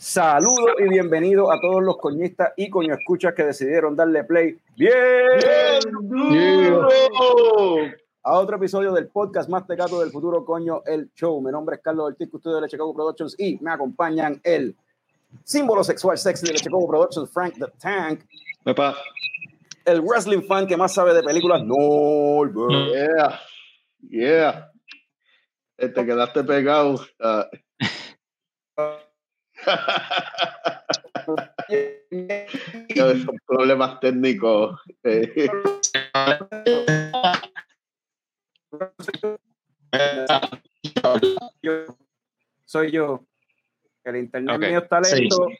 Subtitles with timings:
[0.00, 4.94] Saludos y bienvenidos a todos los coñistas y coño escuchas que decidieron darle play bien,
[8.22, 11.42] a otro episodio del podcast más tecato del futuro, coño, el show.
[11.42, 14.76] Mi nombre es Carlos Ortiz, custodio de Chicago Productions y me acompañan el
[15.42, 18.20] símbolo sexual sexy de Chicago Productions, Frank the Tank.
[19.84, 22.44] El wrestling fan que más sabe de películas, no.
[22.92, 23.40] Yeah,
[24.08, 24.70] yeah.
[25.76, 27.00] Te quedaste pegado.
[27.18, 27.42] Uh.
[32.96, 34.80] Son problemas técnicos.
[42.64, 43.24] Soy yo.
[44.04, 44.70] El internet okay.
[44.70, 45.46] mío está lento.
[45.48, 45.58] Sí.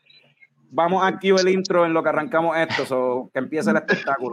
[0.70, 4.32] Vamos aquí el intro en lo que arrancamos esto, so, que empiece el espectáculo.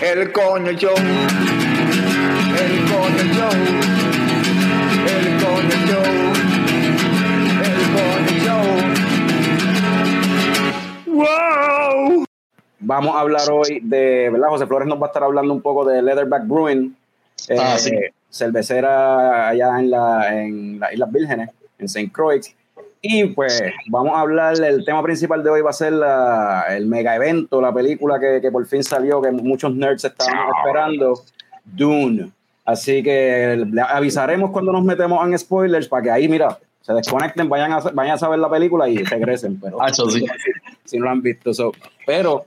[0.00, 3.50] el coño show, el coño show,
[5.06, 6.10] el coño show,
[7.64, 8.64] el coño show.
[11.06, 12.24] ¡Wow!
[12.80, 14.48] Vamos a hablar hoy de, ¿verdad?
[14.48, 16.94] José Flores nos va a estar hablando un poco de Leatherback Brewing,
[17.48, 17.92] eh, Ah, sí.
[18.30, 22.10] cervecera allá en, la, en las Islas Vírgenes, en St.
[22.12, 22.54] Croix.
[23.08, 26.86] Y pues vamos a hablar, el tema principal de hoy va a ser la, el
[26.86, 31.22] mega evento, la película que, que, por fin salió, que muchos nerds estaban esperando,
[31.64, 32.32] Dune.
[32.64, 37.48] Así que le avisaremos cuando nos metemos en spoilers para que ahí, mira, se desconecten,
[37.48, 39.60] vayan a, vayan a saber la película y regresen.
[39.60, 40.02] Pero ah, sí.
[40.10, 40.26] si,
[40.84, 41.54] si, no lo han visto.
[41.54, 41.72] So.
[42.04, 42.44] Pero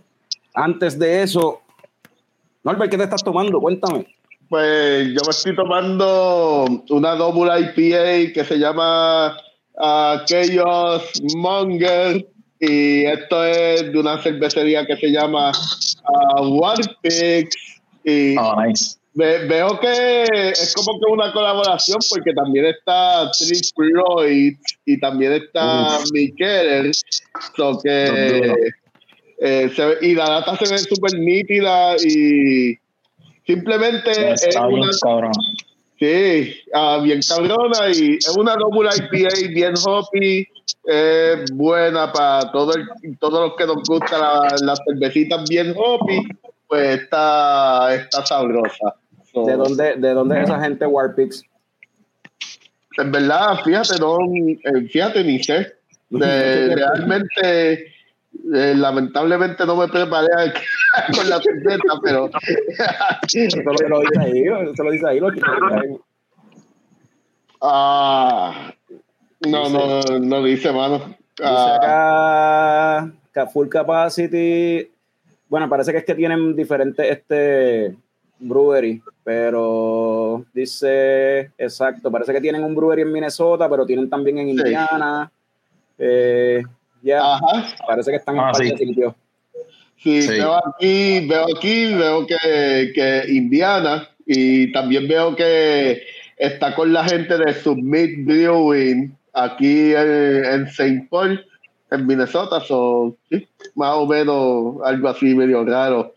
[0.54, 1.62] antes de eso,
[2.64, 3.62] Norbert, ¿qué te estás tomando?
[3.62, 4.08] Cuéntame.
[4.50, 9.38] Pues yo me estoy tomando una double IPA que se llama
[9.80, 11.04] uh, Chaos
[11.36, 12.26] Monger
[12.60, 17.56] y esto es de una cervecería que se llama uh, Warpix
[18.04, 18.98] y oh, nice.
[19.14, 23.32] ve, veo que es como que una colaboración porque también está
[23.76, 26.92] Floyd y también está Mikeller
[27.56, 28.54] so que
[29.42, 32.78] eh, se, y la data se ve súper nítida y
[33.48, 35.32] simplemente es una.
[36.00, 40.48] Sí, uh, bien cabrona y es una double IPA bien hoppy,
[40.90, 46.26] eh, buena para todo el, todos los que nos gusta las la cervecitas bien hoppy,
[46.68, 48.96] pues está, está sabrosa.
[49.34, 51.44] So, ¿De dónde, ¿De dónde es esa gente Warpix?
[52.98, 54.18] En verdad, fíjate, no,
[54.90, 55.74] fíjate ni sé.
[56.10, 57.94] De, realmente,
[58.54, 60.28] eh, lamentablemente no me preparé
[61.16, 62.30] con la cerveza, pero.
[63.34, 65.20] eso lo dice ahí, eso lo dice ahí.
[65.20, 65.42] Lo que
[67.62, 68.74] ah,
[69.48, 71.16] no, no, no, no dice, mano.
[71.38, 73.12] Dice acá,
[73.54, 74.90] full capacity.
[75.48, 77.96] Bueno, parece que es que tienen diferentes este,
[78.40, 84.50] brewery, pero dice, exacto, parece que tienen un brewery en Minnesota, pero tienen también en
[84.50, 85.32] Indiana.
[85.32, 86.04] Sí.
[86.06, 86.64] Eh,
[87.02, 87.40] yeah.
[87.88, 88.70] parece que están en Ah, sí.
[88.78, 89.16] sitio.
[89.98, 90.30] Sí, Sí.
[90.30, 96.02] veo aquí, veo aquí, veo que, que Indiana y también veo que
[96.38, 101.08] está con la gente de Submit Brewing aquí en, en St.
[101.10, 101.46] Paul,
[101.92, 103.46] en Minnesota, so, sí,
[103.76, 106.14] más o menos algo así medio raro.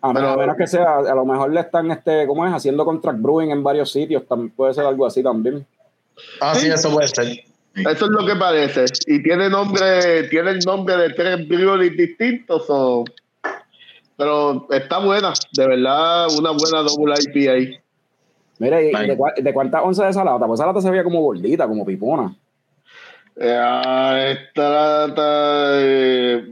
[0.00, 2.52] A, Pero- a menos que sea, a lo mejor le están, este, ¿cómo es?
[2.54, 5.66] Haciendo contract brewing en varios sitios, tam- puede ser algo así también.
[6.40, 7.44] Ah, sí, eso puede ser.
[7.76, 8.84] Eso es lo que parece.
[9.06, 13.04] Y tiene nombre, tiene el nombre de tres breweries distintos, so,
[14.16, 17.78] pero está buena, de verdad, una buena double IPA.
[18.58, 20.46] Mira, ¿y de, cua- de cuántas onzas de esa lata?
[20.46, 22.34] Pues esa lata se veía como gordita, como pipona.
[23.38, 26.42] Eh, esta lata, eh,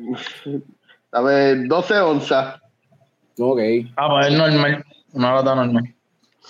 [1.12, 2.60] a ver, 12 onzas.
[3.38, 3.60] Ok.
[3.96, 4.84] Ah, pues es normal.
[5.14, 5.94] Una lata normal.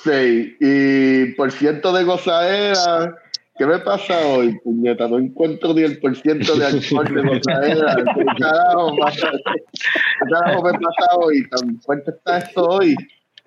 [0.03, 3.15] Sí, y por ciento de gozadera.
[3.57, 5.07] ¿Qué me pasa hoy, puñeta?
[5.07, 7.95] No encuentro ni el por ciento de alcohol de gozadera.
[8.17, 9.31] ¿Qué carajo, pasa?
[9.31, 11.49] ¿Qué carajo me pasa hoy?
[11.49, 12.97] ¿Tan fuerte está esto hoy?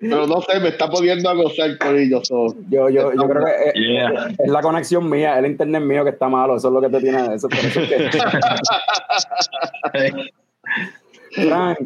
[0.00, 2.26] Pero no sé, me está poniendo a gozar con ellos.
[2.26, 2.54] So.
[2.70, 4.28] Yo, yo, yo creo que es, Yeah.
[4.38, 7.00] es la conexión mía, el internet mío que está malo, eso es lo que te
[7.00, 7.34] tiene.
[7.34, 8.10] Eso, por eso es que,
[11.48, 11.78] Frank,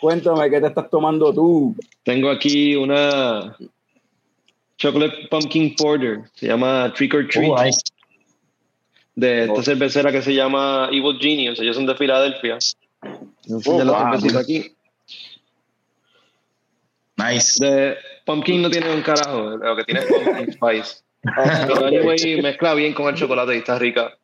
[0.00, 1.74] cuéntame, ¿qué te estás tomando tú?
[2.04, 3.56] Tengo aquí una
[4.78, 6.22] Chocolate Pumpkin Porter.
[6.34, 7.52] Se llama Trick or Treat.
[7.64, 7.78] Nice.
[9.18, 9.62] de esta Oh.
[9.62, 11.58] cervecera que se llama Evil Genius.
[11.58, 12.58] Ellos son de Filadelfia.
[13.48, 14.02] Enseña la wow.
[14.12, 14.72] cervecita aquí.
[17.16, 17.64] Nice.
[17.64, 17.96] De
[18.26, 19.56] Pumpkin no tiene un carajo.
[19.56, 20.96] Lo que tiene es Pumpkin Spice.
[21.66, 24.14] Pero anyway, mezcla bien con el chocolate y está rica.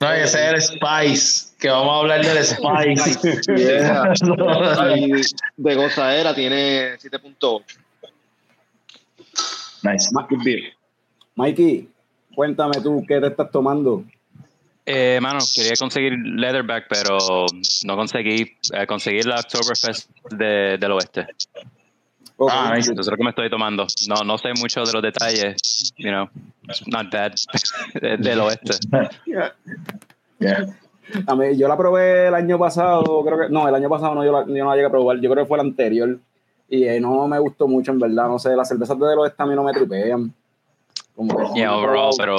[0.00, 3.42] No, ese es el Spice, que vamos a hablar del Spice.
[3.56, 4.12] Yeah.
[4.96, 5.22] Y
[5.56, 7.64] de gozadera tiene 7.8.
[9.92, 10.10] nice.
[10.28, 10.60] Good beer.
[11.36, 11.88] Mikey,
[12.34, 14.04] cuéntame tú, ¿qué te estás tomando?
[14.84, 17.18] Eh, mano, quería conseguir Leatherback, pero
[17.84, 21.26] no conseguí eh, conseguir la Oktoberfest de, del oeste.
[22.48, 22.92] Ah, nice.
[22.92, 23.86] Eso es lo que me estoy tomando.
[24.08, 26.28] No, no sé mucho de los detalles, you know,
[26.86, 27.32] not bad,
[28.00, 28.74] de- del oeste.
[30.38, 30.66] Yeah.
[31.26, 34.24] A mí, yo la probé el año pasado, creo que, no, el año pasado no,
[34.24, 36.18] yo, la, yo no la llegué a probar, yo creo que fue el anterior,
[36.68, 39.46] y eh, no me gustó mucho, en verdad, no sé, las cervezas de oeste a
[39.46, 40.32] mí no me tripean.
[41.14, 42.10] Como que Yeah, probo.
[42.18, 42.36] pero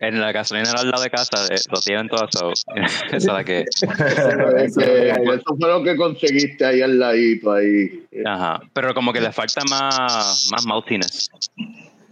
[0.00, 2.52] en la gasolinera al lado de casa eh, lo tienen todo eso.
[3.12, 3.60] Es la que.
[3.60, 3.80] Es
[4.76, 8.04] que eso fue lo que conseguiste ahí al ladito ahí.
[8.26, 8.60] Ajá.
[8.74, 11.30] Pero como que le falta más, más maltiness.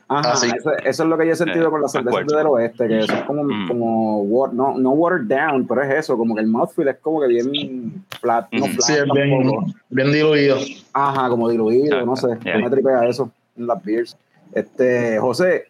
[0.09, 0.49] Ajá, Ah, sí.
[0.55, 3.06] eso, eso es lo que yo he sentido Eh, con las cervezas del oeste, que
[3.06, 3.69] son como, Mm.
[3.69, 7.29] como no, no watered down, pero es eso, como que el mouthfeel es como que
[7.29, 8.71] bien flat, no Mm.
[8.71, 9.19] flat Sí, es tampoco.
[9.19, 10.56] bien, bien diluido.
[10.93, 12.59] Ajá, como diluido, no sé, Yeah.
[12.59, 14.17] no me tripea eso en las beers.
[14.53, 15.65] Este, José,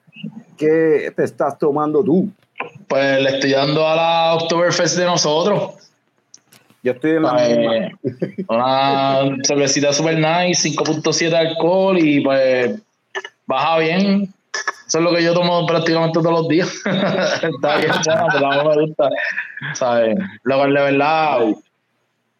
[0.56, 2.28] ¿qué te estás tomando tú?
[2.88, 5.74] Pues le estoy dando a la Oktoberfest de nosotros.
[6.82, 7.76] Yo estoy en la misma.
[7.76, 7.92] Eh,
[8.48, 12.78] una cervecita super nice, 5.7 de alcohol y pues
[13.46, 14.32] baja bien.
[14.86, 16.68] Eso es lo que yo tomo prácticamente todos los días.
[17.42, 19.08] Está bien, bueno, pero a mí me gusta.
[19.74, 20.16] ¿sabes?
[20.44, 21.38] Lo cual de verdad,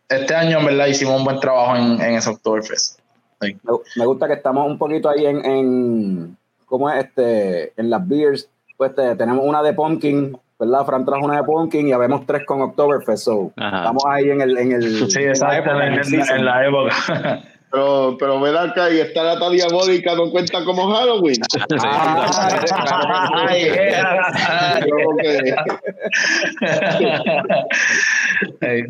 [0.09, 2.99] este año en verdad hicimos un buen trabajo en, en ese Oktoberfest.
[3.41, 3.57] Sí.
[3.63, 6.37] Me, me gusta que estamos un poquito ahí en, en
[6.67, 7.05] ¿cómo es?
[7.05, 8.49] Este, en las beers.
[8.77, 10.85] Pues te- tenemos una de Pumpkin, ¿verdad?
[10.85, 13.25] Fran trajo una de Pumpkin y habemos tres con Oktoberfest.
[13.25, 13.79] So, Ajá.
[13.79, 17.43] estamos ahí en el, en el Sí, exacto, en en la época.
[17.75, 21.41] Pero, pero ven acá y esta lata diabólica no cuenta como Halloween.
[23.49, 24.81] Ay, yeah.
[24.89, 25.55] Como que-
[28.61, 28.83] Hey,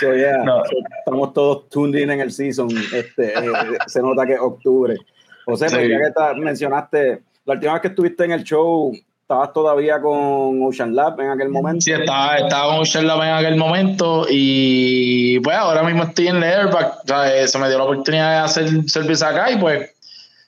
[0.00, 0.62] So, yeah, No.
[0.64, 0.70] so,
[1.00, 2.70] estamos todos tuned in en el season.
[2.94, 3.52] Este, eh,
[3.86, 4.96] se nota que es octubre.
[5.44, 5.88] José, pues Sí.
[5.90, 5.98] ya
[6.34, 8.92] que mencionaste, la última vez que estuviste en el show,
[9.30, 11.82] estabas todavía con Ocean Lab en aquel momento.
[11.82, 17.04] Sí, estaba, estaba con Sherlock en aquel momento y pues ahora mismo estoy en Leatherback.
[17.04, 19.88] O sea, eh, se me dio la oportunidad de hacer cerveza acá y pues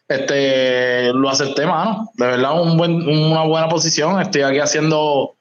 [0.08, 2.11] este lo acepté, mano.
[2.14, 4.20] De verdad, un buen, una buena posición.
[4.20, 5.37] Estoy aquí haciendo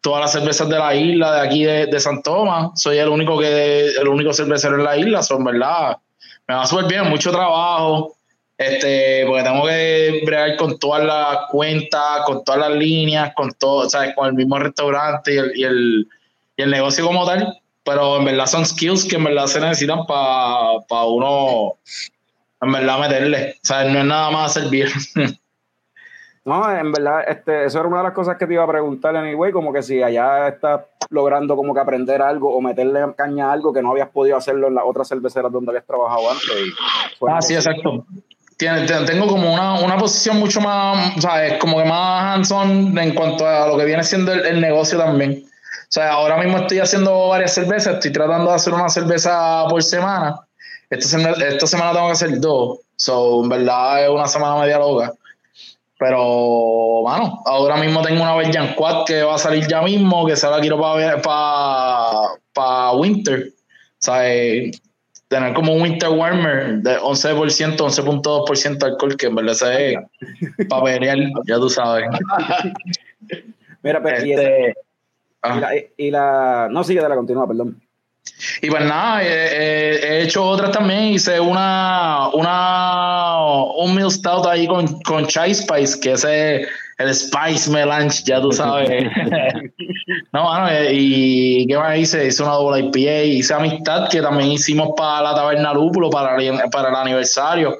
[0.00, 2.80] todas las cervezas de la isla, de aquí de, de San Tomás.
[2.80, 5.98] Soy el único que el único cervecero en la isla, son verdad.
[6.48, 8.15] Me va súper bien, mucho trabajo.
[8.58, 13.88] Este, porque tengo que bregar con todas las cuentas, con todas las líneas, con todo,
[13.88, 14.14] ¿sabes?
[14.14, 16.08] Con el mismo restaurante y el, y el,
[16.56, 17.60] y el negocio como tal.
[17.84, 21.74] Pero en verdad son skills que en verdad se necesitan para uno,
[22.60, 23.52] en verdad, meterle.
[23.62, 24.88] O sea, no es nada más servir.
[26.46, 29.16] No, en verdad, este, eso era una de las cosas que te iba a preguntar,
[29.16, 33.52] anyway, como que si allá estás logrando como que aprender algo o meterle caña a
[33.52, 36.46] algo que no habías podido hacerlo en las otras cerveceras donde habías trabajado antes.
[36.46, 38.06] y Ah, sí, exacto.
[38.56, 41.58] Tengo como una, una posición mucho más, ¿sabes?
[41.58, 45.44] Como que más hands-on en cuanto a lo que viene siendo el, negocio también.
[45.44, 49.82] O sea, ahora mismo estoy haciendo varias cervezas, estoy tratando de hacer una cerveza por
[49.82, 50.40] semana.
[50.88, 52.78] Esta semana, esta semana tengo que hacer dos.
[52.96, 55.12] So, en verdad es una semana media loca.
[55.98, 56.22] Pero,
[57.02, 60.48] bueno, ahora mismo tengo una Belgian Quad que va a salir ya mismo, que se
[60.48, 61.20] la quiero para
[62.56, 63.48] para Winter.
[63.48, 64.70] O sea, eh,
[65.28, 69.98] tener como un Winter Warmer de 11%, 11.2% de alcohol, que en verdad se es
[71.46, 72.04] ya tú sabes.
[73.82, 74.74] Mira, pero, y, Este, y
[75.42, 75.60] ah.
[75.60, 77.80] la, y la- no sigue de la continua, perdón.
[78.60, 81.04] Y pues nada, he, he- he hecho otras también.
[81.14, 83.36] Hice una, una
[83.76, 86.68] un Mill Stout ahí con, con Chai Spice, que ese es
[86.98, 88.88] el Spice Melange, ya tú sabes.
[90.32, 92.26] no, bueno, eh, y ¿qué más hice?
[92.28, 96.58] Hice una doble IPA, hice Amistad, que también hicimos para la Taberna Lúpulo, para, el-
[96.70, 97.78] para el aniversario.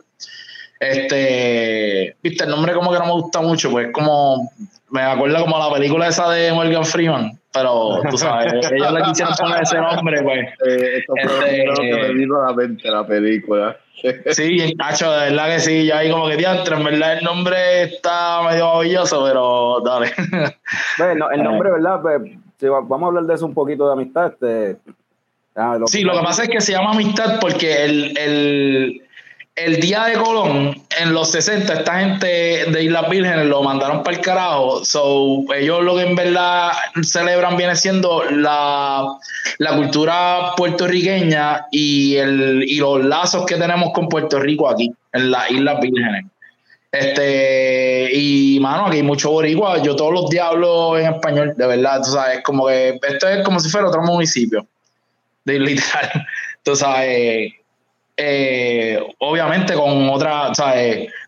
[0.78, 4.50] Este, viste, el nombre como que no me gusta mucho, pues como,
[4.90, 9.34] me acuerda como la película esa de Morgan Freeman, pero tú sabes, ellos le quisieron
[9.34, 10.46] poner ese nombre, pues.
[10.66, 13.76] Eh, esto fue lo Este- primero que me vino a la mente la película.
[14.30, 17.82] Sí, Nacho, de verdad que sí, yo ahí como que diantre, en verdad el nombre
[17.84, 20.12] está medio maravilloso, pero dale.
[20.98, 22.00] Bueno, el nombre, ¿verdad?
[22.02, 22.22] Pues,
[22.58, 24.32] si va- vamos a hablar de eso un poquito de amistad.
[24.32, 24.76] Este,
[25.56, 29.02] ah, Sí, lo que pasa es que se llama amistad porque el, el,
[29.56, 34.16] el día de Colón, en los 60, esta gente de Islas Vírgenes lo mandaron para
[34.16, 34.84] el carajo.
[34.84, 36.72] So, ellos lo que en verdad
[37.02, 39.16] celebran viene siendo la,
[39.58, 45.30] la cultura puertorriqueña y, el, y los lazos que tenemos con Puerto Rico aquí, en
[45.30, 46.26] las Islas Vírgenes.
[46.92, 49.82] Este, y mano, aquí hay mucho boricua.
[49.82, 50.50] Yo todos los días
[50.98, 52.02] en español, de verdad.
[52.04, 54.66] Tú sabes, como que esto es como si fuera otro municipio.
[55.44, 56.26] De literal.
[56.62, 57.52] Tú sabes
[58.16, 60.58] eh, obviamente con otras,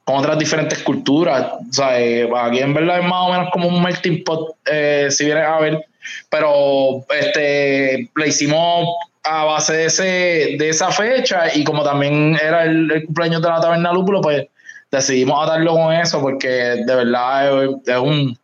[0.04, 1.52] con otras diferentes culturas.
[1.82, 5.58] Aquí en verdad es más o menos como un melting pot, eh, si vienes a
[5.60, 5.84] ver,
[6.30, 8.88] pero este, le hicimos
[9.22, 10.02] a base de, ese,
[10.58, 14.46] de esa fecha y como también era el, cumpleaños de la taberna Lúpulo, pues
[14.90, 18.38] decidimos atarlo con eso porque de verdad es, un,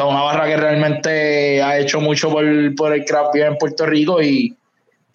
[0.00, 4.56] una barra que realmente ha hecho mucho por, por el craft en Puerto Rico y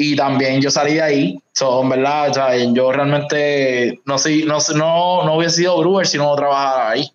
[0.01, 1.39] y también yo salí de ahí.
[1.51, 2.31] So, en verdad,
[2.71, 7.11] yo realmente no, sé, no, no, no hubiese sido brewer si no trabajara ahí.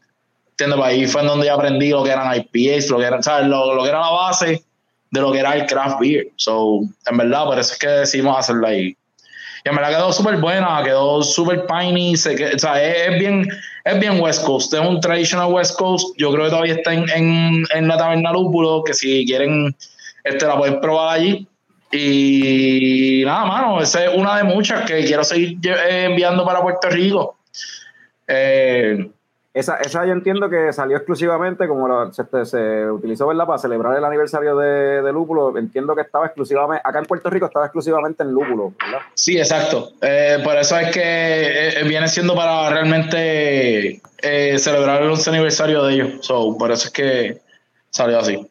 [0.50, 0.78] ¿Entiendes?
[0.78, 3.46] Pues ahí fue en donde yo aprendí lo que eran IPAs, lo que, era, ¿sabes?
[3.46, 4.62] Lo, lo, que era la base
[5.10, 6.26] de lo que era el craft beer.
[6.36, 8.94] So, en verdad, por eso es que decidimos hacerlo ahí.
[9.64, 12.18] Y en verdad quedó súper buena, quedó súper piney.
[12.18, 13.48] Se, o sea, es, bien,
[13.86, 16.14] es bien West Coast, es un traditional West Coast.
[16.18, 19.74] Yo creo que todavía está en, en, en la taberna Lúpulo, que si quieren,
[20.22, 21.48] este, la pueden probar allí.
[21.96, 26.88] Y nada, mano, esa es una de muchas que quiero seguir eh, enviando para Puerto
[26.90, 27.36] Rico.
[28.26, 29.08] Eh,
[29.52, 33.46] esa, esa yo entiendo que salió exclusivamente, como se, se, utilizó ¿verdad?
[33.46, 35.56] para celebrar el aniversario de, de, Lúpulo.
[35.56, 39.06] Entiendo que estaba exclusivamente, acá en Puerto Rico estaba exclusivamente en Lúpulo, ¿verdad?
[39.14, 39.90] Sí, exacto.
[40.02, 44.02] Eh, por eso es que viene siendo para realmente
[44.58, 46.26] celebrar el 11 aniversario de ellos.
[46.26, 47.40] So, por eso es que
[47.90, 48.50] salió así.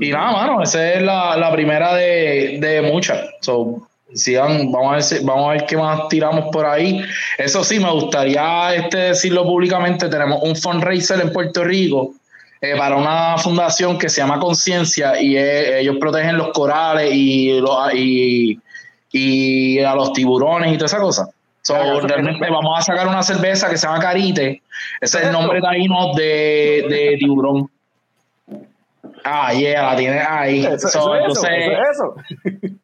[0.00, 3.20] Y nada, mano, esa es la, la primera de, de muchas.
[3.42, 7.02] So, sigan, vamos a, ver, vamos a ver qué más tiramos por ahí.
[7.36, 12.14] Eso sí, me gustaría este, decirlo públicamente, tenemos un fundraiser en Puerto Rico
[12.62, 17.60] eh, para una fundación que se llama Conciencia y ellos protegen los corales y,
[17.92, 18.58] y,
[19.12, 21.28] y, a los tiburones y toda esa cosa.
[21.60, 24.62] So, realmente vamos a sacar una cerveza que se llama Carite.
[24.98, 27.68] Ese es el nombre taíno de, de tiburón.
[29.24, 30.64] Ah, yeah, la tienes ahí.
[30.64, 32.14] Eso, so, eso, eso,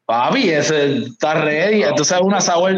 [0.04, 1.82] Papi, ese está ready.
[1.82, 2.72] Entonces, una sour,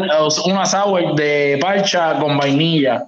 [0.45, 3.05] una sour de parcha con vainilla.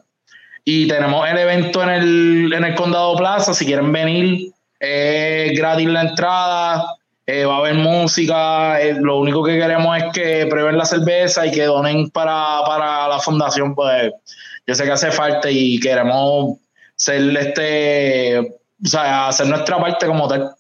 [0.64, 3.54] Y tenemos el evento en el, en el Condado Plaza.
[3.54, 6.96] Si quieren venir, es gratis la entrada.
[7.26, 8.82] Eh, va a haber música.
[8.82, 13.08] Eh, lo único que queremos es que prueben la cerveza y que donen para, para
[13.08, 13.74] la fundación.
[13.74, 14.12] Pues
[14.68, 16.58] yo sé que hace falta y queremos
[16.96, 20.54] ser este o sea, hacer nuestra parte como tal.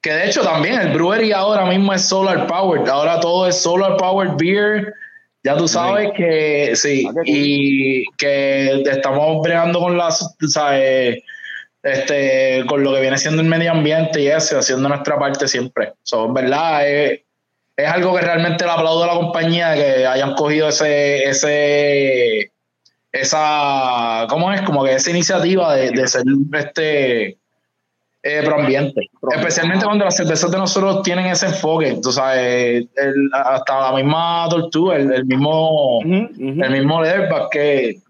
[0.00, 3.96] Que de hecho también el brewery ahora mismo es solar powered, ahora todo es solar
[3.96, 4.92] powered beer.
[5.42, 11.22] Ya tú sabes que sí, ah, y que estamos bregando con las, ¿sabes?
[11.82, 15.92] Este, con lo que viene siendo el medio ambiente y eso, haciendo nuestra parte siempre.
[16.02, 17.20] So, verdad, es,
[17.76, 22.52] es algo que realmente le aplaudo a la compañía que hayan cogido ese, ese,
[23.14, 24.60] esa, ¿cómo es?
[24.62, 27.38] Como que esa iniciativa de, de ser este
[28.26, 29.08] eh, proambiente.
[29.36, 31.98] Especialmente cuando las cervezas de nosotros tienen ese enfoque.
[32.02, 32.86] Tú sabes,
[33.32, 37.02] hasta la misma tortuga, el, mismo, el mismo
[37.52, 38.00] que,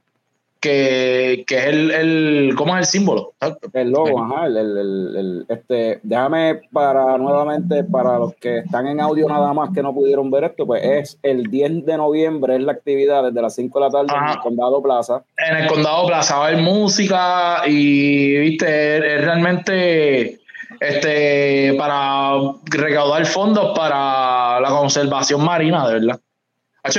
[0.64, 3.35] que, que es el, el, ¿cómo es el símbolo?
[3.75, 9.28] El logo, ajá, el, el, este, déjame para nuevamente, para los que están en audio
[9.28, 12.73] nada más que no pudieron ver esto, pues es el 10 de noviembre, es la
[12.73, 15.23] actividad desde las 5 de la tarde en el Condado Plaza.
[15.37, 20.40] En el Condado Plaza va a haber música y, viste, es realmente
[20.80, 26.21] este para recaudar fondos para la conservación marina, de verdad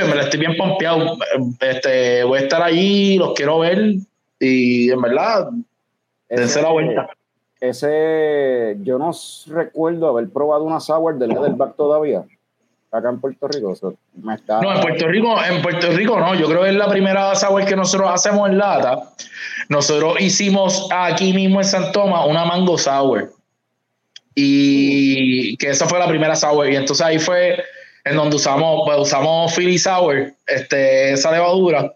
[0.08, 1.18] me la estoy bien pompeado.
[1.60, 3.96] Este, voy a estar allí, los quiero ver
[4.40, 5.50] y en verdad,
[6.30, 7.10] dense la vuelta.
[7.60, 9.12] Ese, yo no
[9.48, 12.24] recuerdo haber probado una sour de Leatherback todavía.
[12.92, 13.74] Acá en Puerto Rico.
[14.22, 16.36] No, en Puerto Rico, en Puerto Rico no.
[16.36, 19.00] Yo creo que es la primera sour que nosotros hacemos en lata.
[19.70, 23.34] Nosotros hicimos aquí mismo en San Tomás una mango sour.
[24.34, 26.70] Y que esa fue la primera sour.
[26.70, 27.64] Y entonces ahí fue
[28.06, 31.92] en donde usamos, pues, usamos Philly Sour, este, esa levadura,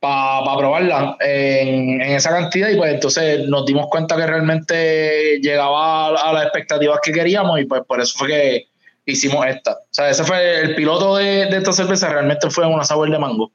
[0.00, 6.32] para probarla en, esa cantidad y pues entonces nos dimos cuenta que realmente llegaba a,
[6.32, 8.66] las expectativas que queríamos y pues por eso fue que
[9.04, 9.72] hicimos esta.
[9.72, 13.52] O sea, ese fue el piloto de, esta cerveza, realmente fue una sour de mango.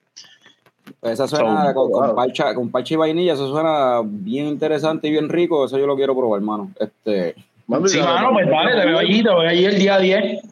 [1.00, 2.16] Pues esa suena con, con,
[2.72, 6.42] parcha, y vainilla, eso suena bien interesante y bien rico, eso yo lo quiero probar,
[6.42, 6.72] hermano.
[6.80, 7.34] Este,
[7.88, 10.44] sí, mano, pues vale, te veo allí, te veo allí el día 10.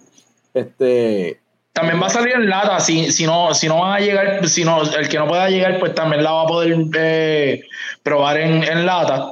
[0.55, 1.39] Este,
[1.73, 4.63] También va a salir en lata, si, si no, si no van a llegar, si
[4.63, 7.63] no, el que no pueda llegar, pues también la va a poder eh,
[8.03, 9.31] probar en, en lata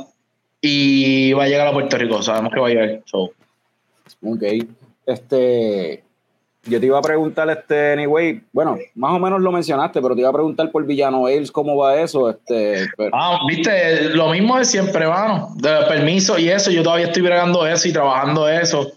[0.59, 3.01] y va a llegar a Puerto Rico, sabemos que va a llegar.
[3.05, 3.31] So.
[4.23, 4.43] Ok.
[5.05, 6.03] Este.
[6.63, 10.21] Yo te iba a preguntar, este, anyway, bueno, más o menos lo mencionaste, pero te
[10.21, 14.59] iba a preguntar por Villano Ailes cómo va eso, este, pero- Ah, viste, lo mismo
[14.59, 18.91] de siempre, mano, de permiso y eso, yo todavía estoy bregando eso y trabajando eso.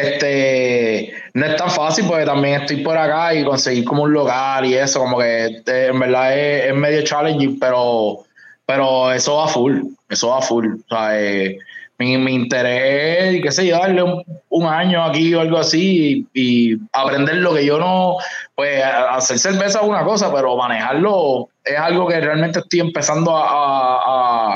[0.00, 4.64] Este, no es tan fácil porque también estoy por acá y conseguir como un local
[4.66, 8.18] y eso, como que eh, en verdad es, es medio challenging, pero,
[8.66, 10.66] pero eso va full, eso va full.
[10.74, 11.58] O sea, eh,
[11.98, 16.72] mi, mi interés, qué sé yo, darle un, un año aquí o algo así y,
[16.72, 18.16] y aprender lo que yo no,
[18.54, 23.48] pues hacer cerveza es una cosa, pero manejarlo es algo que realmente estoy empezando a,
[23.48, 24.00] a,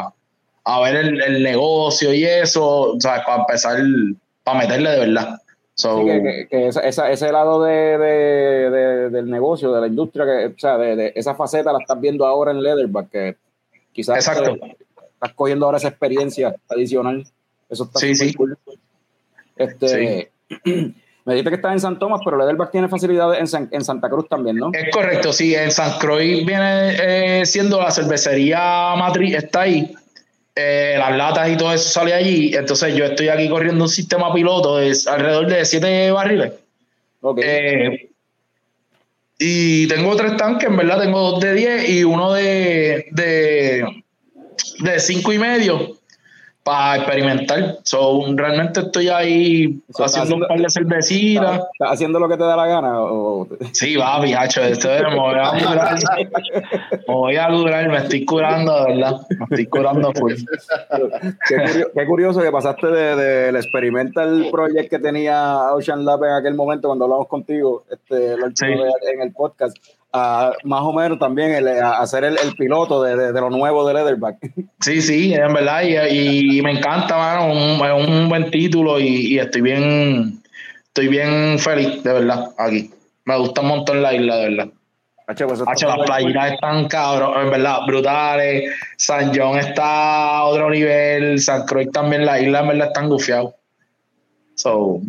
[0.04, 0.12] a-
[0.70, 3.78] a ver el, el negocio y eso, o sea, para empezar,
[4.48, 5.40] para meterle de verdad.
[5.74, 9.80] So, Sí, que, que- que esa- esa- ese lado de, de- de- del negocio, de
[9.80, 13.36] la industria, que, o sea, de, esa faceta la estás viendo ahora en Leatherback, que
[13.92, 14.56] quizás Exacto.
[14.56, 14.76] eh,
[15.14, 17.24] estás cogiendo ahora esa experiencia adicional.
[17.70, 18.34] Eso está Sí, sí.
[18.34, 18.56] cool.
[19.56, 20.30] Este,
[20.64, 24.08] me dijiste que estás en San Tomás, pero Leatherback tiene facilidades en, San- en Santa
[24.08, 24.70] Cruz también, ¿no?
[24.72, 29.94] Es correcto, sí, en San Croix viene eh, siendo la cervecería matriz, está ahí.
[30.60, 32.52] Eh, las latas y todo eso sale allí.
[32.52, 36.52] Entonces yo estoy aquí corriendo un sistema piloto de alrededor de siete barriles.
[37.20, 37.40] Ok.
[37.44, 38.10] Eh,
[39.38, 43.84] y tengo tres tanques, en verdad, tengo dos de 10 y uno de, de,
[44.80, 45.97] de cinco y medio
[46.68, 47.78] para experimentar.
[47.82, 51.60] So, realmente estoy ahí So, haciendo un par de cervecitas.
[51.72, 53.00] ¿Estás haciendo lo que te da la gana?
[53.00, 55.98] O, Sí, va, bichacho, esto es- me voy a durar.
[57.06, 59.20] Me voy a durar, me estoy curando, de verdad.
[59.30, 60.34] Me estoy curando full.
[61.48, 66.22] Qué, curio- qué curioso que pasaste del de, el experimental project que tenía Ocean Lab
[66.24, 68.66] en aquel momento cuando hablamos contigo este, Sí.
[68.66, 69.76] en el podcast,
[70.12, 73.50] a más o menos también el, a hacer el, el piloto de, de- de lo
[73.50, 74.36] nuevo de Leatherback.
[74.80, 79.38] Sí, sí, en verdad, y, y me encanta, mano, un- un buen título y, y
[79.38, 80.42] estoy bien,
[80.86, 82.90] estoy bien feliz, de verdad, aquí.
[83.24, 84.68] Me gusta un montón la isla, de verdad.
[85.26, 88.72] Hacho, pues, Hacho, las playitas están cabrón, en verdad, brutales.
[88.96, 93.52] San John está a otro nivel, San Croix también, la isla en verdad están gufiados.
[94.54, 95.00] So,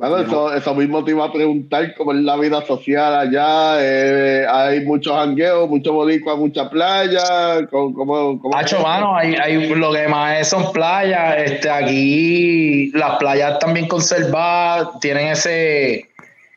[0.00, 3.76] Bueno, eso, eso mismo te iba a preguntar cómo es la vida social allá.
[3.82, 7.66] eh, hay muchos jangueos, mucho boricua, mucha playa.
[7.70, 11.36] ¿Cómo, cómo, cómo Hacho, mano, hay, hay, lo que más es son playas.
[11.44, 16.08] Este, aquí las playas están bien conservadas, tienen ese,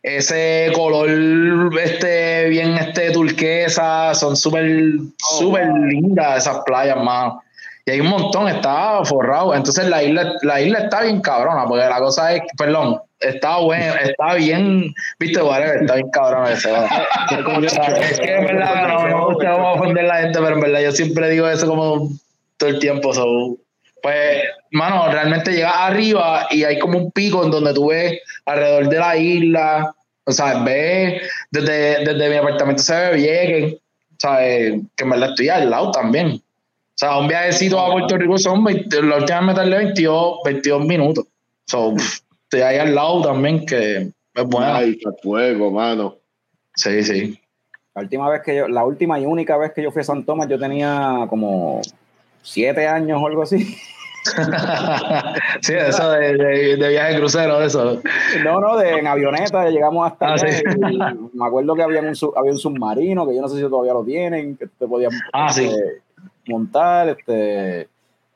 [0.01, 1.09] ese color
[1.83, 7.42] este, bien este, turquesa, son súper súper lindas esas playas, mano.
[7.85, 9.53] Y hay un montón, está forrado.
[9.53, 13.93] Entonces la isla, la isla está bien cabrona, porque la cosa es, perdón, está bueno,
[14.01, 16.71] está bien, viste, whatever, está bien cabrona ese.
[16.71, 16.87] va.
[18.01, 20.61] es que en verdad no, no me gusta como ofender a la gente, pero en
[20.61, 22.09] verdad yo siempre digo eso como
[22.57, 23.13] todo el tiempo.
[23.13, 23.57] so,
[24.01, 28.89] pues, mano, realmente llegas arriba y hay como un pico en donde tú ves alrededor
[28.89, 33.75] de la isla, o sea, ves desde, desde mi apartamento se ve Vieques,
[34.17, 34.81] ¿sabes?
[34.95, 36.41] Que en verdad estoy al lado también.
[36.93, 40.37] O sea, un viajecito a Puerto Rico son 20, la última vez me tardé 22,
[40.45, 41.25] 22 minutos.
[41.65, 41.95] So,
[42.43, 43.97] estoy ahí al lado también, que
[44.35, 44.73] es bueno.
[44.75, 46.15] Ay, qué fuego, mano.
[46.75, 47.39] Sí, sí.
[47.95, 50.23] La última vez que yo, la última y única vez que yo fui a San
[50.23, 51.81] Tomás, yo tenía como
[52.43, 53.75] siete años o algo así.
[55.61, 58.01] sí, eso de, de, de viaje crucero, eso.
[58.43, 60.63] No, no, de, en avioneta llegamos hasta Ah, allá sí.
[60.65, 63.93] y me acuerdo que había un, había un submarino, que yo no sé si todavía
[63.93, 65.69] lo tienen, que te podían Ah, sí.
[66.47, 67.89] Montar, este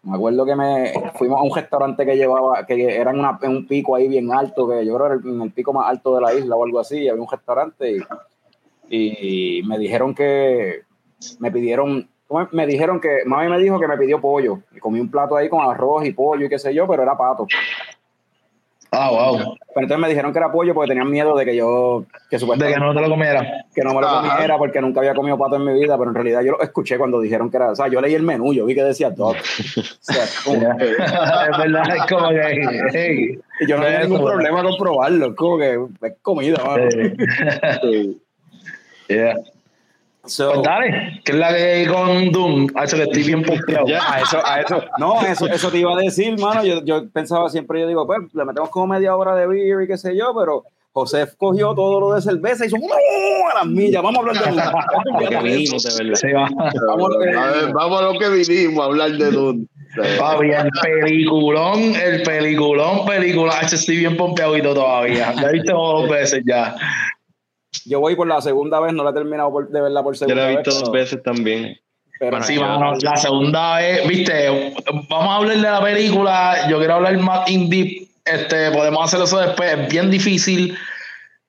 [0.03, 3.95] me acuerdo que me fuimos a un restaurante que llevaba, que era en, un pico
[3.95, 6.55] ahí bien alto, que yo creo era en el pico más alto de la isla
[6.55, 7.97] o algo así, había un restaurante
[8.89, 10.83] y, y me dijeron que
[11.39, 12.07] me pidieron,
[12.51, 15.49] me dijeron que, mami me dijo que me pidió pollo, y comí un plato ahí
[15.49, 17.45] con arroz y pollo y qué sé yo, pero era pato.
[18.91, 19.37] Ah, wow.
[19.37, 22.73] Pero entonces me dijeron que era pollo porque tenían miedo de que yo, que De
[22.73, 23.65] que no te lo comiera.
[23.75, 24.31] que no me lo Ajá.
[24.33, 26.97] comiera porque nunca había comido pato en mi vida, pero en realidad yo lo escuché
[26.97, 29.35] cuando dijeron que era, o sea, yo leí el menú, yo vi que decía dog.
[29.35, 32.87] O sea, como- es verdad, es como que.
[32.93, 36.63] hey, y yo no tenía ningún problema con probarlo, es como que es comida.
[36.63, 36.89] mano.
[37.81, 38.21] Sí.
[39.09, 39.35] yeah.
[40.27, 42.67] So, Pues dale, que es la que hay con Doom.
[42.75, 43.85] Ha hecho que estoy bien posteado.
[43.87, 46.63] a eso, a eso, no, eso, eso te iba a decir, mano.
[46.63, 49.87] Yo, yo pensaba siempre, yo digo, pues le metemos como media hora de beer y
[49.87, 53.49] qué sé yo, pero José cogió todo lo de cerveza y hizo ¡uh!
[53.51, 54.01] a las millas.
[54.01, 56.15] Vamos a hablar de.
[56.15, 56.49] Sí, va.
[56.87, 59.65] Vamos a lo que- A ver, vamos a lo que vinimos a hablar de Dune.
[60.19, 63.53] Papi, el peliculón, el peliculón, película.
[63.61, 65.33] Estoy bien pompeadito todavía.
[65.33, 66.75] La he visto dos veces ya.
[67.85, 70.19] Yo voy por la segunda vez, no la he terminado por- de verla por Yo
[70.19, 71.77] segunda la he visto vez, dos pero- veces también.
[72.19, 74.73] pero Bueno, Sí, yo- mano, la segunda vez, viste,
[75.09, 76.67] vamos a hablar de la película.
[76.69, 78.07] Yo quiero hablar más in deep.
[78.25, 79.71] Este, podemos hacer eso después.
[79.73, 80.75] Es bien difícil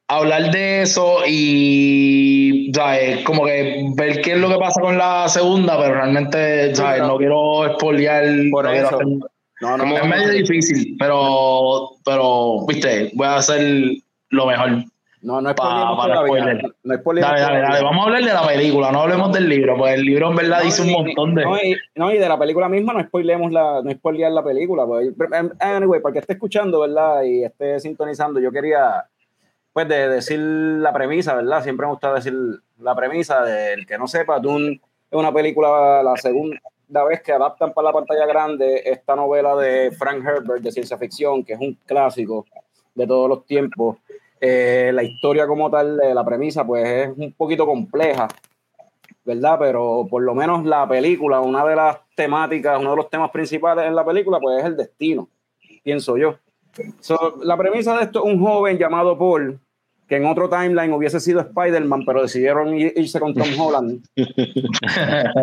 [0.09, 3.25] hablar de eso y ¿sabes?
[3.25, 7.03] como que ver qué es lo que pasa con la segunda, pero realmente ¿sabes?
[7.03, 8.25] no quiero spoilear.
[8.51, 8.97] Por no quiero eso.
[8.97, 9.07] hacer-
[9.61, 13.61] no, no, es medio difícil, pero, pero, viste, voy a hacer
[14.31, 14.85] lo mejor.
[15.29, 16.75] No, no es Pa- para spoiler.
[16.83, 17.85] No es spoiler Dale, dale, dale.
[17.85, 20.63] Vamos a hablar de la película, no hablemos del libro, porque el libro en verdad
[20.63, 21.45] dice un montón de.
[21.45, 24.87] No, y, no, y de la película misma no spoilemos la, no spoilear la película.
[24.87, 25.13] Pues.
[25.61, 27.23] Anyway, para que esté escuchando, ¿verdad?
[27.25, 29.05] Y esté sintonizando, yo quería,
[29.75, 31.63] pues, de decir la premisa, ¿verdad?
[31.63, 32.35] Siempre me gusta decir
[32.79, 36.59] la premisa del que no sepa, Dune es una película, la segunda
[37.07, 41.45] vez que adaptan para la pantalla grande esta novela de Frank Herbert de ciencia ficción,
[41.45, 42.47] que es un clásico
[42.95, 43.99] de todos los tiempos.
[44.41, 48.29] Eh, la historia como tal, eh, la premisa, pues es un poquito compleja,
[49.25, 49.57] ¿verdad?
[49.59, 53.87] Pero por lo menos la película, una de las temáticas, uno de los temas principales
[53.87, 55.29] en la película, pues es el destino,
[55.83, 56.37] pienso yo.
[57.01, 59.59] So, la premisa de esto es un joven llamado Paul,
[60.07, 64.05] que en otro timeline hubiese sido Spider-Man, pero decidieron ir- irse con Tom Holland.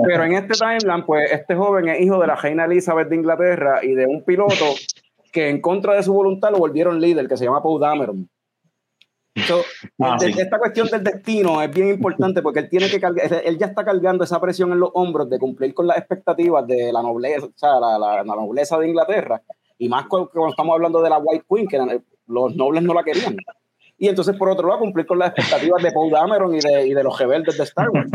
[0.08, 3.80] pero en este timeline, pues este joven es hijo de la reina Elizabeth de Inglaterra
[3.84, 4.66] y de un piloto
[5.32, 8.30] que en contra de su voluntad lo volvieron líder, que se llama Paul Dameron.
[9.36, 9.62] So,
[10.00, 10.40] Ah, de- sí.
[10.40, 13.84] Esta cuestión del destino es bien importante porque él tiene que cargar, él ya está
[13.84, 17.52] cargando esa presión en los hombros de cumplir con las expectativas de la nobleza, o
[17.56, 19.42] sea, la, la- la nobleza de Inglaterra,
[19.78, 22.94] y más cu- cuando estamos hablando de la White Queen, que eran- los nobles no
[22.94, 23.36] la querían.
[23.98, 26.94] Y entonces, por otro lado, cumplir con las expectativas de Paul Dameron y de, y
[26.94, 28.10] de los rebeldes de Star Wars.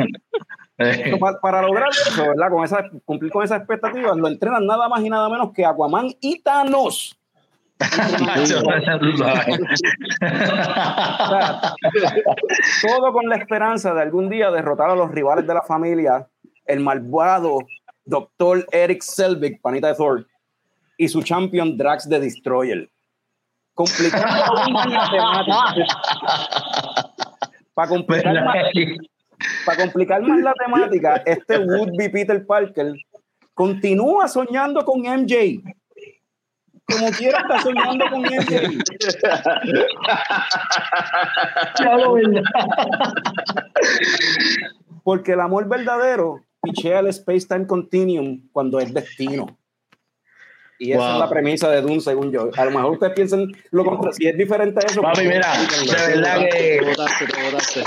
[1.11, 2.51] So, pa- para, lograr eso, ¿verdad?
[2.51, 6.09] Con esa, cumplir con esas expectativas, lo entrenan nada más y nada menos que Aquaman
[6.21, 7.19] y Thanos.
[12.83, 16.29] Todo con la esperanza de algún día derrotar a los rivales de la familia,
[16.67, 17.61] el malvado
[18.05, 18.67] Dr.
[18.71, 20.27] Eric Selvig, panita de Thor,
[20.99, 22.91] y su champion Drax the Destroyer.
[23.75, 25.87] Complicando aún más la temática.
[27.73, 28.57] Para complicar, más,
[29.65, 32.93] para complicar más la temática, este would-be Peter Parker
[33.55, 35.63] continúa soñando con MJ.
[36.91, 38.61] Como quiera está soñando con MJ.
[45.05, 49.57] Porque el amor verdadero pichea el space-time continuum cuando es destino.
[50.79, 51.13] Y esa Wow.
[51.13, 52.49] es la premisa de Dune, según yo.
[52.57, 54.13] A lo mejor ustedes piensan lo contrario.
[54.15, 55.03] Si es diferente a eso.
[55.03, 57.85] Papi, pues, mira, de verdad Te que botaste, te botaste.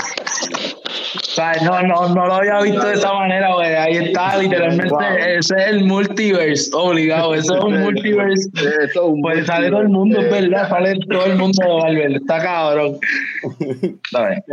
[1.16, 3.74] O sea, no, no, no lo había visto de esa manera, güey.
[3.74, 5.00] Ahí está, literalmente, Wow.
[5.02, 7.34] ese es el multiverse, obligado.
[7.34, 8.48] Eso es un multiverse.
[8.56, 11.82] Eso es un Pues sale todo el mundo, es verdad, sale todo el mundo de
[11.82, 12.16] Marvel.
[12.16, 12.98] Está cabrón.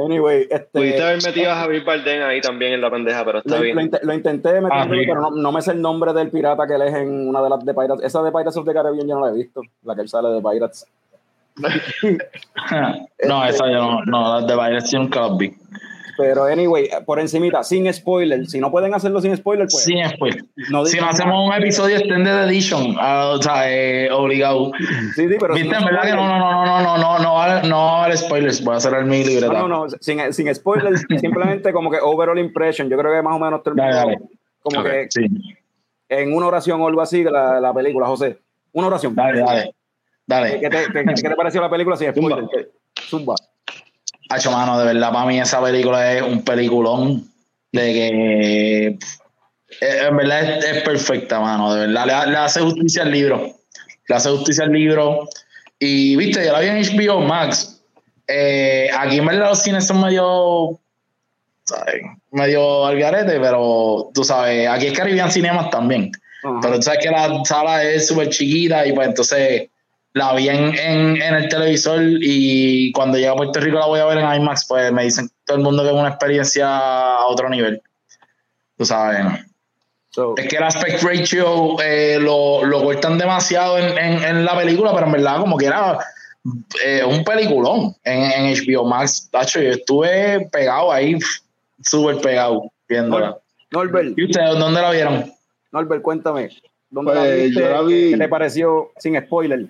[0.05, 3.55] Anyway, este, Pudiste haber metido a Javier Bardem ahí también en la pendeja, pero está
[3.55, 3.75] lo, bien.
[3.75, 6.67] lo int- lo intenté meter, Ah, pero no, no me sé el nombre del pirata
[6.67, 8.03] que él es en una de las de Pirates.
[8.03, 10.29] Esa de Pirates of the Caribbean yo no la he visto, la que él sale
[10.29, 10.85] de Pirates.
[13.27, 15.53] No, esa yo no, no, las de Pirates yo nunca las vi.
[16.21, 18.45] Pero anyway, por encimita, sin spoiler.
[18.47, 20.43] Si no pueden hacerlo sin spoiler, pues Sin spoiler.
[20.69, 24.71] no Si no hacemos un episodio extended edition, ah, o sea, eh, obligado.
[25.15, 27.89] Sí, sí, pero Viste, en verdad que no, no, no, no, no, no, no, no
[27.97, 28.63] a haber spoilers.
[28.63, 29.53] Voy a cerrar mi libreta.
[29.53, 32.89] No, no, no, sin, sin spoiler, simplemente como que overall impression.
[32.89, 34.17] Yo creo que más o menos terminó Dale, dale.
[34.61, 34.85] como Ok.
[34.87, 35.25] que Sí,
[36.09, 38.37] en una oración o algo así la, la película, José.
[38.73, 39.15] Una oración.
[39.15, 39.63] dale, dale.
[39.63, 39.71] ¿Qué
[40.27, 40.59] Dale.
[40.59, 42.45] te, qué- qué te pareció la película sin spoiler?
[42.53, 42.67] ¿Qué?
[43.01, 43.35] Zumba.
[44.31, 47.29] Hacho, mano, de verdad, para mí esa película es un peliculón
[47.71, 48.97] de que eh,
[50.07, 52.25] en verdad es, es perfecta, mano, de verdad.
[52.25, 53.53] Le, le hace justicia al libro.
[54.07, 55.27] Le hace justicia al libro.
[55.79, 57.81] Y viste, yo la vi en HBO Max.
[58.27, 60.79] Eh, aquí en verdad los cines son medio.
[61.65, 62.03] ¿sabes?
[62.31, 66.11] Medio al garete, pero tú sabes, aquí es Caribbean Cinemas también.
[66.61, 69.70] Pero tú sabes que la sala es súper chiquita y pues entonces
[70.13, 73.99] la vi en, en, en el televisor y cuando llegue a Puerto Rico la voy
[73.99, 77.25] a ver en IMAX, pues me dicen todo el mundo que es una experiencia a
[77.25, 77.81] otro nivel.
[78.77, 79.37] Tú sabes, ¿no?
[80.09, 84.93] So, Es que el aspect ratio eh, lo, lo cortan demasiado en, en, la película,
[84.93, 85.99] pero en verdad como que era
[86.83, 89.29] eh, un peliculón en, en HBO Max.
[89.31, 91.17] Tacho, yo estuve pegado ahí,
[91.81, 93.37] súper pegado viéndola.
[93.71, 95.31] Norbert, ¿Y ustedes dónde la vieron?
[95.71, 96.49] Norbert, cuéntame.
[96.93, 97.61] ¿Dónde Pues, la viste?
[97.61, 99.67] yo la vi- ¿Qué te pareció sin spoiler?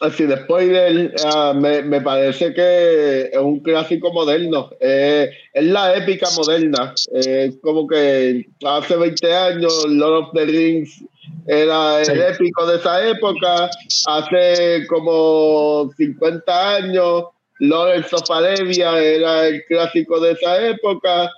[0.00, 4.70] Así de spoiler, ah, me, me parece que es un clásico moderno.
[4.80, 6.94] Eh, es la épica moderna.
[7.12, 11.02] Eh, como que hace 20 años Lord of the Rings
[11.48, 12.12] era el Sí.
[12.34, 13.68] épico de esa época.
[14.06, 17.24] Hace como 50 años,
[17.58, 21.30] Lawrence of Arabia era el clásico de esa época.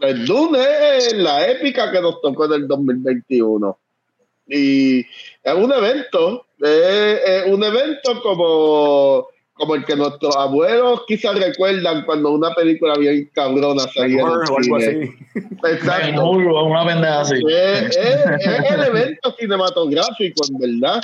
[0.00, 0.60] El Dune
[0.96, 3.76] es la épica que nos tocó en el 2021.
[4.48, 11.38] Y es un evento, es, es un evento como, como el que nuestros abuelos quizás
[11.38, 15.10] recuerdan cuando una película bien cabrona salía en o algo así.
[15.64, 16.22] Exacto.
[16.30, 17.34] una pendeja así.
[17.48, 21.02] Es, es- es el evento cinematográfico, en verdad.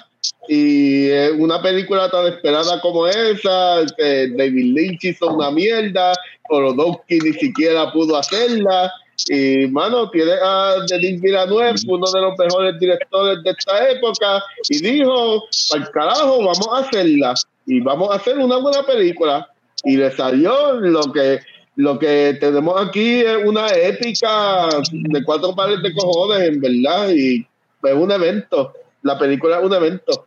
[0.48, 6.12] Y es una película tan esperada como esa, que David Lynch hizo una mierda,
[6.48, 8.90] Orodowski ni siquiera pudo hacerla.
[9.28, 14.78] Y, mano, tiene a Denis Villeneuve, uno de los mejores directores de esta época, y
[14.80, 17.34] dijo, al carajo, vamos a hacerla.
[17.66, 19.48] Y vamos a hacer una buena película.
[19.84, 21.40] Y le salió lo que
[21.76, 27.46] lo que tenemos aquí es una épica de cuatro pares de cojones, en verdad, y
[27.82, 28.72] es un evento.
[29.02, 30.26] La película es un evento.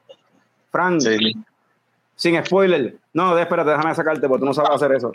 [0.72, 1.34] Frank, Sí.
[2.16, 2.96] sin spoiler.
[3.14, 5.12] No, espérate, déjame sacarte porque tú no sabes hacer eso.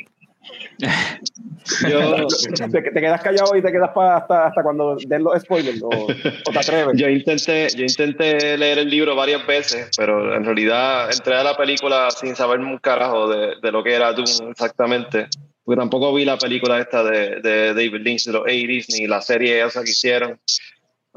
[1.89, 2.27] Yo,
[2.73, 5.89] Te, te quedas callado y te quedas pa- hasta, hasta cuando den los spoilers o,
[5.89, 7.01] o te atreves.
[7.01, 11.57] yo intenté, yo intenté leer el libro varias veces, pero en realidad entré a la
[11.57, 15.29] película sin saber un carajo de, de lo que era Doom exactamente.
[15.65, 19.21] Porque tampoco vi la película esta de, de David Lynch de los 80s, ni la
[19.21, 20.41] serie esa que hicieron.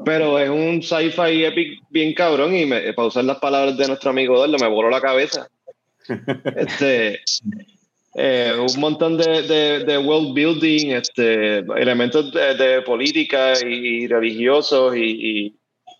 [0.04, 4.10] Pero es un sci-fi epic bien cabrón y me, para usar las palabras de nuestro
[4.10, 5.48] amigo Darlo, me voló la cabeza.
[6.56, 7.20] Este,
[8.18, 14.06] eh, un montón de, de, de world building, este, elementos de, de política y, y
[14.06, 15.54] religiosos y,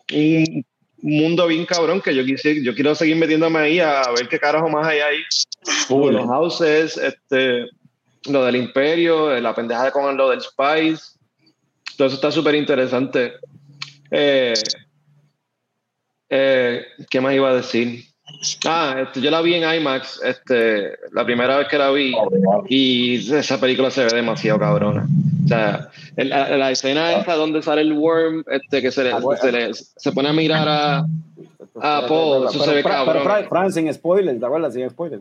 [0.08, 0.64] y
[1.02, 4.38] un mundo bien cabrón que yo quise, yo quiero seguir metiéndome ahí a, ver qué
[4.38, 5.18] carajo más hay ahí.
[5.90, 7.66] Los houses, este,
[8.30, 11.18] lo del imperio, la pendejada con lo del spice.
[11.96, 13.34] Todo eso está súper interesante.
[14.10, 14.54] Eh,
[16.30, 18.04] eh, ¿Qué más iba a decir?
[18.66, 22.12] Ah, este, yo la vi en IMAX, este, la primera vez que la vi,
[22.68, 25.06] y esa película se ve demasiado cabrona.
[25.44, 29.12] O sea, el- la, la escena esa donde sale el worm, este, que se, le,
[29.40, 31.06] se, le- se pone a mirar a,
[31.80, 33.22] Ah, Paul, eso se ve cabrón.
[33.22, 34.72] Fra- Fran, sin spoiler, ¿te acuerdas?
[34.74, 35.20] Sin spoiler.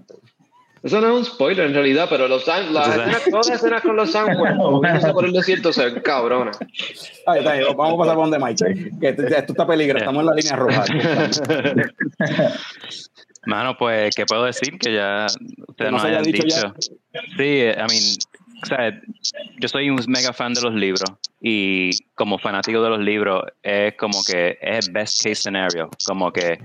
[0.85, 3.81] Eso no es un spoiler en realidad, pero los san- las escenas, todas las escenas
[3.81, 6.59] con los sandworms moviéndose por el desierto se ven cabronas.
[7.25, 8.91] Ahí está, ahí, vamos a pasar por donde Mike.
[9.01, 10.85] Que esto, esto está peligroso, estamos en la línea roja.
[13.47, 14.77] Mano, pues, ¿qué puedo decir?
[14.79, 15.27] Que ya
[15.67, 16.73] ustedes nos hayan dicho dicho.
[17.13, 17.21] ya.
[17.37, 18.17] Sí, I mean,
[18.61, 18.99] o sea,
[19.59, 23.95] yo soy un mega fan de los libros y como fanático de los libros es
[23.95, 26.59] como que es best case scenario, como que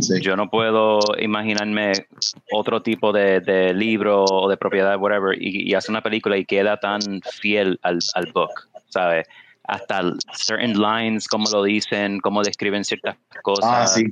[0.00, 0.20] Sí.
[0.20, 2.06] yo no puedo imaginarme
[2.52, 6.44] otro tipo de, de libro o de propiedad, whatever, y, y hacer una película y
[6.44, 7.00] queda tan
[7.40, 8.50] fiel al, al book,
[8.88, 9.26] ¿sabes?
[9.64, 14.08] Hasta el- certain lines, cómo lo dicen, cómo describen ciertas cosas, Ah, sí.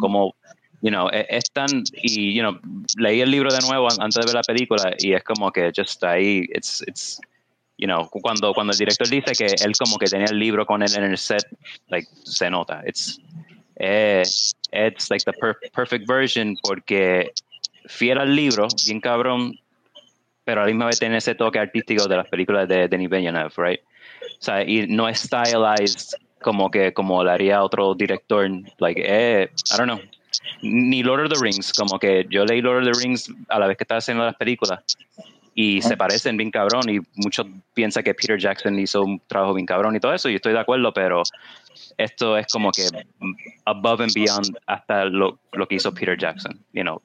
[0.85, 2.61] You know, es, es tan, y, you know,
[2.99, 5.73] leí el libro de nuevo an- antes de ver la película y es como que
[5.75, 7.19] just ahí, it's, it's,
[7.79, 10.83] you know, cuando, cuando el director dice que él como que tenía el libro con
[10.83, 11.43] él en el set,
[11.89, 13.19] like, se nota, it's,
[13.77, 14.23] eh,
[14.73, 17.33] it's like the per- perfect version porque
[17.87, 19.59] fiel al libro, bien cabrón,
[20.45, 23.55] pero a la misma vez tiene ese toque artístico de las películas de Denis Villeneuve,
[23.57, 23.81] right?
[24.47, 28.47] O y no es stylized como que como lo haría otro director,
[28.79, 30.01] like, eh, I don't know,
[30.63, 33.67] ni Lord of the Rings, como que yo leí Lord of the Rings a la
[33.67, 34.81] vez que estaba haciendo las películas
[35.55, 39.67] y se parecen bien cabrón y muchos piensan que Peter Jackson hizo un trabajo bien
[39.67, 41.23] cabrón y todo eso y estoy de acuerdo, pero
[41.97, 42.89] esto es como que
[43.65, 47.01] above and beyond hasta lo, lo que hizo Peter Jackson, you know.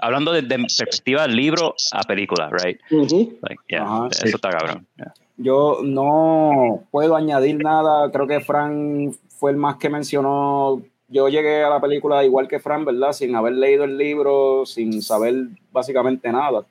[0.00, 2.80] Hablando de, de perspectiva libro a película, right?
[2.90, 4.86] Like, yeah, Ajá, eso está cabrón.
[4.96, 5.12] yeah.
[5.36, 8.10] Yo no puedo añadir nada.
[8.10, 10.82] Creo que Fran fue el más que mencionó.
[11.08, 13.12] Yo llegué a la película igual que Fran, ¿verdad?
[13.12, 16.64] Sin haber leído el libro, sin saber básicamente nada.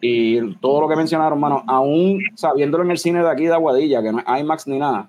[0.00, 4.02] Y todo lo que mencionaron, mano, aún sabiéndolo en el cine de aquí de Aguadilla,
[4.02, 5.08] que no es IMAX ni nada,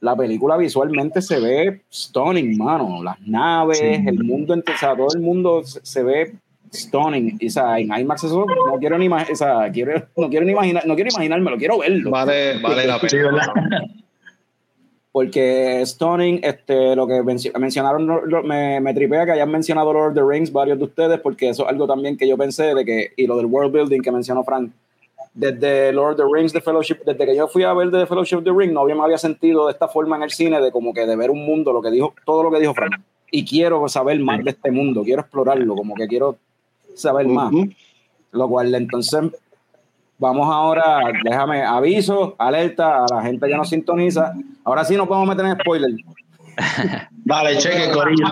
[0.00, 3.02] la película visualmente se ve stunning, mano.
[3.02, 6.34] Las naves, el mundo, o sea, todo el mundo se, ve
[6.74, 7.36] stunning.
[7.38, 10.52] Y, o sea, en IMAX eso no quiero ni, o sea, quiero, no quiero ni
[10.52, 12.10] imaginar, no quiero imaginármelo, quiero verlo.
[12.10, 13.52] Vale, vale la Sí, pena.
[15.12, 20.08] Porque Stunning, este, lo que mencio- mencionaron, lo- me, me tripea que hayan mencionado Lord
[20.08, 22.82] of the Rings varios de ustedes, porque eso es algo también que yo pensé de
[22.84, 24.70] que, y lo del world building que mencionó Frank,
[25.34, 28.36] desde Lord of the Rings, de Fellowship, desde que yo fui a ver de Fellowship
[28.36, 30.72] of the Ring, no había, me había sentido de esta forma en el cine, de
[30.72, 32.94] como que de ver un mundo, lo que dijo, todo lo que dijo Frank.
[33.30, 36.36] Y quiero saber más de este mundo, quiero explorarlo, como que quiero
[36.94, 37.52] saber más.
[37.52, 37.68] Ujú.
[38.32, 39.20] Lo cual entonces
[40.22, 44.32] vamos ahora, déjame aviso, alerta a la gente que nos sintoniza.
[44.64, 45.90] Ahora sí nos podemos meter en spoiler.
[47.24, 48.26] Vale, cheque, Corillo.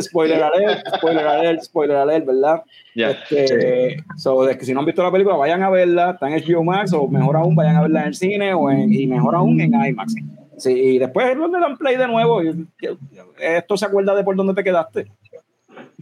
[0.00, 2.62] spoiler alert, spoiler alert, spoiler alert, ¿verdad?
[2.94, 3.10] Ya.
[3.10, 6.42] Este, so, de que si no han visto la película, vayan a verla, está en
[6.42, 9.34] HBO Max, o mejor aún, vayan a verla en el cine, o en, y mejor
[9.34, 10.14] aún en IMAX.
[10.58, 12.42] Sí, y después le dan play de nuevo.
[12.42, 12.66] y-
[13.40, 15.10] esto se acuerda de por dónde te quedaste.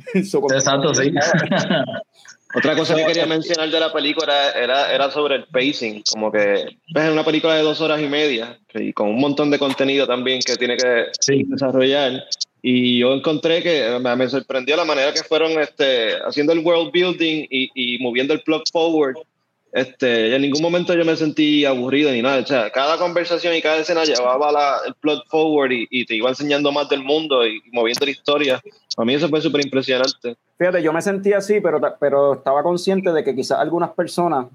[0.14, 1.12] Exacto, sí.
[2.54, 6.78] Otra cosa que quería mencionar de la película era, era sobre el pacing, como que
[6.92, 10.06] pues, es una película de dos horas y media y con un montón de contenido
[10.06, 11.42] también que tiene que Sí.
[11.46, 12.24] desarrollar.
[12.62, 16.90] Y yo encontré que me, me sorprendió la manera que fueron este, haciendo el world
[16.90, 19.16] building y, y moviendo el plot forward.
[19.70, 22.40] Este, en ningún momento yo me sentí aburrido ni nada.
[22.42, 26.14] O sea, cada conversación y cada escena llevaba la- el plot forward y, y te
[26.16, 28.60] iba enseñando más del mundo y, moviendo la historia.
[28.96, 30.36] A mí eso fue súper impresionante.
[30.56, 34.46] Fíjate, yo me sentía así, pero, pero estaba consciente de que quizás algunas personas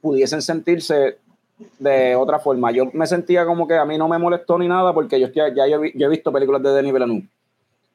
[0.00, 1.18] pudiesen sentirse
[1.78, 2.72] de otra forma.
[2.72, 5.54] Yo me sentía como que a mí no me molestó ni nada porque yo estoy,
[5.54, 7.26] ya yo, yo he visto películas de Denis Villeneuve.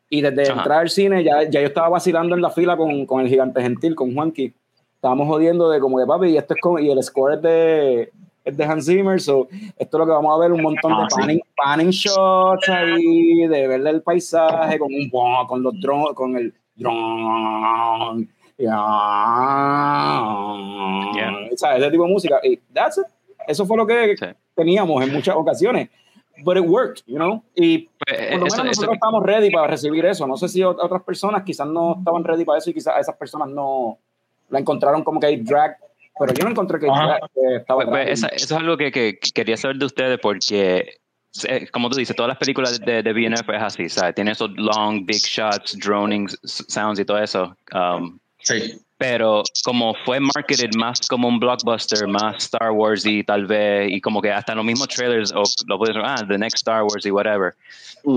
[0.09, 0.53] Y desde Ajá.
[0.61, 3.61] entrar al cine ya, ya yo estaba vacilando en la fila con, con el gigante
[3.61, 4.53] gentil, con Juanqui.
[5.01, 8.11] Estábamos jodiendo de como que papi, y esto es como, y el score es de,
[8.45, 9.47] es de Hans Zimmer, so
[9.79, 11.15] esto es lo que vamos a ver, un montón Ah, de sí.
[11.19, 15.09] panning, panning shots ahí, de verle el paisaje, con un
[15.47, 18.27] con los drones, con el drone.
[18.57, 18.77] Yeah.
[21.51, 22.39] O sea, ese tipo de música.
[22.43, 23.05] Y that's it.
[23.47, 24.25] Eso fue lo que Sí.
[24.55, 25.89] teníamos en muchas ocasiones.
[26.43, 27.43] But it worked, you know?
[27.55, 30.25] Y Pues, por lo menos eso- eso- nosotros estábamos ready para recibir eso.
[30.27, 33.15] No sé si ot- otras personas quizás no estaban ready para eso y quizás esas
[33.15, 33.97] personas no
[34.51, 35.77] la encontraron como que hay drag.
[36.19, 38.09] Pero yo no encontré que, drag, que estaba Pues, pues, drag.
[38.09, 40.95] esa- eso es algo que, que quería saber de ustedes porque,
[41.47, 44.13] eh, como tú dices, todas las películas de, de BNF es así, ¿sabes?
[44.13, 47.55] Tiene esos long, big shots, droning sounds y todo eso.
[47.73, 48.73] Um, Sí.
[48.97, 54.01] pero como fue marketed más como un blockbuster, más Star Wars y tal vez, y
[54.01, 57.11] como que hasta los mismos trailers, o lo puedes ah, the next Star Wars y
[57.11, 57.53] whatever.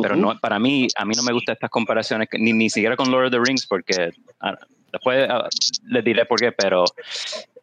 [0.03, 3.11] Pero no, para mí, a mí no me gustan estas comparaciones, ni, ni siquiera con
[3.11, 4.57] Lord of the Rings, porque ah,
[4.95, 5.49] después ah,
[5.89, 6.85] les diré por qué, pero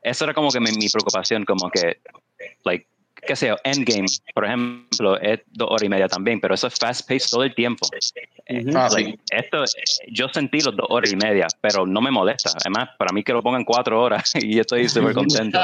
[0.04, 1.98] eso era como que mi, mi preocupación, como que,
[2.64, 2.88] like,
[3.24, 6.74] qué sé yo, Endgame, por ejemplo, es dos horas y media también, pero eso es
[6.74, 7.88] fast paced todo el tiempo.
[8.48, 8.78] Eh, Ujú.
[8.78, 9.64] Ah, like, esto,
[10.12, 12.50] yo sentí los dos horas y media, pero no me molesta.
[12.60, 15.60] Además, para mí que lo pongan cuatro horas y yo estoy súper contento.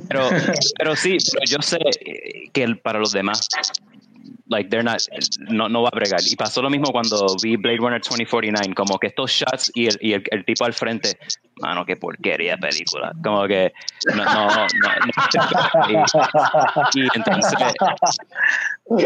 [0.08, 0.30] Pero,
[0.78, 3.46] pero sí, pero yo sé eh, que el- para los demás,
[4.46, 5.00] like, they're not,
[5.48, 6.20] no, no va a bregar.
[6.26, 9.98] Y pasó lo mismo cuando vi Blade Runner 2049, como que estos shots y el,
[10.00, 11.18] y el, tipo al frente,
[11.60, 13.12] mano, qué porquería película.
[13.22, 13.72] Como que,
[14.14, 14.66] no, no, no.
[16.94, 17.54] Y, entonces,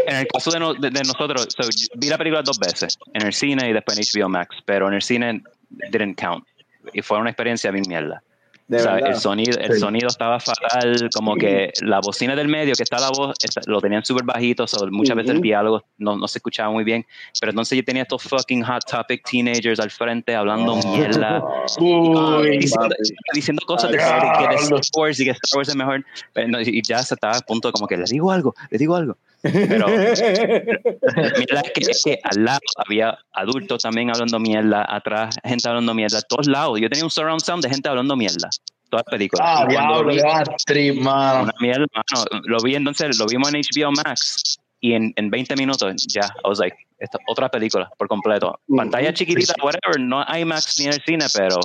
[0.06, 3.32] en el caso de, no- de- nosotros, so, vi la película dos veces, en el
[3.32, 5.42] cine y después en HBO Max, pero en el cine
[5.90, 6.44] didn't count.
[6.92, 8.22] Y fue una experiencia bien mierda.
[8.68, 9.80] De O sea, el sonido, el Sí.
[9.80, 13.34] sonido estaba fatal, como que la bocina del medio, que está la voz,
[13.66, 17.06] lo tenían súper bajito, so muchas veces el diálogo no, no se escuchaba muy bien,
[17.40, 21.42] pero entonces yo tenía estos fucking hot topic teenagers al frente hablando mierda,
[21.78, 23.12] Uy, diciendo, papi.
[23.32, 26.04] diciendo cosas de que de Star Wars y que Star Wars es mejor,
[26.34, 28.94] pero no, y ya se estaba a punto como que le digo algo, le digo
[28.96, 29.16] algo.
[29.42, 35.68] Pero mierda es que, es que al lado había adultos también hablando mierda, atrás gente
[35.68, 36.80] hablando mierda, a todos lados.
[36.80, 38.50] Yo tenía un surround sound de gente hablando mierda,
[38.90, 39.44] toda la película.
[39.46, 40.18] ah, diablo, vi-
[40.66, 41.44] qué mano.
[41.44, 42.42] una mierda, mano.
[42.44, 46.48] Lo vi entonces, lo vimos en HBO Max y en, en 20 minutos ya, I
[46.48, 48.58] was like, esta otra película por completo.
[48.66, 48.76] Ujú.
[48.76, 51.58] Pantalla chiquitita, whatever, no IMAX ni en el cine, pero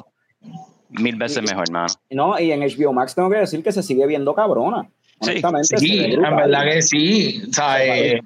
[0.89, 1.87] mil veces mejor, mano.
[2.11, 4.87] No, y en HBO Max tengo que decir que se sigue viendo cabrona.
[5.23, 7.43] Sí, Honestamente, Sí, ve en verdad que sí.
[7.49, 8.21] O sea, eh,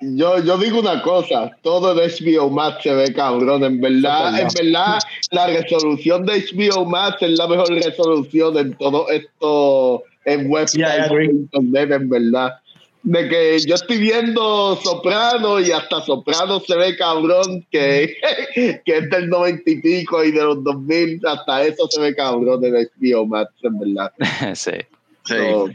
[0.00, 4.48] yo, yo digo una cosa, todo en HBO Max se ve cabrón, en verdad, en
[4.48, 4.98] verdad,
[5.32, 11.82] la resolución de HBO Max es la mejor resolución en todo esto en websites Yeah,
[11.82, 12.52] en verdad.
[13.04, 18.14] De que yo estoy viendo Soprano y hasta Soprano se ve cabrón, que,
[18.84, 22.64] que es del noventa y pico y de los 2000, hasta eso se ve cabrón
[22.64, 24.12] en HBO Max, en verdad.
[24.54, 24.70] sí.
[25.24, 25.34] sí.
[25.34, 25.68] So,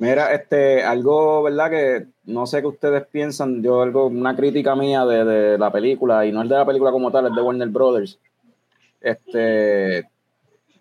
[0.00, 1.70] Mira, este, algo, ¿verdad?
[1.70, 6.24] Que no sé qué ustedes piensan, yo algo, una crítica mía de, de la película,
[6.24, 8.18] y no es de la película como tal, es de Warner Brothers.
[8.98, 10.08] Este,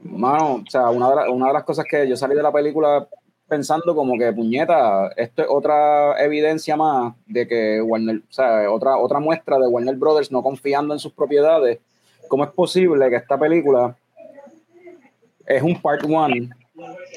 [0.04, 3.10] mano, o sea, una de, una de las cosas que yo salí de la película
[3.46, 8.96] pensando como que, puñeta, esto es otra evidencia más de que Warner, o sea, otra,
[8.96, 11.80] otra muestra de Warner Brothers no confiando en sus propiedades.
[12.30, 13.98] ¿Cómo es posible que esta película
[15.46, 16.52] es un part one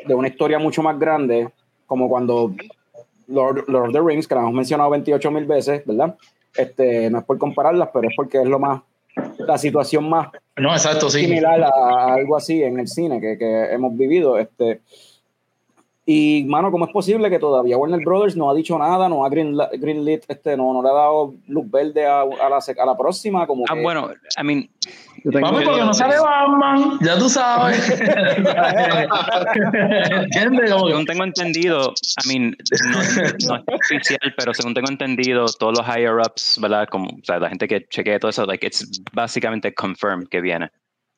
[0.05, 1.49] de una historia mucho más grande,
[1.87, 2.55] como cuando
[3.29, 6.17] Lord, Lord of the Rings, que la hemos mencionado 28 mil veces, ¿verdad?
[6.57, 8.83] Este, no es por compararlas, pero es porque es lo más,
[9.39, 11.21] la situación más No, exacto, sí.
[11.21, 14.39] similar a, a algo así en el cine que, que hemos vivido.
[14.39, 14.81] Este,
[16.05, 19.29] Y, mano, ¿cómo es posible que todavía Warner Brothers no ha dicho nada, no ha
[19.29, 22.97] green, greenlit, este, no, no le ha dado luz verde a, a, la, a la
[22.97, 23.47] próxima?
[23.47, 24.69] Como ah, bueno, I mean...
[25.25, 27.91] Vamos, porque no sale Batman, ya tú sabes.
[30.11, 30.71] ¿Entiendes?
[30.71, 31.95] Según tengo entendido,
[32.25, 32.57] I mean,
[32.91, 32.99] no,
[33.49, 36.89] no, es oficial, pero según tengo entendido, todos los higher-ups, ¿verdad?
[36.91, 40.71] Como, o sea, la gente que chequea todo eso, like, it's básicamente confirmed que viene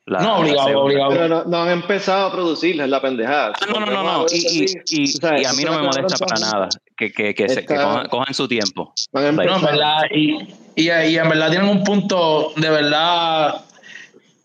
[0.06, 1.10] no, obligado, obligado.
[1.10, 3.54] Pero no, han empezado a producirla, es la pendejada.
[3.60, 4.26] Ah, no, no, no, no.
[4.30, 7.74] Y, y, y, a mí no me molesta para nada que, que, que, se, que
[8.10, 8.92] cojan, su tiempo.
[9.12, 10.46] No, en verdad, y,
[10.76, 13.64] y, y, en verdad tienen un punto de verdad.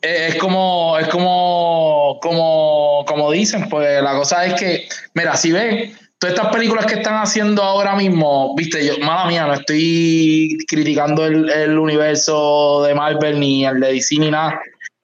[0.01, 5.93] Es como, es como, como, como dicen, pues la cosa es que, mira, si ven,
[6.19, 11.25] todas estas películas que están haciendo ahora mismo, viste, yo, mala mía, no estoy criticando
[11.25, 14.59] el, el universo de Marvel ni el de DC ni nada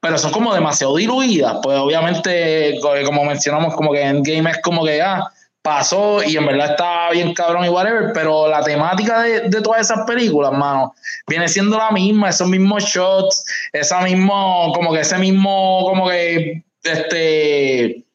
[0.06, 1.58] pero son como demasiado diluidas.
[1.64, 5.28] Pues obviamente, como mencionamos, como que Endgame es como que ah,
[5.66, 9.82] pasó y en verdad está bien cabrón y whatever, pero la temática de, de, todas
[9.82, 10.94] esas películas, mano,
[11.28, 13.44] viene siendo la misma, esos mismos shots,
[13.74, 18.06] esa mismo, como que ese mismo, como que, este,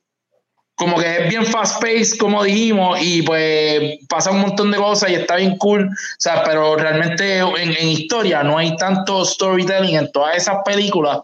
[0.77, 5.11] como que es bien fast paced, como dijimos, y pues pasa un montón de cosas
[5.11, 9.97] y está bien cool, o sea, pero realmente en, en historia no hay tanto storytelling
[9.97, 11.19] en todas esas películas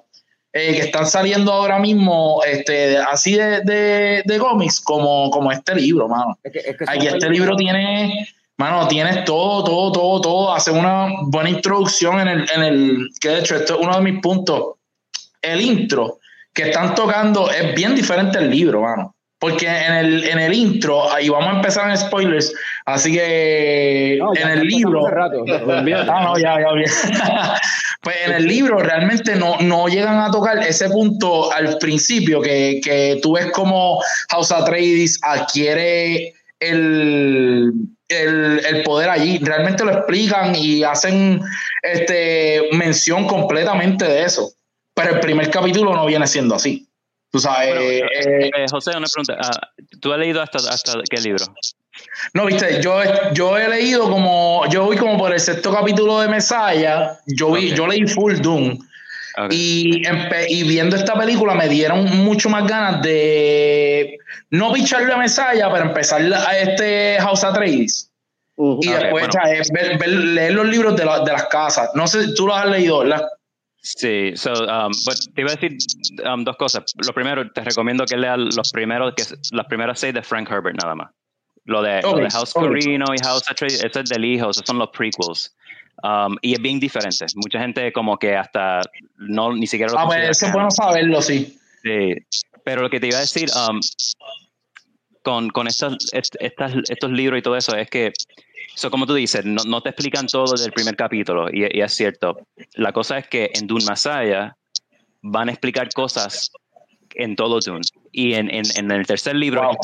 [0.57, 5.75] eh, que están saliendo ahora mismo este, así de, de, de cómics como, como este
[5.75, 6.39] libro, mano.
[6.87, 8.27] Aquí este libro tiene,
[8.57, 10.55] mano, tienes todo, todo, todo, todo.
[10.55, 14.11] Hace una buena introducción en el, en el, que de hecho esto es uno de
[14.11, 14.77] mis puntos.
[15.43, 16.21] El intro
[16.55, 19.15] que están tocando es bien diferente al libro, mano.
[19.39, 22.55] Porque en el, en el intro, ahí vamos a empezar en spoilers,
[22.87, 25.07] así que en el libro...
[25.07, 26.69] ah, no, ya, ya,
[28.07, 32.81] pues en el libro realmente no, no llegan a tocar ese punto al principio, que,
[32.81, 34.01] que tú ves como
[34.31, 37.73] House Atreides adquiere el,
[38.07, 39.39] el, el, poder allí.
[39.39, 41.41] Realmente lo explican y hacen
[41.83, 44.53] este, mención completamente de eso.
[44.95, 46.89] Pero el primer capítulo no viene siendo así.
[47.33, 47.75] Tú sabes.
[47.75, 49.37] Eh, eh, eh, José, una pregunta.
[49.43, 49.69] Ah,
[50.01, 51.45] ¿Tú has leído hasta, hasta qué libro?
[52.35, 53.01] No, viste, yo,
[53.33, 57.75] yo he leído como, yo voy como por el sexto capítulo de Mesaya, yo, vi,
[57.75, 58.79] yo leí Full Doom.
[59.51, 60.03] Y,
[60.49, 64.17] y, viendo esta película me dieron mucho más ganas de
[64.49, 68.11] no picharle a Mesaya, pero empezar a este House Atreides.
[68.57, 69.29] Y después
[70.07, 71.91] leer los libros de, de, las casas.
[71.95, 73.29] No sé, tú los has leído, ¿verdad?
[73.87, 74.93] Sí, so, um,
[75.35, 75.77] te iba a decir
[76.27, 76.85] um, dos cosas.
[77.07, 79.23] Lo primero, te recomiendo que leas los primeros, que
[79.53, 81.11] las primeras seis de Frank Herbert nada más.
[81.67, 82.01] Lo de,
[82.31, 85.55] House Corino y House Atreides, ese es del hijo, esos son los prequels.
[86.03, 87.27] Um, y es bien diferente.
[87.35, 88.83] Mucha gente como que hasta
[89.17, 91.59] no ni siquiera lo Ah, pues eso es bueno saberlo, sí.
[91.83, 92.15] Sí,
[92.65, 93.49] pero lo que te iba a decir
[95.23, 98.13] con, con estas, estas, estos libros y todo eso es que
[98.77, 101.95] So, como tú dices, no, no, te explican todo del primer capítulo, y, y, es
[101.95, 102.47] cierto.
[102.75, 104.55] La cosa es que en Dune Masaya
[105.23, 106.53] van a explicar cosas
[107.17, 107.83] en todo Dune.
[108.13, 109.77] Y en, en, en el tercer libro, a,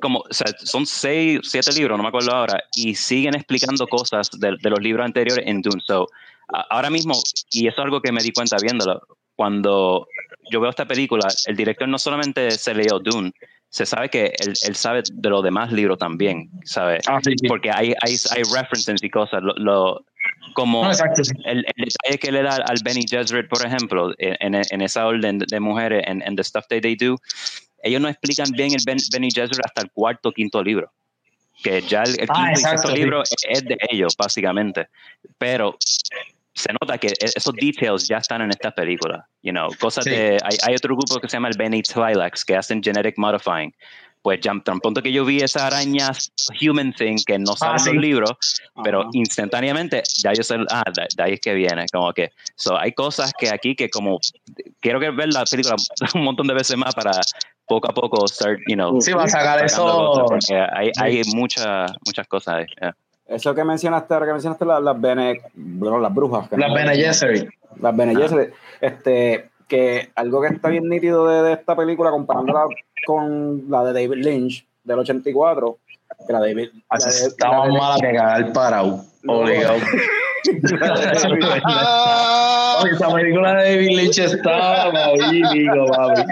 [0.00, 4.30] como, o sea, son seis, siete libros, no me acuerdo ahora, y siguen explicando cosas
[4.38, 5.82] de, de los libros anteriores en Dune.
[5.86, 6.08] So,
[6.70, 7.14] ahora mismo,
[7.52, 9.00] y eso es algo que me di cuenta viéndolo,
[9.34, 10.06] cuando
[10.50, 13.32] yo veo esta película, el director no solamente se leyó Dune,
[13.68, 16.98] se sabe que él, él, sabe de los demás libros también, ¿sabe?
[17.06, 17.48] Ah, sí, sí.
[17.48, 19.42] Porque hay, hay, hay references y cosas.
[19.42, 20.04] Lo, lo
[20.54, 21.32] como no, exacto, sí.
[21.44, 25.38] el, el, detalle que le da al Benny Gesserit, por ejemplo, en, en, esa orden
[25.38, 27.16] de mujeres, en, en The Stuff That They Do,
[27.82, 30.92] ellos no explican bien el ben, Benny Gesserit hasta el cuarto o quinto libro.
[31.62, 34.88] Que ya el, el quinto ah, exacto, y sexto libro es de ellos, básicamente.
[35.38, 35.76] Pero
[36.54, 40.10] se nota que e-, esos details ya están en esta película, you know, cosas sí.
[40.10, 43.74] de, hay, hay, otro grupo que se llama el Benny Twilax que hacen genetic modifying,
[44.22, 46.12] pues ya tan pronto que yo vi esa araña
[46.60, 47.92] human thing que no sale ah, en sí.
[47.92, 48.30] los libros,
[48.84, 49.10] pero uh -huh.
[49.12, 52.92] instantáneamente ya yo sé, ah, de, de, ahí es que viene, como que, so, hay
[52.92, 54.18] cosas que aquí que como,
[54.80, 55.76] quiero que ver la película
[56.14, 57.12] un montón de veces más para
[57.66, 60.26] poco a poco start, you know, sí, va a sacar eso,
[60.74, 62.94] hay, hay muchas, muchas cosas ahí, yeah.
[63.26, 66.48] Eso que mencionaste, ahora que mencionaste las, las, bene, bueno, las brujas.
[66.50, 67.48] Las Bene Gesserit.
[67.80, 68.52] Las Bene Gesserit.
[68.80, 72.66] Este, que algo que está bien nítido de, de, esta película, comparándola
[73.06, 75.78] con la de David Lynch del 84,
[76.26, 76.68] que la de David...
[76.94, 79.02] Estaba mala que cagar parado.
[79.26, 79.78] Obligado.
[82.90, 86.22] esa película de David Lynch estaba magnífico, papi.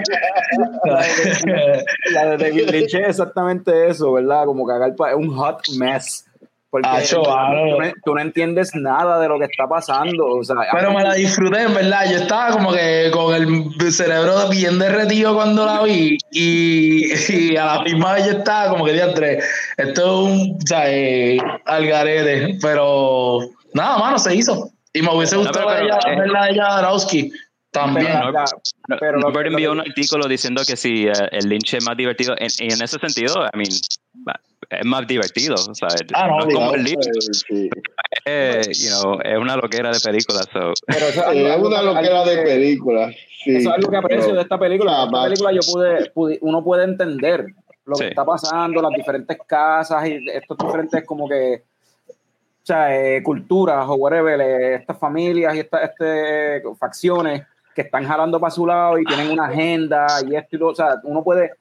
[2.13, 4.45] La de David Lynch es exactamente eso, ¿verdad?
[4.45, 6.27] Como cagar es un hot mess
[6.71, 10.25] Porque Acho, tú, no, tú no entiendes nada de lo que está pasando.
[10.25, 12.05] O sea, Pero me la disfruté, en verdad.
[12.09, 17.65] Yo estaba como que con el cerebro bien derretido cuando la vi y, y a
[17.65, 19.39] la misma vez yo estaba como que diantre,
[19.77, 23.39] esto es un, o sea, eh, algarete, pero
[23.73, 24.69] nada, mano, se hizo.
[24.93, 27.31] Y me hubiese No, gustado ella, pero, eh, verla a ella Darowski
[27.71, 28.07] también.
[28.07, 28.31] Pero- No,
[28.87, 32.49] la- Norbert envió un artículo diciendo que si eh, el Lynch es más divertido, en-
[32.59, 33.69] y en ese sentido, I mean,
[34.71, 36.01] es más divertido, ¿sabes?
[36.13, 37.69] Ah, no, no es como el Eh, Lynch, sí.
[38.25, 40.73] eh, you know, es una loquera de película, so.
[40.87, 43.11] pero eso es Sí, algo- es algo una que- loquera de que- película.
[43.43, 44.91] Sí, Eso es algo que aprecio pero- de esta película.
[45.01, 47.45] Ah, Esta película yo pude, pude- uno puede entender
[47.85, 48.09] lo que Sí.
[48.09, 51.63] está pasando, las diferentes casas y estos diferentes como que,
[52.09, 57.41] o sea, eh, culturas o whatever, eh, estas familias y estas este, facciones
[57.73, 60.75] que están jalando para su lado y tienen una agenda y esto y lo, o
[60.75, 61.53] sea, uno puede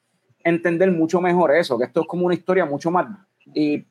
[0.45, 3.07] entender mucho mejor eso, que esto es como una historia mucho más
[3.55, 3.85] y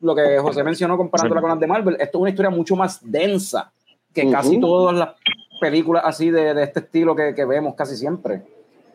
[0.00, 2.98] lo que José mencionó comparándola con las de Marvel, esto es una historia mucho más
[3.02, 3.72] densa
[4.12, 5.10] que casi todas las
[5.60, 8.42] películas así de, de este estilo que, que vemos casi siempre.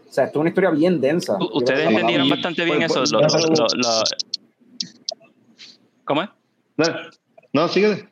[0.10, 1.38] O sea, esto es una historia bien densa.
[1.54, 3.00] Ustedes Yo entendieron bastante bien pues, eso.
[3.00, 4.04] pues, lo- no, lo- lo-
[6.06, 6.30] ¿Cómo es?
[6.78, 6.86] No,
[7.54, 8.10] no síguele.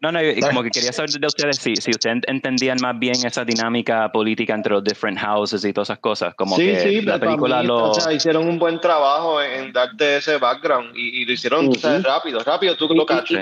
[0.00, 3.14] No, no, y como que quería saber de ustedes si, si ustedes entendían más bien
[3.24, 6.34] esa dinámica política entre los different houses y todas esas cosas.
[6.34, 7.90] Como sí, que sí, la película mí, lo.
[7.90, 11.70] o sea, hicieron un buen trabajo en, darte ese background y, y lo hicieron
[12.02, 13.06] rápido, rápido, tú lo.
[13.26, 13.38] Sí.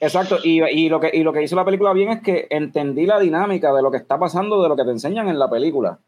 [0.00, 3.06] Exacto, y, y lo que, y lo que hizo la película bien es que entendí
[3.06, 5.98] la dinámica de lo que está pasando, de lo que te enseñan en la película.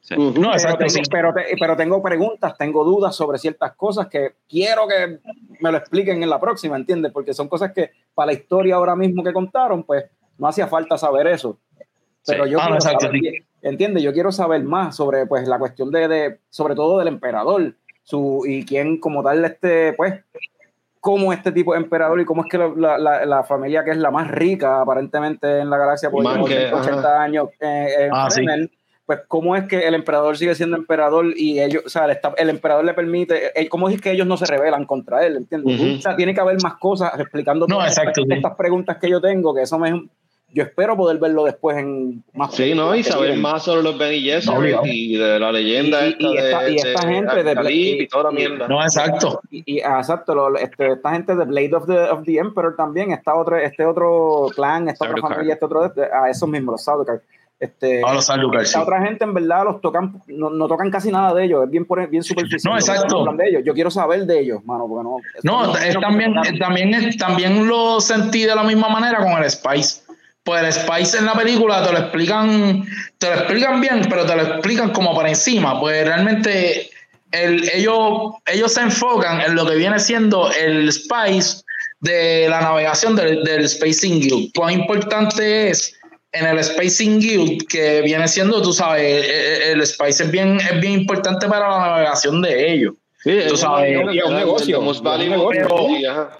[0.00, 0.14] Sí.
[0.14, 0.28] Ujú.
[0.40, 1.00] No, Pero exacto, tengo, sí.
[1.10, 5.18] pero, te- pero tengo preguntas, tengo dudas sobre ciertas cosas que quiero que
[5.60, 7.12] me lo expliquen en la próxima, ¿entiendes?
[7.12, 10.04] Porque son cosas que para la historia ahora mismo que contaron, pues
[10.38, 11.58] no hacía falta saber eso.
[12.26, 12.50] Pero Sí.
[12.50, 13.32] yo Ah, quiero exacto, saber, sí.
[13.62, 14.02] ¿entiendes?
[14.02, 18.42] Yo quiero saber más sobre pues la cuestión de, de sobre todo del emperador, su
[18.46, 20.14] y quién como tal este pues
[20.98, 23.96] cómo este tipo de emperador y cómo es que la, la- la familia que es
[23.98, 27.22] la más rica aparentemente en la galaxia por que- 80 ajá.
[27.22, 28.44] años eh, en Ah, sí.
[29.10, 32.32] Pues cómo es que el emperador sigue siendo emperador y ellos, o sea, el, esta-
[32.36, 35.80] el emperador le permite, eh, cómo es que ellos no se rebelan contra él, ¿entiendes?
[35.80, 35.94] Ujú.
[35.98, 38.32] O sea, tiene que haber más cosas explicando No, exacto, estas, sí.
[38.34, 40.04] estas preguntas que yo tengo, que eso me
[40.52, 42.94] yo espero poder verlo después en más Sí, ¿no?
[42.94, 44.82] Y saber más sobre los Benny Gesserit obligado.
[44.86, 48.02] y de la leyenda Y- esta y esta- de, y esta gente de- Apocalipsis y-
[48.02, 48.68] y toda la y- mierda.
[48.68, 49.40] No, exacto.
[49.50, 52.76] Y, y, ah, exacto, lo- este, esta gente de Blade of the, of the Emperor
[52.76, 55.82] también, está otro, este otro clan, esta otra familia, este otro,
[56.12, 57.22] a esos mismos, los Sardaukar.
[57.60, 58.68] Este, A los Sardaukar, sí.
[58.68, 61.70] esta otra gente en verdad los tocan, no, no tocan casi nada de ellos, es
[61.70, 62.72] bien, bien superficial.
[62.72, 63.18] No, exacto.
[63.20, 63.62] hablan De ellos.
[63.66, 65.16] Yo quiero saber de ellos, mano, porque no.
[65.42, 70.00] No, es también, también, es- también lo sentí de la misma manera con el Spice.
[70.42, 72.82] Pues el Spice en la película te lo explican,
[73.18, 75.78] te lo explican bien, pero te lo explican como por encima.
[75.78, 76.88] Pues realmente
[77.30, 81.62] el, ellos, ellos se enfocan en lo que viene siendo el Spice
[82.00, 84.52] de la navegación del, del Spacing Guild.
[84.56, 85.94] Cuán importante es
[86.32, 90.80] en el Spacing Guild, que viene siendo, tú sabes, el, el Spice es bien, es
[90.80, 92.94] bien importante para la navegación de ellos.
[93.22, 95.86] Sí, Tú es sabes, un- y es un negocio, y es un valuable negocio.
[95.96, 96.38] thing, ajá.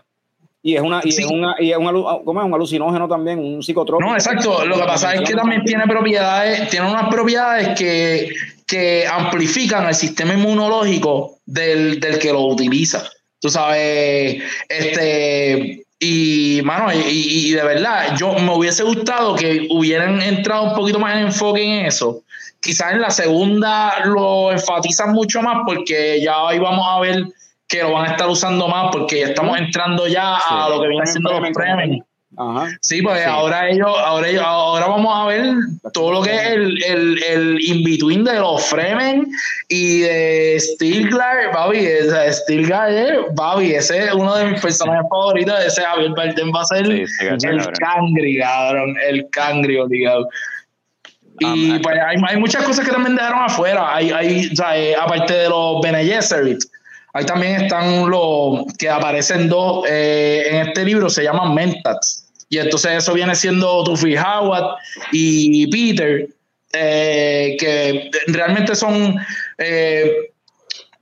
[0.63, 1.23] Y es una, y Sí.
[1.23, 2.47] es una, y es un, alu- ¿cómo es?
[2.47, 4.09] un alucinógeno también, un psicotrópico.
[4.11, 4.65] No, exacto.
[4.67, 8.31] Lo que pasa es que también tiene propiedades, tiene unas propiedades que,
[8.67, 13.09] que amplifican el sistema inmunológico del, del que lo utiliza.
[13.41, 20.23] Tú sabes, este, y mano, y, y de verdad, yo me hubiese gustado que hubieran
[20.23, 22.23] entrado un poquito más en enfoque en eso.
[22.61, 27.25] Quizás en la segunda lo enfatizan mucho más porque ya ahí vamos a ver
[27.69, 30.89] que lo van a estar usando más porque ya estamos entrando ya a lo que
[30.89, 32.03] viene siendo los Fremen.
[32.43, 32.69] Ajá.
[32.81, 33.29] Sí, pues Sí.
[33.29, 35.53] ahora ellos, ahora ellos, ahora vamos a ver
[35.93, 39.27] todo lo que es el, el, el in-between de los Fremen
[39.69, 41.87] y de Stilgar, Babi,
[42.31, 42.91] Stilgar,
[43.35, 47.07] Babi, ese es uno de mis personajes favoritos, ese Javier Bardem va a ser Sí,
[47.07, 47.75] sí, el cabrón.
[47.79, 50.27] cangri, cabrón, el cangri, obligado.
[51.41, 54.79] Y Ah, pues hay, hay muchas cosas que también dejaron afuera, hay, hay o sea,
[54.79, 56.61] eh, aparte de los Bene Gesserit,
[57.13, 62.30] Ahí también están los que aparecen dos eh, en este libro, se llaman Mentats.
[62.51, 64.77] Y entonces eso viene siendo Tufi Howard
[65.13, 66.29] y Peter,
[66.73, 69.17] eh, que realmente son.
[69.57, 70.13] eh,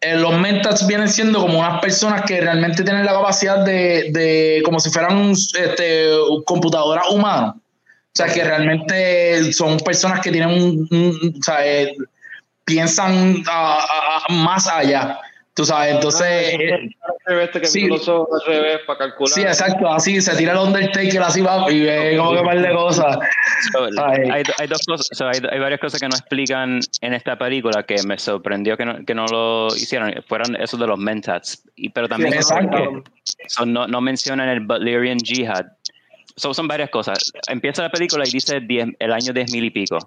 [0.00, 4.62] eh, los Mentats vienen siendo como unas personas que realmente tienen la capacidad de, de
[4.64, 6.10] como si fueran este,
[6.44, 7.56] computadoras humanas.
[7.56, 11.58] O sea, que realmente son personas que tienen un, o sea,
[12.64, 13.42] piensan
[14.28, 15.18] más allá.
[15.58, 16.54] Tú sabes, entonces.
[16.54, 16.88] Eh,
[17.42, 19.32] este que sí, los ojos al revés para calcular.
[19.32, 22.72] Sí, exacto, así se tira el Undertaker así va y ve como que par de
[22.72, 23.18] cosas.
[23.98, 27.96] hay, hay, dos cosas, hay, hay, varias cosas que no explican en esta película que
[28.06, 31.64] me sorprendió que no, que no lo hicieron, fueron esos de los mentats.
[31.74, 35.66] Y, pero también que no, no mencionan el Butlerian Jihad.
[36.36, 37.18] son varias cosas.
[37.48, 39.98] Empieza la película y dice el año 10.000 y pico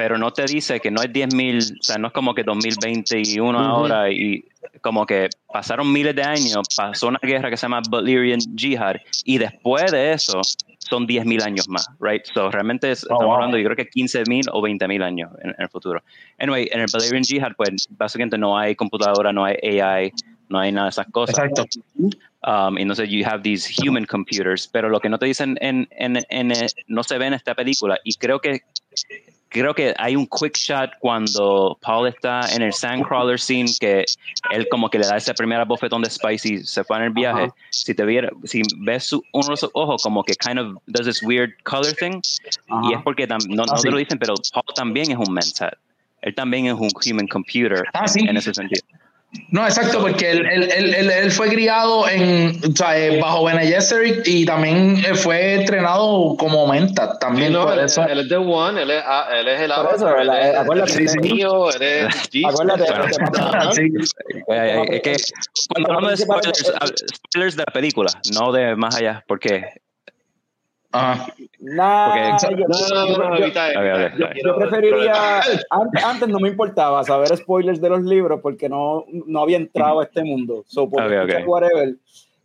[0.00, 3.58] pero no te dice que no es 10.000, o sea, no es como que 2021
[3.58, 4.42] ahora y
[4.80, 9.36] como que pasaron miles de años, pasó una guerra que se llama Butlerian Jihad y
[9.36, 10.40] después de eso
[10.78, 12.22] son 10.000 años más, right?
[12.32, 16.02] So realmente oh, estamos hablando yo creo que 15.000 o 20.000 años en, el futuro.
[16.38, 20.14] Anyway, en el Butlerian Jihad pues básicamente no hay computadora, no hay AI,
[20.48, 21.38] no hay nada de esas cosas.
[21.38, 21.66] Exacto.
[22.42, 26.24] Um, entonces, you have these human computers, pero lo que no te dicen en, en,
[26.30, 26.52] en,
[26.86, 28.62] no se ve en esta película, y creo que
[29.50, 34.04] creo que hay un quick shot cuando Paul está en el Sandcrawler scene que
[34.52, 37.50] él como que le da ese primer bofetón de Spicy se fue en el viaje.
[37.70, 41.22] Si te viera si ves uno de los ojos como que kind of does this
[41.22, 42.20] weird color thing
[42.84, 45.74] y es porque no, no ah, te lo dicen pero Paul también es un mentat
[46.22, 48.82] él también es un human computer ah, en ese sentido
[49.50, 53.64] no, exacto, porque él, él, él, él fue criado en, o sea, eh, bajo Bene
[53.64, 57.16] Gesserit y también eh, fue entrenado como menta.
[57.18, 58.02] También no, él, eso.
[58.08, 61.04] él, es The One, él es, ah, él es el Avatar, él es, acuérdate, él
[61.04, 62.60] es mío, él es Jesus.
[62.60, 62.84] Acuérdate,
[64.96, 65.16] es que
[65.68, 66.72] cuando hablamos de spoilers,
[67.28, 69.62] spoilers de la película, no de más allá, porque
[70.92, 71.32] Ajá.
[71.60, 72.36] Nah,
[74.42, 75.40] yo, preferiría.
[76.04, 80.04] Antes, no me importaba saber spoilers de los libros porque no, no había entrado a
[80.04, 80.64] este mundo.
[80.66, 81.94] So, whatever,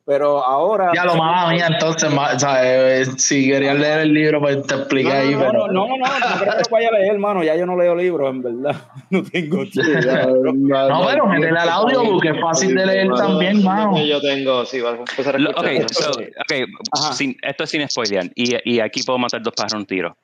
[0.06, 0.92] pero ahora.
[0.94, 3.10] Ya lo más mía, entonces, ¿sabes?
[3.18, 5.32] si querías leer el libro, pues te expliqué no, ahí.
[5.32, 5.52] No, pero...
[5.68, 7.44] no, no, no, no, creo que vaya a leer, hermano.
[7.44, 8.76] Ya yo no leo libros, en verdad.
[9.10, 14.04] No tengo No, pero métele al audio que es fácil de leer también, mano.
[14.04, 15.82] Yo tengo, sí, vamos a empezar a escuchar.
[15.82, 16.66] Ok, so, okay.
[17.14, 18.32] Sin, esto es sin spoiler.
[18.36, 20.16] Y, y aquí puedo matar dos pájaros un tiro.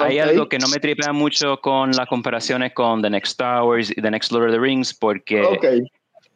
[0.00, 3.90] Hay algo que no me tripea mucho con las comparaciones con The Next Star Wars
[3.96, 5.82] y The Next Lord of the Rings, porque okay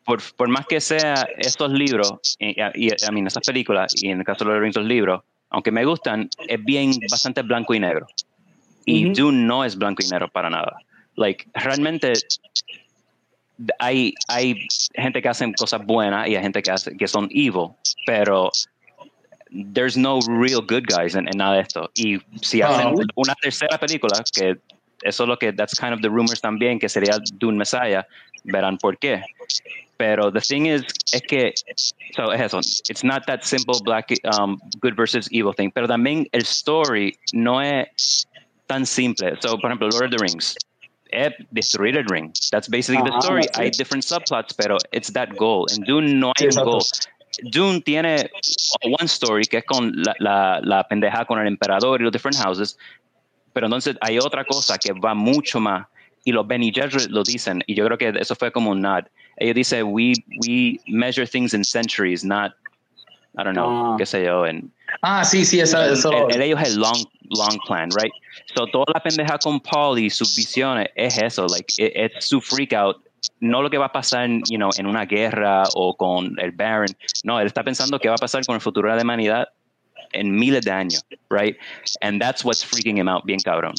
[0.04, 4.18] por, por, más que sea estos libros, y, y I mean, estas películas, y en
[4.18, 8.06] el caso de los libros, aunque me gustan, es bien bastante blanco y negro.
[8.84, 10.76] Y Dune no es blanco y negro para nada.
[11.14, 12.14] Like, realmente
[13.78, 17.68] hay, hay gente que hace cosas buenas y hay gente que, hace, que son evil,
[18.06, 18.50] pero
[19.74, 21.90] there's no real good guys en, nada de esto.
[21.94, 24.56] Y si hacen una tercera película, que
[25.02, 28.06] eso es lo que, that's kind of the rumors también, que sería Dune Messiah,
[28.44, 29.22] verán por qué.
[30.02, 30.82] Pero the thing is,
[31.12, 31.54] es que,
[32.16, 32.58] so es eso,
[32.90, 37.60] it's not that simple black, um, good versus evil thing, pero también el story no
[37.60, 38.26] es
[38.66, 39.36] tan simple.
[39.40, 40.56] So, por ejemplo, Lord of the Rings,
[41.12, 42.32] es destruir el ring.
[42.50, 43.46] That's basically the story.
[43.54, 45.68] Hay different subplots, pero it's that goal.
[45.70, 46.82] En Dune no hay un goal.
[47.52, 48.28] Dune tiene
[48.82, 52.36] one story que es con la, la, la, pendeja con el emperador y los different
[52.38, 52.76] houses,
[53.52, 55.86] pero entonces hay otra cosa que va mucho más
[56.24, 59.04] y los Benny Gesserit lo dicen y yo creo que eso fue como un nod
[59.36, 60.14] ellos dicen, we,
[60.46, 62.52] we measure things in centuries, not,
[63.36, 63.96] I don't know, ah.
[63.98, 64.44] qué sé yo.
[64.44, 64.70] En,
[65.02, 65.82] ah, sí, sí, eso.
[65.82, 66.28] eso.
[66.28, 68.12] El, el, ellos es long, long plan, right?
[68.54, 72.72] So, toda la pendeja con Paul y sus visiones es eso, like, es su freak
[72.72, 72.96] out.
[73.40, 76.88] No lo que va a pasar you know, en una guerra o con el Baron.
[77.24, 79.48] No, él está pensando qué va a pasar con el futuro de la humanidad
[80.12, 81.56] en miles de años, right?
[82.00, 83.74] And that's what's freaking him out, bien cabrón.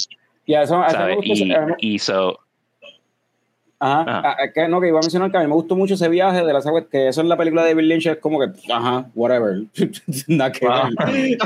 [0.45, 2.37] Yeah, eso, eso y, y so,
[3.85, 4.37] Ajá, ah.
[4.53, 6.53] Que, no, que iba a mencionar que a mí me gustó mucho ese viaje de
[6.53, 9.63] la que eso en la película de David Lynch es como que, ajá, whatever,
[10.29, 10.89] nada que ah.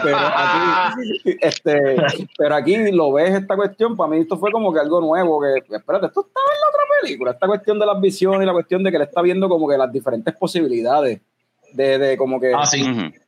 [0.03, 1.95] pero aquí, este,
[2.37, 5.75] pero aquí lo ves esta cuestión, para mí esto fue como que algo nuevo, que,
[5.75, 8.83] espérate, esto estaba en la otra película, esta cuestión de las visiones y la cuestión
[8.83, 11.19] de que le está viendo como que las diferentes posibilidades
[11.77, 12.51] de, de como que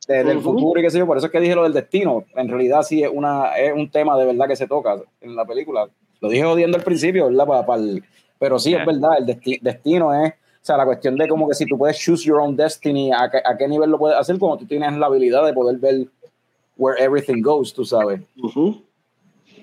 [0.08, 2.48] del futuro y qué sé yo, por eso es que dije lo del destino, en
[2.48, 5.88] realidad sí es, una, es un tema de verdad que se toca en la película,
[6.20, 7.46] lo dije odiando al principio, ¿verdad?
[7.46, 8.02] Para, para el,
[8.38, 11.64] pero sí, es verdad, el destino es, o sea, la cuestión de como que si
[11.64, 14.92] tú puedes choose your own destiny, a, qué nivel lo puedes hacer cuando tú tienes
[14.94, 16.06] la habilidad de poder ver
[16.76, 18.20] where everything goes, tú sabes.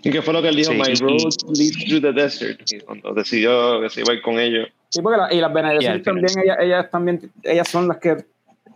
[0.04, 0.72] ¿Y qué fue lo que él dijo?
[0.72, 2.62] My road leads through the desert.
[2.86, 4.70] cuando decidió que se iba a ir con ellos.
[4.90, 8.18] Sí, porque y las Benedictas también, ellas, ellas, también, ellas son las que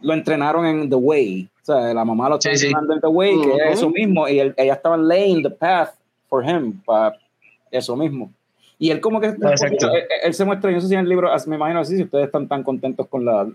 [0.01, 1.49] lo entrenaron en The Way.
[1.61, 4.27] O sea, la mamá lo está entrenando en The Way, que es eso mismo.
[4.27, 5.91] Y él, ellas estaban laying the path
[6.27, 7.17] for him, para
[7.69, 8.31] eso mismo.
[8.79, 11.55] Y él como que él, se muestra, yo no sé si en el libro, me
[11.55, 13.47] imagino así, si ustedes están tan contentos con la,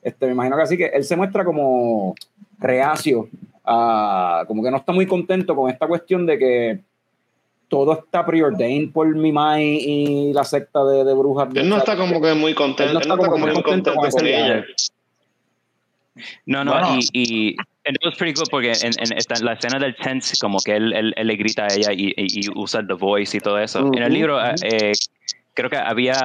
[0.00, 2.14] este, me imagino que así, que él se muestra como
[2.58, 3.28] reacio,
[3.64, 6.80] a, como que no está muy contento con esta cuestión de que
[7.68, 11.48] todo está preordained por mi mai y la secta de, de brujas.
[11.54, 12.84] Él no está como que muy contento.
[12.84, 14.64] Él no está como muy contento con, con ella.
[16.46, 16.98] No, no, bueno.
[16.98, 20.58] y, y it was pretty cool porque en, en esta, la escena del tense, como
[20.58, 23.58] que él, él, él le grita a ella y, y, usa the voice y todo
[23.58, 23.90] eso.
[23.92, 24.92] En el libro, eh,
[25.54, 26.24] creo que había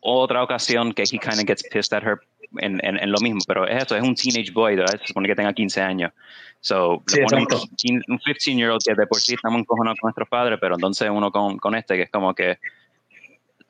[0.00, 2.20] otra ocasión que he kind of gets pissed at her
[2.58, 4.98] en, en, en, lo mismo, pero es eso, es un teenage boy, ¿verdad?
[5.00, 6.12] se supone que tenga 15 años.
[6.60, 10.28] So, sí, un, un 15 year old que de por sí estamos encojonados con nuestros
[10.28, 12.58] padres, pero entonces uno con, con este que es como que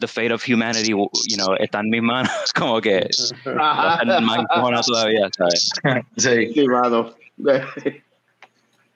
[0.01, 3.09] the fate of humanity, you know, está en mis manos, como que
[3.46, 5.70] va a estar más encojonado todavía, ¿sabes?
[6.16, 7.14] Sí, sí mano.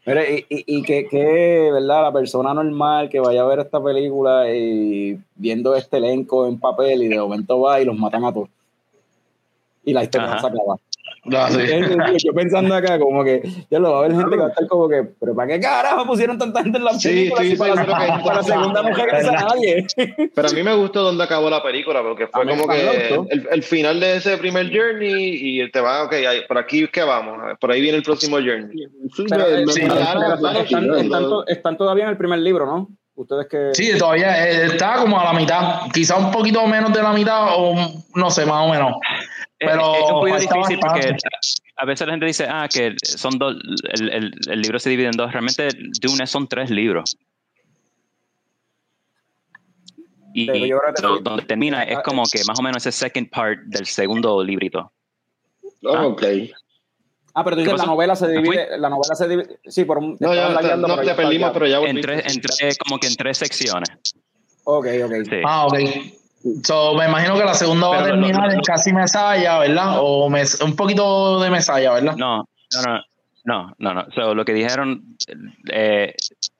[0.06, 2.02] Mire, y, y, y que, que, ¿verdad?
[2.02, 7.04] La persona normal que vaya a ver esta película y viendo este elenco en papel
[7.04, 8.50] y de momento va y los matan a todos.
[9.84, 10.76] Y la historia no se acaba.
[11.24, 11.58] No, sí.
[12.24, 14.66] Yo pensando acá, como que ya lo va a haber gente que va a estar
[14.68, 17.42] como que, pero ¿para qué carajo pusieron tanta gente en la película?
[17.42, 19.86] Sí, sí, para, sí, para, para la segunda no regresa a nadie.
[20.34, 23.62] Pero a mí me gustó donde acabó la película, porque fue como que el, el,
[23.62, 27.70] final de ese primer journey y te va, ok, ahí, por aquí que vamos, por
[27.70, 28.86] ahí viene el próximo journey.
[31.46, 32.88] Están, todavía en el primer libro, ¿no?
[33.16, 33.70] Ustedes que.
[33.74, 37.74] Sí, todavía está como a la mitad, quizá un poquito menos de la mitad, o
[38.14, 38.94] no sé, más o menos.
[39.58, 40.78] Pero es, un poquito difícil bastante.
[40.80, 41.16] porque
[41.76, 43.56] a veces la gente dice, ah, que son dos,
[43.92, 45.32] el, el, el, libro se divide en dos.
[45.32, 45.68] Realmente
[46.00, 47.16] Dune son tres libros.
[50.34, 50.46] Y,
[50.96, 54.92] so, donde termina es como que más o menos ese second part del segundo librito.
[55.84, 56.06] Oh, ¿Ah?
[56.06, 56.22] Ok.
[57.34, 60.16] Ah, pero tú dices, la novela se divide, la novela se divide, sí, por un...
[60.20, 63.16] No, ya, está, no, te perdimos, pero ya en tres, en tres, como que en
[63.16, 63.90] tres secciones.
[64.64, 65.12] Ok, ok.
[65.28, 65.36] Sí.
[65.44, 65.78] Ah, ok.
[66.62, 69.96] So, me imagino que la segunda va a terminar en casi mesalla, ¿verdad?
[69.98, 72.16] O mes, un poquito de mesalla, ¿verdad?
[72.16, 73.00] No, no, no,
[73.44, 74.06] no, no, no.
[74.14, 75.16] So, lo que dijeron,
[75.72, 76.14] eh,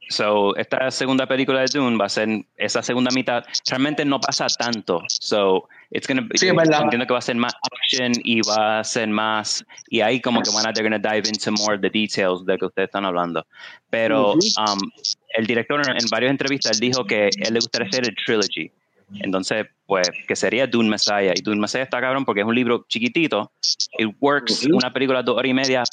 [0.09, 3.45] so, esta segunda película de Dune va a ser esa segunda mitad.
[3.69, 5.03] Realmente no pasa tanto.
[5.09, 6.85] So, it's gonna, sí, verdad.
[6.85, 10.41] entiendo que va a ser más action y va a ser más, y ahí como
[10.41, 13.05] que van a, they're gonna dive into more of the details de que ustedes están
[13.05, 13.45] hablando.
[13.91, 14.73] Pero uh -huh.
[14.73, 14.91] um,
[15.37, 18.73] el director en, en varias entrevistas dijo que él le gustaría hacer el trilogy.
[19.21, 21.35] Entonces, pues, que sería Dune Messiah.
[21.37, 23.53] Y Dune Messiah está cabrón porque es un libro chiquitito.
[23.99, 25.85] It works, una película de dos horas y media,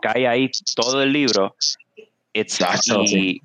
[0.00, 1.54] cae ahí todo el libro.
[2.34, 2.60] It's,
[3.10, 3.40] y,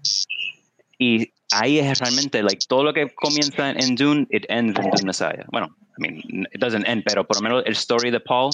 [0.99, 5.05] y ahí es realmente, like, todo lo que comienza en Dune, it ends in Dune
[5.05, 5.45] Messiah.
[5.51, 8.51] Bueno, I mean, it doesn't end, pero por lo menos el story de Paul,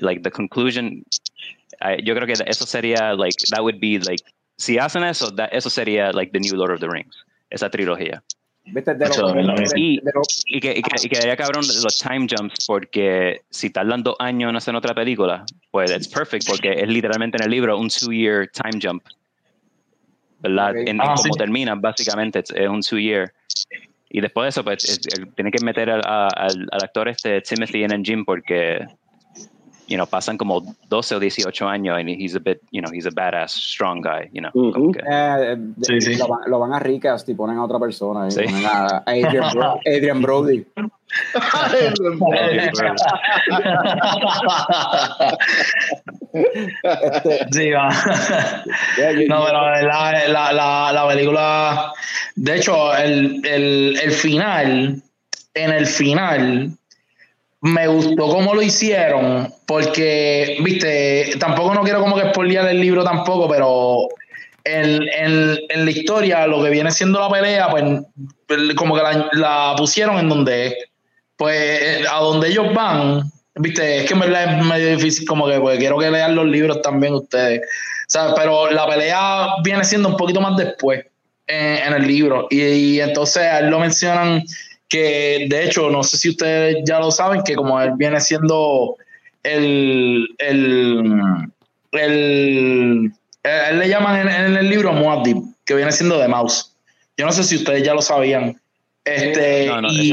[0.00, 1.04] like, the conclusion,
[1.80, 4.22] I, yo creo que eso sería, like, that would be, like,
[4.56, 7.14] si hacen eso, that, eso sería, like, the new Lord of the Rings,
[7.50, 8.22] esa trilogía.
[8.72, 8.94] ¿Viste?
[8.94, 11.64] De lo, de, de, y, de lo, y, que, y, que, y que haya cabrón
[11.66, 16.46] los time jumps, porque si tardan dos años en hacer otra película, pues it's perfect,
[16.46, 19.02] porque es literalmente en el libro un two-year time jump.
[20.40, 20.70] ¿Verdad?
[20.70, 20.84] Okay.
[20.86, 21.30] En, ah, sí.
[21.36, 23.32] termina, básicamente, es, es un two-year.
[24.10, 27.40] Y después de eso, pues es, es, tiene que meter al, al, al, actor este
[27.42, 28.86] Timothy en el gym porque
[29.88, 33.06] you know, pasan como 12 o 18 años y he's a bit, you know, he's
[33.06, 34.50] a badass, strong guy, you know.
[34.54, 34.92] Uh -huh.
[34.92, 36.16] que, eh, sí, sí.
[36.16, 38.30] Lo, lo, van a ricas y ponen a otra persona.
[38.30, 38.44] Sí.
[38.44, 40.66] Ponen a Adrian, Bro Adrian Brody.
[46.82, 47.88] este, sí, va.
[49.28, 51.92] no, pero la, la, la, la, película,
[52.36, 55.02] de hecho, el, el, el final,
[55.54, 56.78] en el final,
[57.60, 63.02] me gustó cómo lo hicieron, porque, viste, tampoco no quiero como que spoilear el libro
[63.02, 64.08] tampoco, pero
[64.64, 65.02] en,
[65.68, 69.02] en, la historia, lo que viene siendo la pelea, pues como que
[69.32, 70.76] la, pusieron en donde,
[71.36, 73.22] pues a donde ellos van,
[73.56, 76.46] viste, es que en verdad es medio difícil como que, pues quiero que lean los
[76.46, 77.62] libros también ustedes.
[78.36, 81.04] Pero la pelea viene siendo un poquito más después
[81.46, 84.44] en, en el libro, y, y entonces lo mencionan
[84.88, 88.96] que de hecho, no sé si ustedes ya lo saben, que como él viene siendo
[89.42, 91.50] el, el,
[91.92, 93.12] el,
[93.42, 96.74] él le llaman en, en el libro Muad'Dib, que viene siendo de Mouse.
[97.16, 98.56] Yo no sé si ustedes ya lo sabían.
[99.04, 100.10] Este, no, no, y,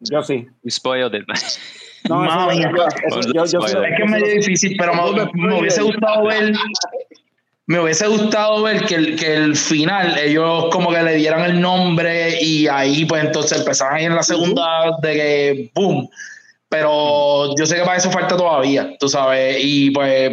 [0.00, 0.46] yo sí.
[0.62, 1.24] We spoiled it.
[2.08, 5.60] No, Mami, eso, eso, yo, yo, yo, es que es medio difícil, pero me, me
[5.60, 6.52] hubiese gustado ver
[7.70, 11.60] me hubiese gustado ver que el, que el final ellos como que le dieran el
[11.60, 16.08] nombre y ahí pues entonces empezaban ahí en la segunda de que boom
[16.68, 20.32] pero yo sé que para eso falta todavía tú sabes y pues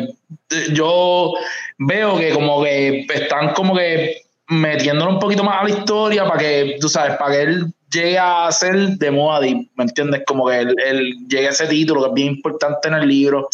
[0.74, 1.34] yo
[1.78, 4.18] veo que como que están como que
[4.48, 8.18] metiéndolo un poquito más a la historia para que tú sabes para que él llegue
[8.18, 10.24] a ser de Moadi, ¿me entiendes?
[10.26, 13.48] Como que él, él llegue a ese título que es bien importante en el libro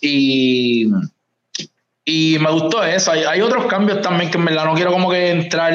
[0.00, 0.90] y
[2.10, 3.12] y me gustó eso.
[3.12, 5.72] Hay, hay, otros cambios también que en verdad no quiero como que entrar,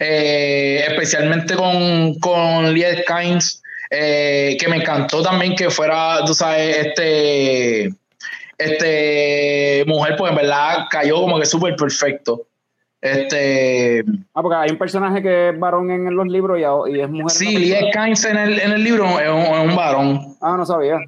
[0.00, 6.86] eh, especialmente con, con Liet Kynes, eh, que me encantó también que fuera, tú sabes,
[6.86, 7.92] este,
[8.58, 12.46] este mujer, pues en verdad cayó como que súper perfecto.
[13.00, 14.04] Este.
[14.34, 17.30] Ah, porque hay un personaje que es varón en los libros y, es mujer.
[17.30, 20.36] Sí, Liet Kynes en el, en el libro es un, es un varón.
[20.40, 20.98] Ah, no sabía.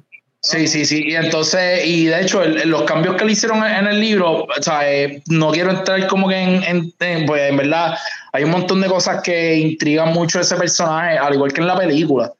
[0.43, 1.03] Sí, sí, sí.
[1.05, 4.91] Y entonces, y de hecho, los cambios que le hicieron en el libro, o sea,
[4.91, 7.95] eh, no quiero entrar como que en, en, pues en verdad,
[8.33, 11.67] hay un montón de cosas que intrigan mucho a ese personaje, al igual que en
[11.67, 12.33] la película.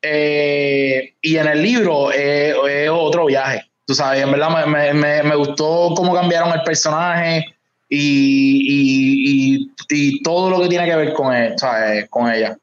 [0.00, 2.54] Eh, y en el libro es
[2.90, 3.62] otro viaje.
[3.84, 7.44] Tú sabes, en verdad me, me, me, gustó cómo cambiaron el personaje
[7.88, 12.08] y, y, y, todo lo que tiene que ver con, él, ¿sabes?
[12.08, 12.56] con ella.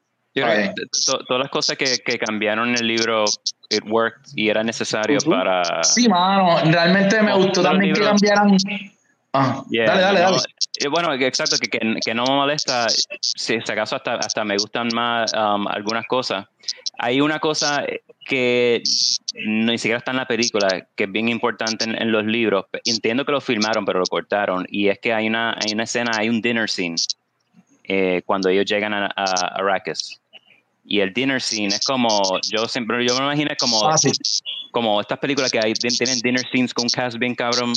[1.06, 3.26] Todas las cosas que, que cambiaron en el libro
[3.70, 5.84] it worked y era necesario para.
[5.84, 8.58] Sí, mano, realmente me gustó también que cambiaran.
[9.32, 10.38] Ah, dale, dale, dale.
[10.80, 11.70] Eh, bueno, exacto, que,
[12.04, 12.88] que, no me molesta,
[13.22, 16.48] si, acaso hasta, hasta me gustan más um, algunas cosas.
[16.98, 17.86] Hay una cosa
[18.26, 18.82] que
[19.36, 22.66] ni siquiera está en la película, que es bien importante en, los libros.
[22.86, 24.66] Entiendo que lo filmaron, pero lo cortaron.
[24.70, 26.96] Y es que hay una, hay una escena, hay un dinner scene
[27.84, 29.26] eh, cuando ellos llegan a, a
[29.58, 30.20] Arrakis
[30.90, 32.10] y el dinner scene es como,
[32.52, 33.96] yo siempre, yo me imagino como, ah,
[34.72, 37.74] como estas películas que hay, tienen dinner scenes con un cast bien cabrón.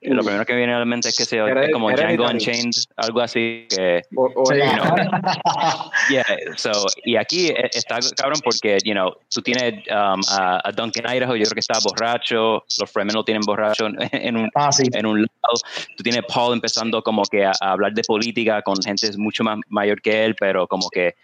[0.00, 3.20] Lo primero que viene a la mente es que sea es como Django Unchained, algo
[3.20, 4.02] así que,
[6.10, 6.24] yeah,
[6.56, 6.72] so,
[7.04, 11.44] y aquí e, está cabrón porque, you know, tú tienes um, a, Duncan Idaho, yo
[11.44, 15.54] creo que está borracho, los Fremen lo tienen borracho en, un, ah, en un lado,
[15.96, 19.60] tú tienes Paul empezando como que a, a, hablar de política con gente mucho más
[19.68, 21.14] mayor que él, pero como que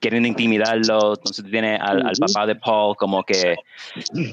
[0.00, 3.56] quieren intimidarlo, entonces tiene al, al, papá de Paul como que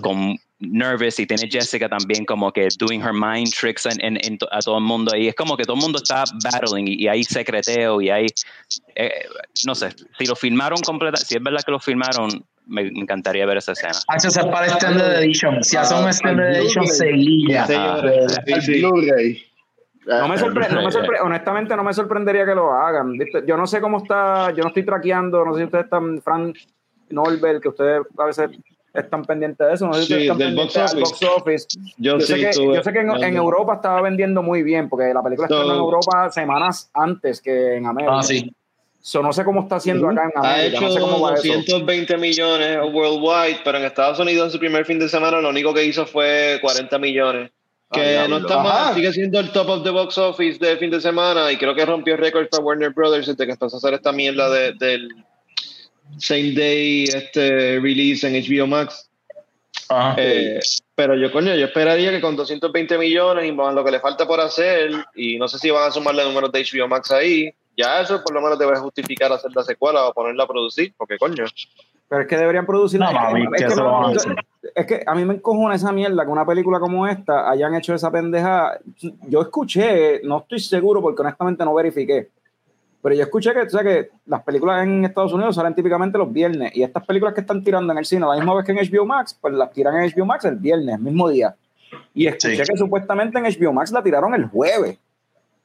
[0.01, 4.59] con nervous y tiene Jessica también como que doing her mind tricks en, en, a
[4.59, 8.01] todo el mundo y es como que todo el mundo está battling y, hay secreteo
[8.01, 8.27] y hay
[8.95, 9.11] eh,
[9.65, 13.57] no sé si lo filmaron completa si es verdad que lo filmaron me, encantaría ver
[13.57, 13.93] esa escena.
[14.07, 15.63] H se para Extended Edition.
[15.63, 17.67] Si hace un Extended Edition seguía
[20.05, 23.13] no me sorprende, no me honestamente no me sorprendería que lo hagan.
[23.45, 26.53] Yo no sé cómo está, yo no estoy traqueando, no sé si ustedes están, Fran
[27.09, 28.51] Norbert, que ustedes a veces
[28.93, 31.67] están pendientes de eso, no sé si ustedes están pendientes del box office.
[31.97, 35.47] Yo, sé, que, yo sé que en, Europa estaba vendiendo muy bien, porque la película
[35.47, 38.19] está en Europa semanas antes que en América.
[38.19, 38.51] Ah, sí.
[39.01, 40.49] So, no sé cómo está haciendo acá en América.
[40.49, 44.59] Ha hecho no sé cómo va 220 millones worldwide, pero en Estados Unidos en su
[44.59, 47.51] primer fin de semana lo único que hizo fue 40 millones.
[47.95, 51.01] Que no está mal, sigue siendo el top of the box office de fin de
[51.01, 54.11] semana y creo que rompió récord para Warner Brothers desde que estás a hacer esta
[54.11, 55.09] mierda de, del
[56.17, 59.09] same day este release en HBO Max.
[60.17, 60.59] Eh,
[60.95, 64.39] pero yo, coño, yo esperaría que con 220 millones y lo que le falta por
[64.39, 68.23] hacer, y no sé si van a sumarle números de HBO Max ahí, ya eso
[68.23, 71.45] por lo menos debe justificar hacer la secuela o ponerla a producir, porque coño.
[72.07, 72.99] Pero es que deberían producir.
[72.99, 73.09] No,
[74.73, 77.93] es, que, a mí me encojona esa mierda que una película como esta hayan hecho
[77.93, 78.79] esa pendeja.
[79.27, 82.29] Yo escuché, no estoy seguro porque honestamente no verifiqué.
[83.01, 86.31] Pero yo escuché que, o sea, que las películas en Estados Unidos salen típicamente los
[86.33, 88.79] viernes y estas películas que están tirando en el cine la misma vez que en
[88.79, 91.55] HBO Max, pues las tiran en HBO Max el viernes, mismo día.
[92.15, 94.97] Y escuché que supuestamente en HBO Max la tiraron el jueves.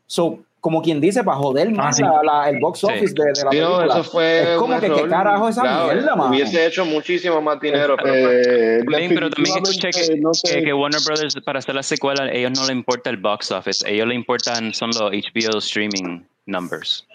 [0.06, 3.86] So, como quien dice, para joder más ah, el box office de, de, la película.
[3.86, 6.30] eso fue es como que qué carajo esa mierda, man.
[6.30, 7.96] Hubiese hecho muchísimo más dinero.
[8.02, 12.52] pero, eh, pero también escuché que, que, Warner Brothers, para hacer la secuela, a ellos
[12.58, 13.86] no le importa el box office.
[13.86, 17.06] A ellos le importan son los HBO streaming numbers.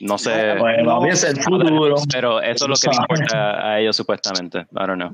[0.00, 0.54] No sé.
[0.58, 1.94] Bueno, es el futuro.
[2.12, 4.58] Pero eso es lo que le importa a ellos, supuestamente.
[4.58, 5.12] I don't know.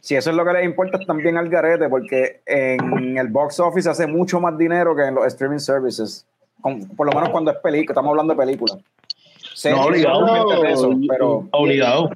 [0.00, 3.88] Si eso es lo que les importa también al garete, porque en el box office
[3.88, 6.26] hace mucho más dinero que en los streaming services
[6.96, 8.78] por lo menos cuando es película, estamos hablando de película.
[9.64, 12.10] no, obligado, pero, obligado.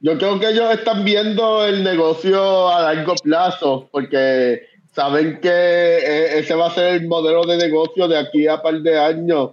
[0.00, 4.62] Yo creo que ellos están viendo el negocio a largo plazo, porque
[4.92, 8.80] saben que e, ese va a ser el modelo de negocio de aquí a par
[8.80, 9.50] de años.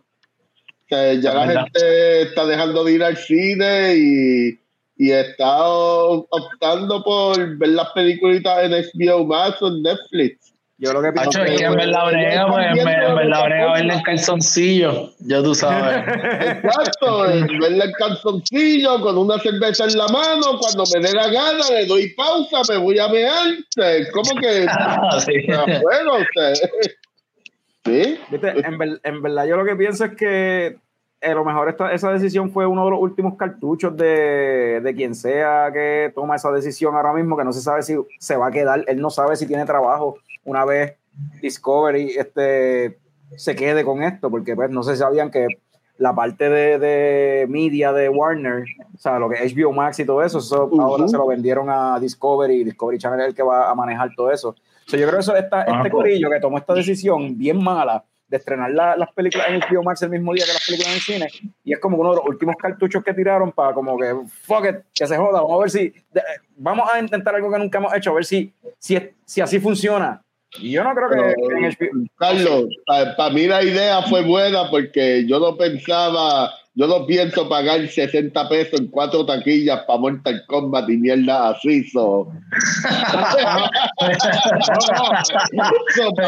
[0.88, 4.60] Que ya la, gente está dejando de ir al cine y,
[4.98, 10.55] y está optando por ver las películas en HBO Max o en Netflix.
[10.78, 14.02] Yo lo que pienso es que en verdad brega, pues en verdad brega verle en
[14.02, 16.04] calzoncillo, ya tú sabes.
[16.06, 21.64] Exacto, verle en calzoncillo con una cerveza en la mano, cuando me dé la gana
[21.70, 23.48] le doy pausa, me voy a mear.
[24.12, 24.66] ¿Cómo que?
[24.78, 25.34] Ah, sí.
[25.48, 26.54] Bueno, usted.
[27.86, 28.20] ¿Sí?
[28.32, 30.78] En, en, verdad yo lo que pienso es que
[31.22, 35.16] a lo mejor esta, esa decisión fue uno de los últimos cartuchos de, de, quien
[35.16, 38.52] sea que toma esa decisión ahora mismo, que no se sabe si se va a
[38.52, 40.96] quedar, él no sabe si tiene trabajo una vez
[41.42, 42.98] Discovery este,
[43.36, 45.48] se quede con esto, porque pues no si sabían que
[45.98, 50.06] la parte de, de, media de Warner, o sea, lo que es HBO Max y
[50.06, 53.70] todo eso, eso ahora se lo vendieron a Discovery, Discovery Channel es el que va
[53.70, 54.50] a manejar todo eso.
[54.50, 58.04] O sea, yo creo que eso, esta, este corillo que tomó esta decisión bien mala
[58.28, 61.02] de estrenar las películas en HBO Max el mismo día que las películas en el
[61.02, 64.66] cine, y es como uno de los últimos cartuchos que tiraron para como que, fuck
[64.66, 65.94] it, que se joda, vamos a ver si,
[66.58, 70.25] vamos a intentar algo que nunca hemos hecho, a ver si, si, si así funciona
[70.60, 71.90] y yo no creo que.
[72.18, 77.88] Carlos, para mí la idea fue buena porque yo no pensaba, yo no pienso pagar
[77.88, 81.86] 60 pesos en cuatro taquillas para Mortal Kombat y mierda así.
[81.86, 82.28] So.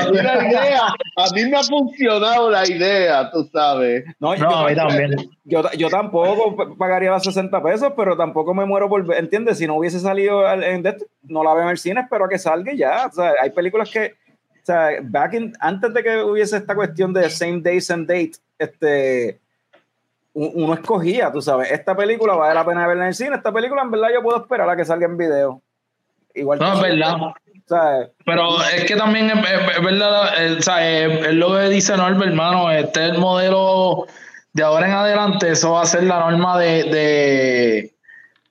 [0.10, 0.88] mí la idea,
[1.18, 4.06] a mí me ha funcionado la idea, tú sabes.
[4.20, 5.30] No, yo, también.
[5.44, 9.14] Yo, yo, tampoco pagaría los 60 pesos, pero tampoco me muero por.
[9.16, 9.58] ¿Entiendes?
[9.58, 10.82] Si no hubiese salido en
[11.24, 13.08] no la veo en el cine, espero a que salga y ya.
[13.08, 14.14] O sea, hay películas que.
[14.64, 18.34] O sea, back in, antes de que hubiese esta cuestión de same day, same date,
[18.58, 19.40] este,
[20.40, 23.82] uno escogía, tú sabes, esta película vale la pena verla en el cine, esta película
[23.82, 25.62] en verdad yo puedo esperar a que salga en video.
[26.36, 27.18] Igual no, es verdad.
[28.24, 33.18] Pero es que también es, verdad, es, lo que dice Norbert, hermano, este es el
[33.18, 34.06] modelo
[34.54, 37.92] de ahora en adelante, eso va a ser la norma de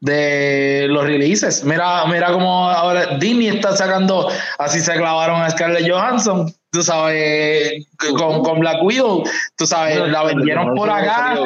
[0.01, 1.65] de los releases.
[1.65, 4.29] Mira, mira cómo ahora Disney está sacando,
[4.59, 7.87] así se clavaron a Scarlett Johansson, tú sabes,
[8.19, 9.25] con, con Black Widow,
[9.57, 11.39] tú sabes, la vendieron por acá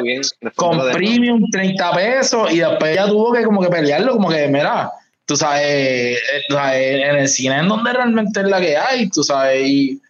[0.55, 4.91] con premium 30 pesos y después ya tuvo que como que pelearlo, como que, mira,
[5.25, 6.17] tú sabes, eh,
[6.49, 10.01] en el cine en donde realmente es la que hay, tú sabes, y,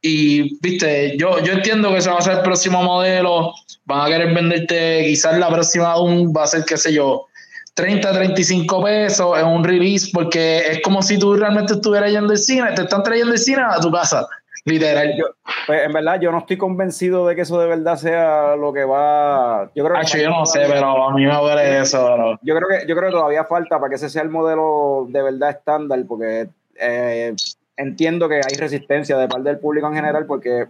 [0.00, 3.52] y viste, yo, yo entiendo que ese va a ser el próximo modelo,
[3.84, 7.26] van a querer venderte, quizás la próxima Doom va a ser, qué sé yo,
[7.74, 12.38] 30, 35 pesos en un release, porque es como si tú realmente estuvieras yendo al
[12.38, 14.26] cine, te están trayendo el cine a tu casa.
[14.64, 15.14] Literal.
[15.16, 15.26] Yo,
[15.66, 18.84] pues, en verdad, yo no estoy convencido de que eso de verdad sea lo que
[18.84, 19.70] va.
[19.74, 20.22] Yo creo que.
[20.22, 22.38] yo no sé, pero a mí me duele eso.
[22.42, 25.22] Yo creo que yo creo que todavía falta para que ese sea el modelo de
[25.22, 27.34] verdad estándar, porque eh,
[27.76, 30.66] entiendo que hay resistencia de parte del público en general, porque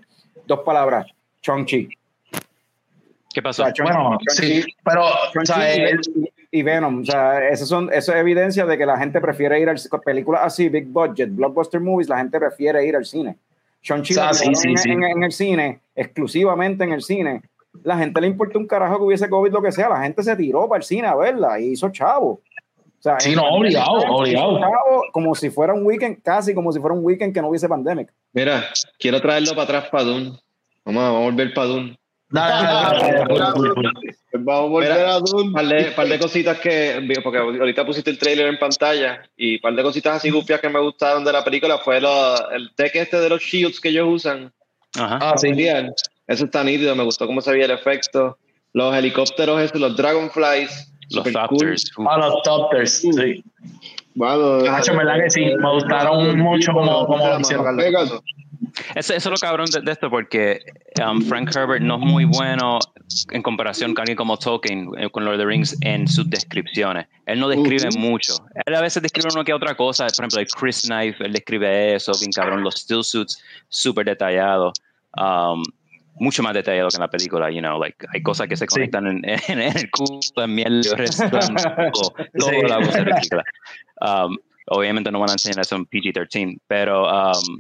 [0.47, 1.07] dos palabras,
[1.43, 1.89] Chong-Chi.
[3.33, 3.65] ¿Qué pasó?
[3.83, 5.05] bueno, sí, pero
[6.55, 7.01] y Venom.
[7.01, 10.43] O sea, eso, son, eso es evidencia de que la gente prefiere ir a películas
[10.45, 13.37] así, big budget, blockbuster movies, la gente prefiere ir al cine.
[13.85, 17.43] Shang-Chi ah, en, el cine, exclusivamente en el cine.
[17.83, 19.91] La gente le importa un carajo que hubiese COVID, lo que sea.
[19.91, 22.31] La gente se tiró para el cine a verla y hizo chavo.
[22.31, 22.43] O
[22.99, 24.59] sea, sí, no, obligado, obligado.
[25.13, 28.07] como si fuera un weekend, casi como si fuera un weekend que no hubiese pandemia.
[28.33, 28.65] Mira,
[28.99, 30.33] quiero traerlo para atrás para Dune.
[30.87, 31.99] Vamos, a volver para Dune.
[34.45, 35.53] Vamos a volver a Dune.
[35.53, 39.75] Par de, par de cositas que, porque ahorita pusiste el trailer en pantalla y par
[39.75, 43.19] de cositas así gufias que me gustaron de la película fue lo, el tech este
[43.19, 44.53] de los shields que ellos usan.
[44.97, 45.19] Ajá.
[45.21, 45.51] Ah, sí.
[46.27, 48.39] Eso está nítido, me gustó cómo se veía el efecto.
[48.73, 50.91] Los helicópteros estos, los dragonflies.
[51.11, 51.91] Los Thopters.
[52.09, 53.45] Ah, los Thopters, sí.
[54.15, 57.77] Bueno, verdad que sí, me gustaron mucho como, como hicieron.
[58.95, 60.61] Eso, es lo cabrón de, esto, porque
[61.05, 62.79] um, Frank Herbert no es muy bueno
[63.31, 67.07] en comparación con alguien como Tolkien eh, con Lord of the Rings en sus descripciones.
[67.27, 68.35] Él no describe mucho.
[68.67, 70.07] Él a veces describe una que otra cosa.
[70.07, 72.63] Por ejemplo, el Chris Knife, él describe eso, bien cabrón.
[72.63, 74.73] Los still suits, súper detallados.
[75.17, 75.63] Um,
[76.17, 79.07] mucho más detallado que en la película, you know, like, hay cosas que se conectan
[79.07, 80.99] en, en, el culo, en miel, todo,
[82.39, 82.57] todo sí.
[82.69, 83.45] la película.
[84.01, 84.37] Um,
[84.69, 87.59] obviamente no van a enseñar eso en PG-13, pero um,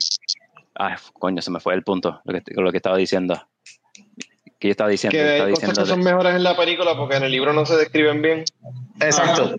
[0.74, 3.40] Ay, coño, se me fue el punto, lo que, lo que estaba diciendo.
[4.58, 5.16] Que yo estaba diciendo.
[5.16, 7.76] Que hay cosas que son mejores en la película porque en el libro no se
[7.76, 8.44] describen bien.
[9.00, 9.54] Exacto.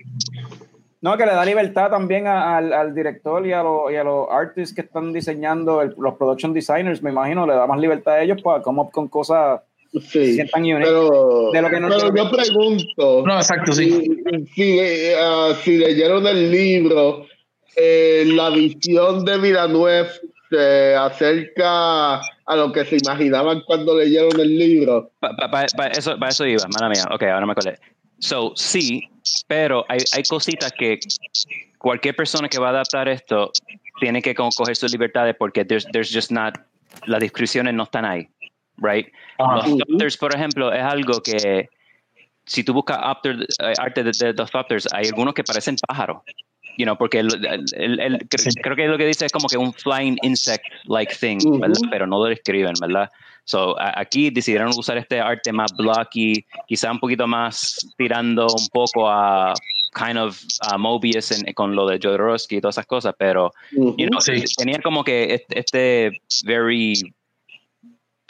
[1.01, 4.27] No, que le da libertad también al, al, director y a, los, y a los
[4.31, 8.41] artists que están diseñando, los production designers, me imagino, le da más libertad a ellos
[8.41, 9.61] para come up con cosas
[9.91, 13.23] sí, sientan pero, de lo que no pero yo pregunto.
[13.25, 14.07] No, exacto, sí.
[14.55, 17.27] Si, uh, si leyeron el libro,
[17.75, 20.07] eh, la visión de Villanueva
[20.49, 25.11] se acerca a lo que se imaginaban cuando leyeron el libro.
[25.19, 27.03] Para eso, eso iba, mala mía.
[27.11, 27.79] Ok, ahora me acordé.
[28.19, 29.07] So, sí,
[29.47, 30.99] pero hay, hay cositas que
[31.77, 33.51] cualquier persona que va a adaptar esto
[33.99, 36.55] tiene que coger sus libertades porque there's, there's just not,
[37.05, 38.27] las descripciones no están ahí,
[38.77, 39.07] right?
[39.39, 41.69] Los doctors, por ejemplo, es algo que
[42.45, 46.17] si tú buscas eh, arte de, los doctors, hay algunos que parecen pájaros
[46.77, 47.29] you know, porque el,
[47.73, 48.27] el,
[48.61, 51.79] creo que lo que dice es como que un flying insect like thing, ¿verdad?
[51.89, 53.09] Pero no lo describen, ¿verdad?
[53.45, 59.07] So, aquí decidieron usar este arte más blocky, quizá un poquito más tirando un poco
[59.07, 59.53] a
[59.93, 64.19] kind of a Mobius con lo de Jodorowsky y todas esas cosas, pero you know,
[64.57, 67.14] tenía como que este, este very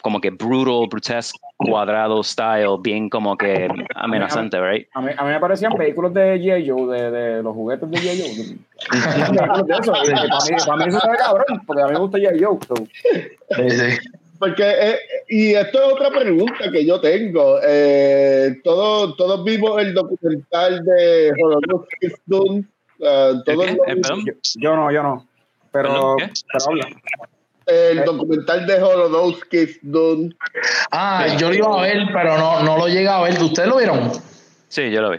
[0.06, 4.86] como que brutal, grotesque, cuadrado style, bien como que amenazante, right?
[4.94, 6.70] A mí, a mí me parecían vehículos de G.I.
[6.70, 8.20] Joe, de, de los juguetes de G.I.
[8.20, 9.36] Joe.
[9.36, 9.68] Para, mí,
[10.64, 12.44] para mí eso está cabrón, porque a mí me gusta G.I.
[12.44, 12.58] Joe.
[12.68, 12.76] so.
[12.76, 13.98] Sí, sí.
[14.38, 14.98] Porque, eh,
[15.28, 17.58] y esto es otra pregunta que yo tengo.
[17.66, 22.64] Eh, todos, todos vimos el documental de Holocaust is Done.
[23.00, 23.66] eh, todos.
[24.24, 25.26] Yo, yo no, yo no.
[25.72, 26.86] Pero, pero habla.
[27.66, 30.34] El documental de Holocaust is Done.
[30.90, 33.42] Ah, yo lo iba a ver, pero no, no lo llegué a ver.
[33.42, 34.12] ¿Ustedes lo vieron?
[34.68, 35.18] Sí, yo lo vi.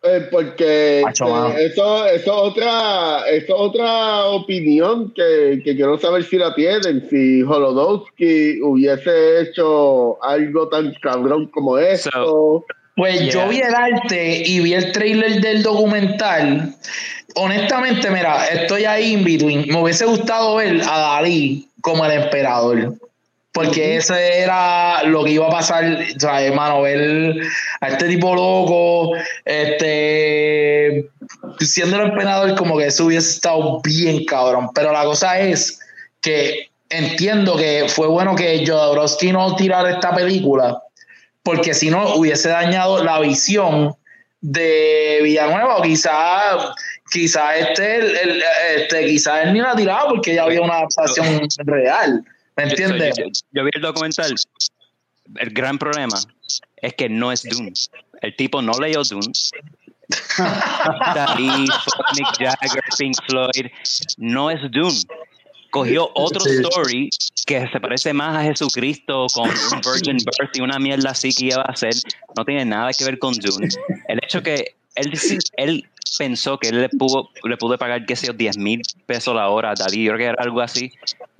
[0.00, 6.22] Eh, porque eh, eso, eso es otra, eso es otra opinión que, que quiero saber
[6.22, 7.08] si la tienen.
[7.10, 12.10] Si Holodowski hubiese hecho algo tan cabrón como esto.
[12.12, 12.64] So-
[12.98, 13.30] Pues Yeah.
[13.30, 16.74] yo vi el arte y vi el trailer del documental.
[17.36, 19.68] Honestamente, mira, estoy ahí in between.
[19.68, 22.94] Me hubiese gustado ver a Dalí como el emperador.
[23.52, 25.84] Porque ese era lo que iba a pasar,
[26.16, 27.36] o sea, hermano, ver
[27.80, 29.12] a este tipo loco,
[29.44, 31.08] este,
[31.60, 34.70] siendo el emperador, como que eso hubiese estado bien cabrón.
[34.74, 35.78] Pero la cosa es
[36.20, 40.82] que entiendo que fue bueno que Jodorowsky no tirara esta película,
[41.48, 43.94] porque si no hubiese dañado la visión
[44.40, 46.74] de Villanueva o quizá
[47.10, 48.42] quizá este, el- el-
[48.76, 52.22] este quizá él ni la tiraba porque ya había una adaptación real
[52.56, 53.16] ¿me entiendes?
[53.16, 54.34] Yo, yo vi el documental.
[55.36, 56.18] El gran problema
[56.76, 57.72] es que no es Dune.
[58.20, 59.32] El tipo no leyó Dune.
[61.14, 61.48] Dalí,
[62.16, 63.66] Mick Jagger, Pink Floyd.
[64.16, 65.02] No es Dune.
[65.70, 67.10] Cogió otro story
[67.48, 71.46] que se parece más a Jesucristo con un Virgin Birth y una mierda así que
[71.46, 71.94] iba a hacer.
[72.36, 73.68] No tiene nada que ver con Dune.
[74.06, 75.12] El hecho que él,
[75.56, 79.34] él pensó que él le pudo, le pudo pagar, qué sé yo, 10 mil pesos
[79.34, 80.90] la hora a Dalí, yo creo que era algo así.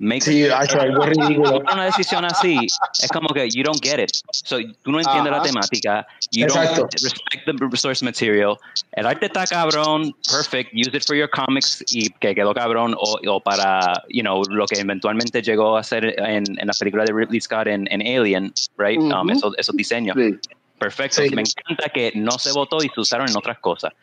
[0.01, 2.57] Makes sí hecho algo ridículo una decisión así
[3.03, 4.09] es como que you don't get it.
[4.31, 5.41] So, tú no entiendes Ajá.
[5.41, 6.07] la temática.
[6.31, 6.81] You Exacto.
[6.81, 8.57] don't respect the resource material.
[8.93, 10.71] El arte está cabrón, perfect.
[10.73, 14.65] Use it for your comics y que quedó cabrón o, o para, you know, lo
[14.67, 18.53] que eventualmente llegó a ser en, en la película de Ridley Scott en, en Alien,
[18.77, 18.99] right?
[18.99, 19.31] Um, Ujú.
[19.31, 20.15] esos, esos diseños.
[20.17, 20.37] Sí.
[20.79, 21.21] Perfecto.
[21.21, 21.29] Sí.
[21.35, 23.93] Me encanta que no se votó y se usaron en otras cosas.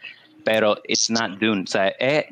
[0.44, 1.62] Pero it's not Dune.
[1.62, 2.26] O sea, es,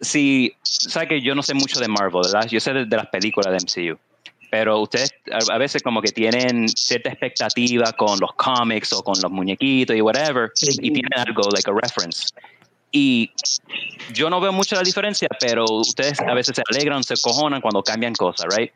[0.00, 2.48] si, sabes que yo no sé mucho de Marvel, ¿verdad?
[2.48, 3.58] Yo sé de, de las películas de
[3.90, 3.98] MCU.
[4.50, 9.20] Pero ustedes a, a veces como que tienen cierta expectativa con los cómics o con
[9.20, 10.68] los muñequitos y whatever, Sí.
[10.80, 12.28] y tienen algo, like a reference.
[12.92, 13.30] Y
[14.14, 17.82] yo no veo mucho la diferencia, pero ustedes a veces se alegran, se cojonan cuando
[17.82, 18.72] cambian cosas, right?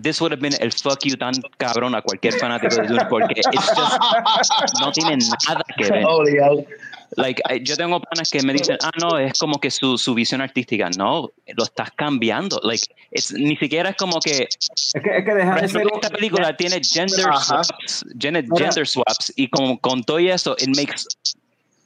[0.00, 3.32] This would have been el fuck you tan cabrón a cualquier fanático de Dune porque
[3.34, 5.16] it's just, no tiene
[5.48, 6.04] nada que ver.
[6.06, 6.64] Obligado.
[7.16, 10.12] Like, I- yo tengo panas que me dicen, ah, no, es como que su, su
[10.12, 10.90] visión artística.
[10.98, 12.60] No, lo estás cambiando.
[12.62, 14.48] Like, it's, ni siquiera es como que.
[14.50, 15.86] Es que, es que deja de ser.
[15.94, 17.64] esta película tiene gender Ajá.
[17.64, 18.04] swaps.
[18.18, 18.72] Gender, Mira.
[18.72, 19.32] swaps.
[19.36, 21.06] Y con, con todo eso, it makes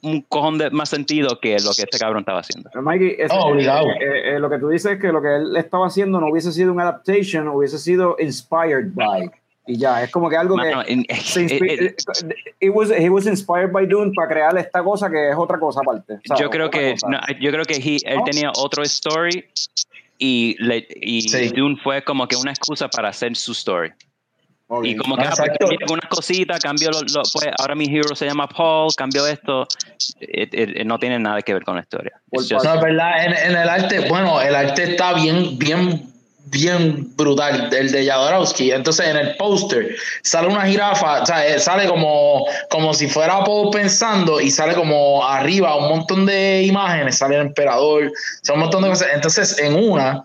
[0.03, 2.69] un cojón de más sentido que lo que este cabrón estaba haciendo.
[2.81, 3.87] Mikey, ese- Oh, obligado.
[3.89, 6.51] eh, eh, lo que tú dices es que lo que él estaba haciendo no hubiese
[6.51, 9.29] sido un adaptation, hubiese sido inspired by.
[9.67, 10.91] Y ya, es como que algo Mano, que.
[10.93, 12.01] in- se it- it-
[12.59, 15.81] it was, he was inspired by Dune para crear esta cosa que es otra cosa
[15.81, 16.17] aparte.
[16.25, 18.23] sea, yo creo que no, yo creo que he- él ¿No?
[18.23, 19.45] tenía otro story
[20.17, 21.49] y, le, y Sí.
[21.49, 23.91] Dune fue como que una excusa para hacer su story.
[24.83, 25.49] Y como que ah, pues,
[25.81, 29.67] algunas cositas, cambio lo, lo- pues ahora mi hero se llama Paul, cambio esto,
[30.19, 32.13] It- it- it no tiene nada que ver con la historia.
[32.31, 36.03] Just- No, verdad, en, en el arte, bueno, el arte está bien, bien,
[36.45, 38.71] bien brutal, el de Jodorowsky.
[38.71, 43.43] Entonces, en el póster sale una jirafa, o sea, eh, sale como, como si fuera
[43.43, 48.11] Paul pensando y sale como arriba un montón de imágenes, sale el emperador,
[48.41, 49.09] sale un montón de cosas.
[49.13, 50.23] Entonces, en una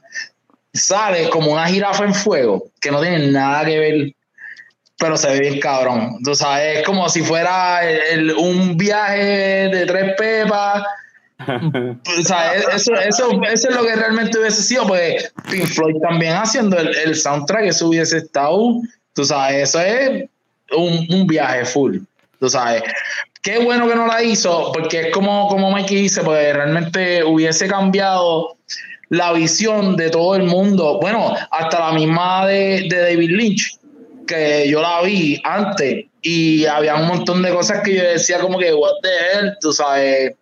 [0.72, 4.12] sale como una jirafa en fuego, que no tiene nada que ver
[4.98, 6.18] pero se ve bien cabrón.
[6.24, 10.82] Tú sabes, es como si fuera el- un viaje de tres pepas.
[12.18, 16.32] O sea, eso, eso, eso es lo que realmente hubiese sido, pues Pink Floyd también
[16.34, 18.80] haciendo el, el soundtrack, eso hubiese estado,
[19.12, 20.30] tú sabes, eso es
[20.74, 21.98] un, un viaje full,
[22.40, 22.82] tú sabes.
[23.42, 27.68] Qué bueno que no la hizo, porque es como, como Mikey dice, pues realmente hubiese
[27.68, 28.56] cambiado
[29.10, 33.78] la visión de todo el mundo, bueno, hasta la misma de, de David Lynch,
[34.26, 38.58] que yo la vi antes y había un montón de cosas que yo decía como
[38.58, 40.34] que, what the hell, tú sabes,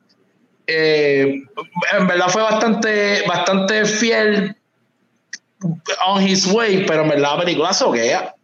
[0.66, 1.42] eh,
[1.98, 4.56] en verdad fue bastante, bastante fiel
[6.06, 8.34] on his way, pero en verdad la película soquea.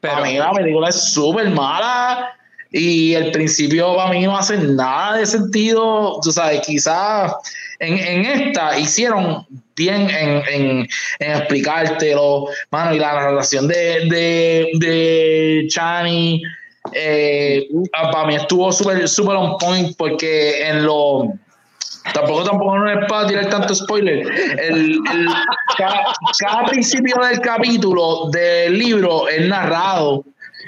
[0.00, 2.30] Pero- para mí la película es súper mala
[2.70, 6.20] y el principio para mí no hace nada de sentido.
[6.22, 7.32] Tú sabes, quizás
[7.86, 9.46] en, esta hicieron
[9.76, 10.88] bien en, en,
[11.18, 16.42] en explicártelo, mano, y la narración de, de, de Chani,
[16.92, 17.66] eh,
[18.12, 21.32] para mí estuvo súper super on point porque en lo
[22.12, 24.18] Tampoco, tampoco no es para tirar tanto spoiler.
[24.60, 25.00] El, el-
[25.78, 26.02] cada,
[26.38, 30.22] cada principio del capítulo del libro es narrado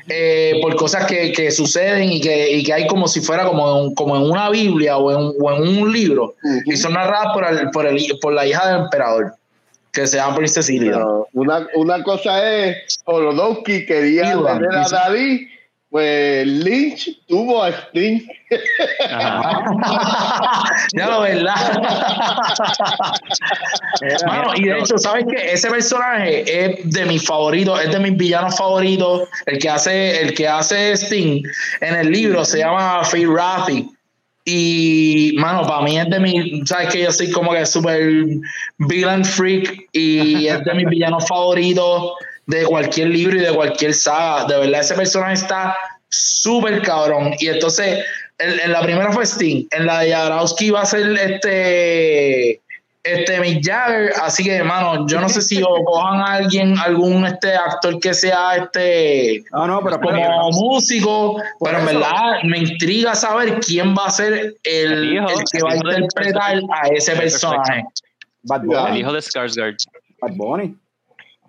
[0.08, 3.84] eh, por cosas que, que suceden y que, y que hay como si fuera como
[3.84, 6.34] en, como en una Biblia o en, o en un libro.
[6.64, 9.34] Y son narradas por, el, por, el, por la hija del emperador,
[9.92, 10.72] que se llama Princesa
[11.32, 14.88] una, una cosa es, Holodowski quería Iwan, tener a.
[14.88, 15.48] Dalí,
[15.90, 18.20] pues Lynch tuvo a Sting.
[20.92, 21.82] ya lo verdad.
[24.26, 25.52] Mano, y de hecho, ¿sabes qué?
[25.52, 29.28] Ese personaje es de mis favoritos, es de mis villanos favoritos.
[29.46, 31.42] El que hace, el que hace Sting
[31.80, 33.88] en el libro se llama Faye Rafi.
[34.48, 38.24] Y, mano, para mí es de mi, sabes que yo soy como que súper
[38.78, 42.12] villain freak y es de mis villanos favoritos
[42.46, 44.44] de cualquier libro y de cualquier saga.
[44.46, 45.76] De verdad, ese personaje está
[46.08, 47.34] súper cabrón.
[47.38, 48.04] Y entonces,
[48.38, 52.60] en, en la primera fue Sting, en la de Jadrowski va a ser este
[53.06, 57.24] este Mick Jagger, así que hermano, yo no sé si o cojan a alguien, algún
[57.24, 63.14] este actor que sea este No, no, pero como músico, pero en verdad me intriga
[63.14, 66.88] saber quién va a ser el, El hijo, el que el va a interpretar a
[66.88, 67.84] ese personaje.
[68.42, 68.78] Bad Ya.
[68.78, 69.00] El Bunny.
[69.00, 69.76] hijo de Skarsgård,
[70.20, 70.76] Bad Bunny.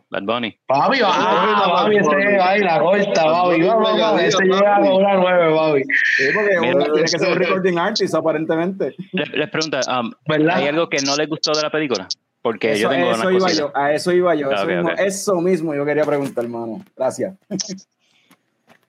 [0.09, 0.57] Bad Bunny.
[0.65, 4.81] Papi, va, ah, papi, ese va y la corta, papi, vamos, vamos, ese llega a
[4.81, 5.83] cobrar nueve, papi.
[6.17, 8.95] Sí, porque Mira, uno tiene que ser un recording artist, aparentemente.
[9.11, 10.11] Les, les pregunto, um.
[10.49, 12.07] ¿hay algo que no les gustó de la película?
[12.41, 14.49] Porque Eso, yo tengo eso una iba yo, a eso iba yo.
[14.51, 16.81] Ah, Eso, mismo, eso mismo yo quería preguntar, hermano.
[16.95, 17.35] Gracias.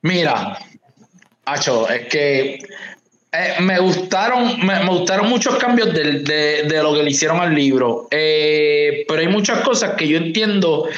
[0.02, 0.58] Mira,
[1.48, 2.58] Acho, es que
[3.32, 7.40] eh, me gustaron, me, me gustaron muchos cambios del- de, de lo que le hicieron
[7.40, 8.08] al libro.
[8.10, 10.88] Eh, pero hay muchas cosas que yo entiendo.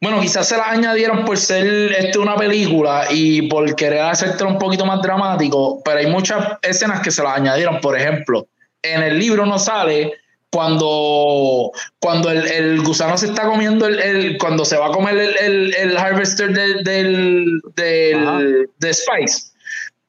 [0.00, 4.58] Bueno, quizás se las añadieron por ser este, una película y por querer hacértelo un
[4.58, 7.80] poquito más dramático, pero hay muchas escenas que se las añadieron.
[7.80, 8.46] Por ejemplo,
[8.82, 10.12] en el libro no sale
[10.50, 15.16] cuando, cuando el, el gusano se está comiendo, el, el- cuando se va a comer
[15.16, 19.51] el, el- el harvester del, del, del- de Spice.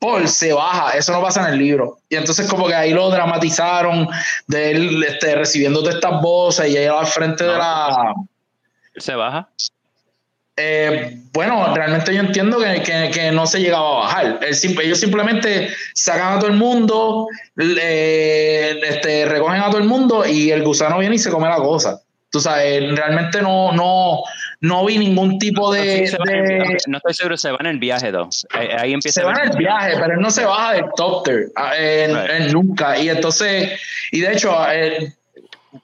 [0.03, 1.99] Paul se baja, eso no pasa en el libro.
[2.09, 4.07] Y entonces como que ahí lo dramatizaron
[4.47, 8.13] de él este, recibiendo todas estas voces y ahí al frente de la...
[8.95, 9.47] ¿Él se baja?
[10.55, 14.39] Eh, bueno, realmente yo entiendo que, que- que no se llegaba a bajar.
[14.43, 17.27] Ellos simplemente sacan a todo el mundo,
[17.57, 22.01] este, recogen a todo el mundo y el gusano viene y se come la cosa.
[22.34, 24.23] Tú sabes, realmente no, no,
[24.61, 26.05] no vi ningún tipo de...
[26.05, 26.77] El de- viaje.
[26.88, 28.27] no estoy seguro, se va en el viaje, though.
[28.49, 32.51] Ahí, empieza se va en el viaje, pero él no se baja del topter Right.
[32.51, 32.97] nunca.
[32.97, 33.80] Y entonces,
[34.11, 35.14] y de hecho, eh,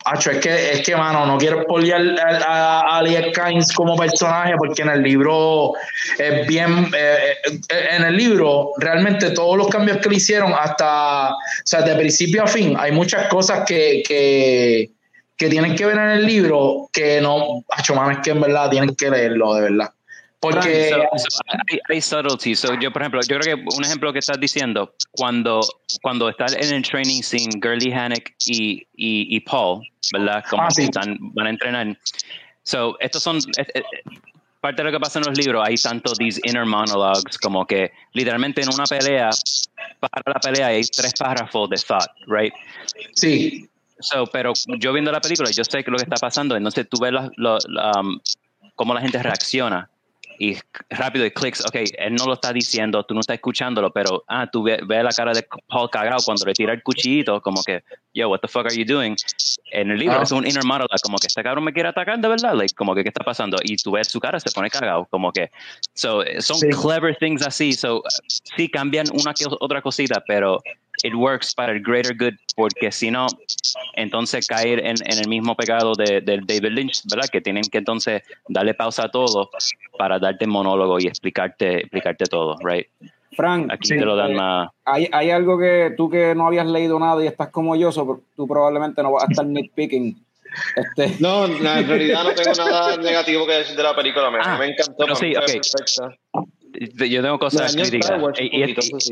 [0.05, 4.55] acho, es que, es que, mano, no quiero spoilear a, a, a Kynes como personaje
[4.57, 5.73] porque en el libro
[6.17, 11.29] es bien, eh, eh, en el libro realmente todos los cambios que le hicieron hasta,
[11.29, 14.89] o sea, de principio a fin, hay muchas cosas que, que,
[15.39, 17.63] que tienen que ver en el libro que no,
[17.95, 19.89] mano, es que en verdad tienen que leerlo, de verdad.
[20.41, 20.89] Porque...
[20.89, 21.41] So- so,
[21.71, 22.59] hay, hay subtleties.
[22.59, 25.61] So, yo, por ejemplo, yo creo que un ejemplo que estás diciendo, cuando,
[26.01, 29.81] cuando estás en el training scene, Gurley Hannock y, y, y Paul,
[30.13, 30.43] ¿verdad?
[30.49, 30.83] Como Ah, sí.
[30.83, 31.97] están, van a entrenar.
[32.63, 33.37] So, estos son.
[33.57, 33.83] eh, eh,
[34.61, 37.91] parte de lo que pasa en los libros, hay tanto these inner monologues, como que
[38.11, 39.29] literalmente en una pelea,
[40.01, 42.53] para la pelea hay tres párrafos de thought, right?
[43.13, 43.68] Sí,
[43.99, 46.97] So, pero yo viendo la película, yo sé que lo que está pasando, entonces tú
[47.01, 48.19] ves la- lo- la, um,
[48.75, 49.89] cómo la gente reacciona
[50.41, 50.55] y
[50.89, 54.47] rápido y clicks, ok, él no lo está diciendo, tú no estás escuchándolo, pero ah,
[54.49, 57.83] tú ves ve la cara de Paul cagado cuando le tira el cuchillito, como que,
[58.13, 59.17] yo, what the fuck are you doing?
[59.73, 60.23] En el libro Ah.
[60.23, 62.95] es un inner monologue, como que este cabrón me quiere atacar de verdad, like, como
[62.95, 63.57] que, ¿qué está pasando?
[63.65, 65.51] Y tú ves su cara, se pone cagado, como que,
[65.93, 66.69] so, eh, son Sí.
[66.69, 68.01] clever things así, so,
[68.55, 70.61] sí cambian una que otra cosita, pero
[71.03, 73.27] it works para el greater good, porque si no,
[73.95, 77.29] entonces caer en, en el mismo pecado de, de David Lynch, ¿verdad?
[77.31, 79.49] Que tienen que entonces darle pausa a todo
[79.97, 82.87] para darte monólogo y explicarte, explicarte todo, right?
[83.35, 83.97] Frank, Aquí Sí.
[83.97, 84.69] te lo dan más.
[84.85, 88.23] hay, hay algo que tú que no habías leído nada y estás como yo, so,
[88.35, 90.25] tú probablemente no vas a estar nitpicking.
[90.75, 94.31] Este, No, no, en realidad no tengo nada negativo que decir de la película.
[94.31, 94.95] Me, Ah, me encantó.
[94.97, 95.51] pero sí, fue ok.
[95.51, 96.17] perfecta.
[96.73, 99.09] Yo tengo Me cosas dañó críticas.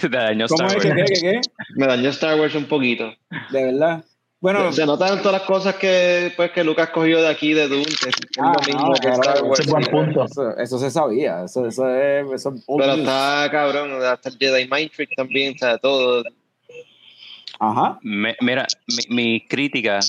[0.00, 0.82] Te dañó ¿Cómo Star Wars.
[0.82, 1.40] qué, qué, qué?
[1.76, 3.12] Me dañó Star Wars un poquito.
[3.50, 4.04] De verdad.
[4.40, 7.84] Bueno, se notan todas las cosas que, pues, que Lucas cogió de aquí de Dune,
[7.84, 9.60] que es Ah, lo mismo no, que claro, Star Wars.
[9.60, 10.24] ese es buen punto.
[10.24, 11.44] eso, eso se sabía.
[11.44, 12.26] Eso, eso es.
[12.32, 16.24] Eso es Pero está cabrón, hasta el Jedi Mind Trick también, o sea, todo.
[17.60, 17.98] Ajá.
[18.02, 20.00] Me- mira, mi, mi crítica,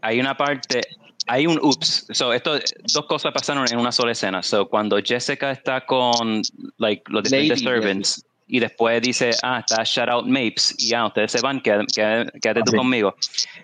[0.00, 0.80] hay una parte,
[1.26, 2.06] hay un ups.
[2.12, 2.58] So, esto,
[2.92, 4.42] dos cosas pasaron en una sola escena.
[4.42, 6.42] So, cuando Jessica está con
[6.78, 11.32] like, los diferentes servants y después dice, ah, está shout out Mapes y ya, ustedes
[11.32, 12.76] se van, quédate, quédate- tú sí.
[12.76, 13.14] conmigo.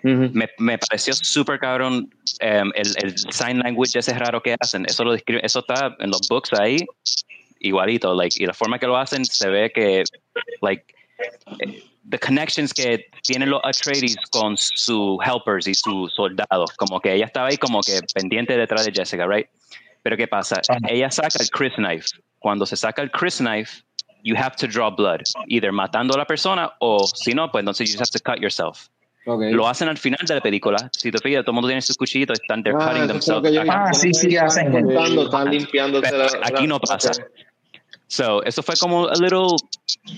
[0.03, 2.09] Me, me pareció súper cabrón
[2.39, 4.85] em, el, el sign language ese raro que hacen.
[4.85, 6.77] Eso lo describe, eso está en los books ahí,
[7.59, 8.15] igualito.
[8.15, 10.03] Like, y la forma que lo hacen se ve que,
[10.61, 10.85] like,
[12.09, 16.71] the connections que tienen los Atreides con sus helpers y sus soldados.
[16.77, 19.47] Como que ella estaba ahí como que pendiente detrás de Jessica, right?
[20.03, 20.61] Pero ¿qué pasa?
[20.67, 20.79] Ajá.
[20.87, 22.07] Ella saca el Chris Knife.
[22.39, 23.83] Cuando se saca el Chris Knife,
[24.23, 25.21] you have to draw blood.
[25.47, 28.41] Either matando a la persona o si no, pues entonces you just have to cut
[28.41, 28.87] yourself.
[29.25, 29.43] Ok.
[29.51, 30.89] Lo hacen al final de la película.
[30.93, 33.51] Si te fijas, todo el mundo tiene sus cuchillitos, están they're Ah, cutting themselves.
[33.69, 34.73] Ah, sí, sí, hacen.
[34.89, 37.11] Están limpiándose Pero la- aquí no pasa.
[37.11, 37.19] ok.
[38.11, 39.55] So, eso fue como a little,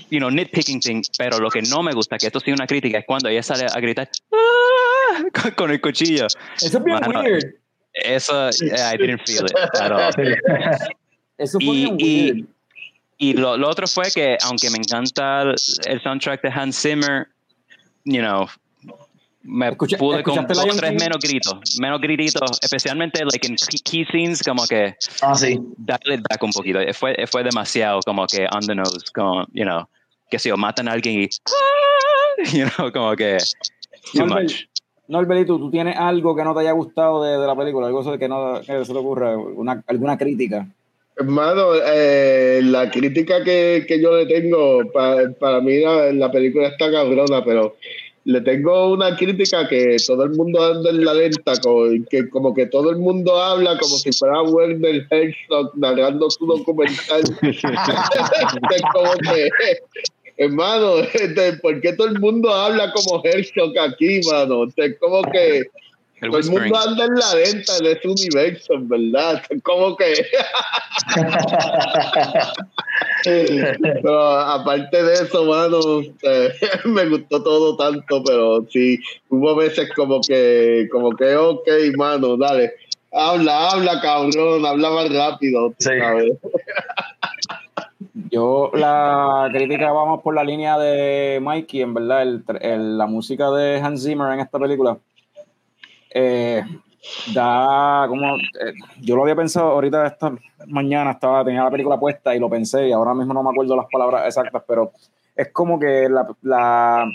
[0.10, 1.02] you know, nitpicking thing.
[1.18, 3.66] Pero lo que no me gusta, que esto sí una crítica, es cuando ella sale
[3.66, 6.26] a gritar "Ah", con, con el cuchillo.
[6.26, 7.56] Eso es bien weird.
[7.94, 10.14] Eso, I didn't feel it at all.
[11.38, 12.48] Eso fue Y, bien y, weird.
[13.18, 15.56] y lo, lo otro fue que, aunque me encanta el,
[15.86, 17.28] el soundtrack de Hans Zimmer,
[18.06, 18.48] you know,
[19.44, 23.80] me Escucha- pude con ¿escuchaste dos tres menos gritos, menos grititos, especialmente like en key,
[23.84, 25.60] key scenes, como que Ah, sí.
[25.78, 26.80] darle back un poquito.
[26.94, 29.88] Fue, fue demasiado como que on the nose, como, you know,
[30.30, 31.30] que si o matan a alguien y,
[32.58, 33.38] you know, como que
[34.14, 34.64] too Norbert, much.
[35.08, 37.88] Norbelito, ¿tú tienes algo que no te haya gustado de, de la película?
[37.88, 40.68] Algo que no que se te ocurra, una, alguna crítica.
[41.18, 46.70] Hermano, eh, la crítica que, que yo le tengo, pa- para mí la, la película
[46.70, 47.76] está cabrona, pero
[48.26, 51.54] le tengo una crítica que todo el mundo anda en la lenta,
[52.10, 57.24] que como que todo el mundo habla como si fuera Werner Herzog narrando su documental.
[57.42, 57.62] es
[58.94, 59.50] como que,
[60.38, 64.66] hermano, este, ¿por qué todo el mundo habla como Herzog aquí, mano?
[64.66, 65.64] Es como que
[66.22, 69.42] El todo el mundo anda en la lenta en ese universo, en ¿verdad?
[69.50, 70.14] Es como que...
[74.02, 75.80] Pero aparte de eso, mano,
[76.24, 76.52] eh,
[76.86, 79.00] me gustó todo tanto, pero sí,
[79.30, 81.68] hubo veces como que, como que, ok,
[81.98, 82.74] mano, dale,
[83.12, 85.90] habla, habla, cabrón, habla más rápido, Sí.
[86.00, 86.34] ¿sabes?
[88.30, 93.50] Yo, la crítica, vamos por la línea de Mikey, en verdad, el, el- la música
[93.52, 94.98] de Hans Zimmer en esta película.
[96.14, 96.64] eh,
[97.34, 98.36] da como.
[98.38, 100.34] eh, yo lo había pensado ahorita esta
[100.68, 103.76] mañana, estaba, tenía la película puesta y lo pensé, y ahora mismo no me acuerdo
[103.76, 104.92] las palabras exactas, pero
[105.36, 107.06] es como que la, la,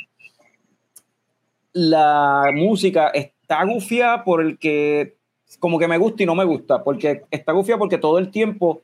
[1.73, 5.17] la música está gufia por el que.
[5.61, 8.83] Como que me gusta y no me gusta, porque está gufia porque todo el tiempo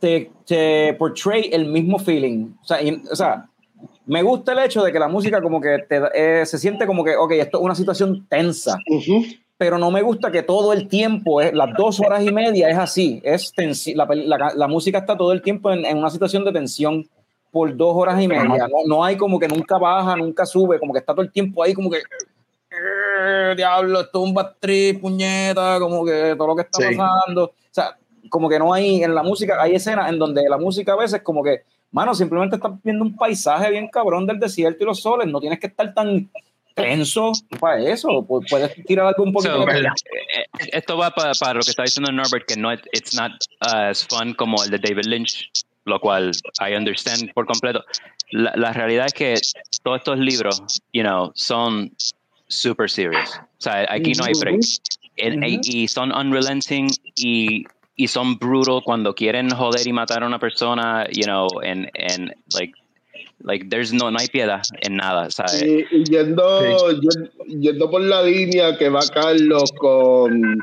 [0.00, 2.48] te, te portray el mismo feeling.
[2.62, 3.48] O sea, y- o sea,
[4.06, 7.04] me gusta el hecho de que la música como que te, eh, se siente como
[7.04, 9.22] que, ok, esto es una situación tensa, Ujú.
[9.58, 12.76] Pero no me gusta que todo el tiempo, es, las dos horas y media es
[12.78, 14.06] así, es tensi- la,
[14.36, 17.08] la, la música está todo el tiempo en, en una situación de tensión
[17.50, 18.68] por dos horas y media.
[18.68, 21.62] No, no hay como que nunca baja, nunca sube, como que está todo el tiempo
[21.62, 21.98] ahí como que...
[21.98, 26.96] "Eh, Diablo, esto es un bad trip, puñeta, como que todo lo que está Sí.
[26.96, 27.44] pasando.
[27.44, 27.96] O sea,
[28.28, 31.22] como que no hay en la música, hay escenas en donde la música a veces
[31.22, 31.62] como que,
[31.92, 35.58] mano, simplemente estás viendo un paisaje bien cabrón del desierto y los soles, no tienes
[35.60, 36.28] que estar tan
[36.76, 41.32] tenso para eso, pu- puedes tirar algo un poquito So, eh, eh, esto va para,
[41.34, 44.70] para lo que está diciendo Norbert, que no es it's not as fun como el
[44.70, 45.50] de David Lynch,
[45.86, 46.30] lo cual
[46.60, 47.84] I understand por completo.
[48.30, 49.34] La, la realidad es que
[49.82, 50.62] todos estos libros,
[50.92, 51.90] you know, son
[52.48, 53.30] super serious.
[53.58, 54.60] O sea, aquí no hay break.
[55.16, 55.60] El- Ujú.
[55.64, 57.64] Y son unrelenting y,
[57.96, 62.34] y son brutal cuando quieren joder y matar a una persona, you know, and, and
[62.52, 62.74] like,
[63.42, 65.62] like there's no, no hay piedad en nada, ¿sabes?
[65.62, 67.30] Y, y yendo, yen-
[67.60, 70.58] yendo por la línea que va Carlos con,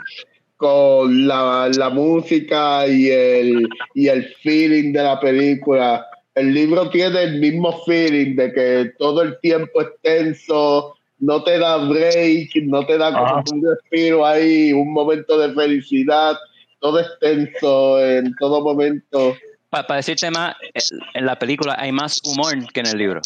[0.58, 6.06] con la, la música y el, y el feeling de la película,
[6.36, 11.60] el libro tiene el mismo feeling de que todo el tiempo es tenso, no te
[11.60, 13.44] da break, no te da como Ajá.
[13.52, 16.36] un respiro ahí, un momento de felicidad,
[16.80, 19.36] todo es tenso en todo momento.
[19.82, 20.80] Para decirte más, eh,
[21.16, 23.22] en la película hay más humor que en el libro.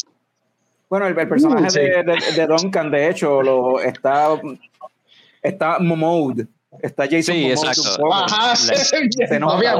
[0.90, 1.80] Bueno, el, el personaje Uh, sí.
[1.80, 4.28] de, de- de Duncan, de hecho, lo, está,
[5.42, 6.46] está Momode.
[6.82, 8.12] Está Jason Sí, Momoa exacto.
[8.12, 8.54] Ajá.
[8.56, 9.74] Se nota, Había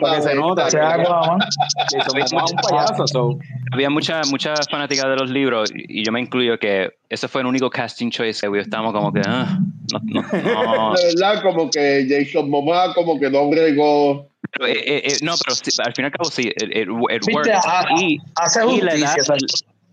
[0.00, 0.70] porque se nota.
[0.70, 0.78] Se.
[0.78, 3.38] Jason un payaso, so.
[3.72, 7.46] Había mucha, mucha fanática de los libros y yo me incluyo que ese fue el
[7.46, 9.58] único casting choice que estábamos como que, ah,
[9.92, 10.22] no, no,
[10.92, 10.94] no.
[10.94, 14.26] De verdad, como que Jason Momoa como que no bregó.
[14.52, 16.88] Pero, eh, eh, eh, no, pero sí, al fin y al cabo sí, it, it-
[16.88, 17.28] works.
[17.66, 19.14] a- Y, Hace justicia.
[19.24, 19.42] ¿sabes?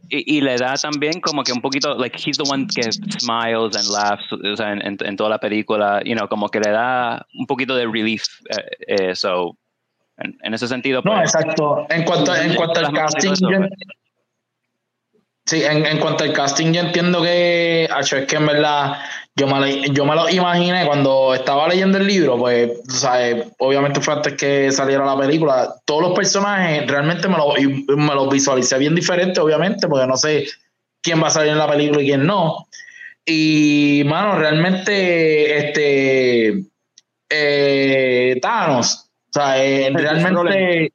[0.09, 3.75] y, y le da también como que un poquito, like, he's the one que smiles
[3.77, 6.69] and laughs, o sea, en, en, en toda la película, you know, como que le
[6.71, 8.23] da un poquito de relief,
[8.87, 9.57] eh, so,
[10.17, 11.01] en, en ese sentido.
[11.05, 11.85] No, pues, exacto.
[11.89, 13.59] En cuanto, en cuanto al casting, yo,
[15.45, 18.99] sí, en, en cuanto al casting, yo entiendo que, acho, es que en verdad,
[19.35, 23.45] yo me, lo, yo me lo imaginé cuando estaba leyendo el libro, pues, o sea,
[23.59, 25.73] obviamente fue antes que saliera la película.
[25.85, 27.55] Todos los personajes realmente me los
[27.97, 30.47] me los visualicé bien diferente, obviamente, porque no sé
[31.01, 32.67] quién va a salir en la película y quién no.
[33.25, 36.65] Y, mano, realmente, este,
[37.29, 40.91] eh, Thanos, o sea, eh, realmente,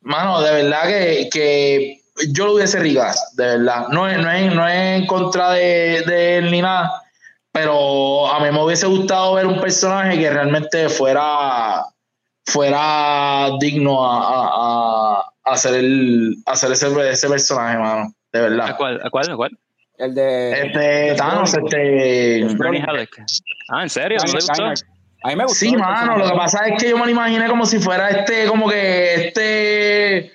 [0.00, 2.00] mano, de verdad que, que
[2.30, 3.88] yo lo hubiese rigas, de verdad.
[3.90, 7.02] No es, no es, no es en contra de, de él ni nada,
[7.56, 11.86] pero a mí me hubiese gustado ver un personaje que realmente fuera,
[12.44, 18.68] fuera digno a, a, a hacer, el, hacer ese, ese personaje, mano, de verdad.
[18.68, 19.00] ¿A cuál?
[19.02, 19.30] ¿A cuál?
[19.30, 19.58] ¿A cuál?
[19.96, 20.52] El de.
[20.52, 22.44] Este, Thanos, este.
[22.58, 23.24] Bernie Halleck.
[23.70, 24.18] Ah, ¿en serio?
[24.26, 24.64] ¿No gustó?
[24.64, 25.58] A mí me gustó.
[25.58, 28.46] Sí, mano, lo que pasa es que yo me lo imaginé como si fuera este,
[28.48, 30.30] como que este.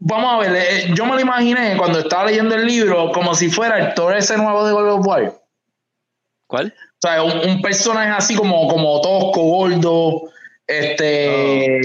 [0.00, 3.48] Vamos a ver, eh, yo me lo imaginé cuando estaba leyendo el libro como si
[3.48, 5.37] fuera el Thor ese nuevo de God of War.
[6.48, 6.74] ¿Cuál?
[6.76, 10.22] O sea, un, un personaje así como, como tosco, gordo,
[10.66, 11.80] este...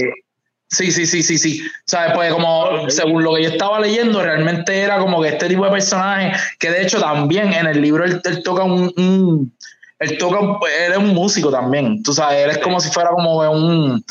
[0.70, 1.62] Sí, sí, sí, sí, sí.
[1.62, 5.48] O sea, pues como según lo que yo estaba leyendo, realmente era como que este
[5.48, 9.56] tipo de personaje, que de hecho también en el libro él, él toca un, un-
[10.00, 12.02] él toca, un- él es un músico también.
[12.02, 14.04] Tú sabes, él es como si fuera como un...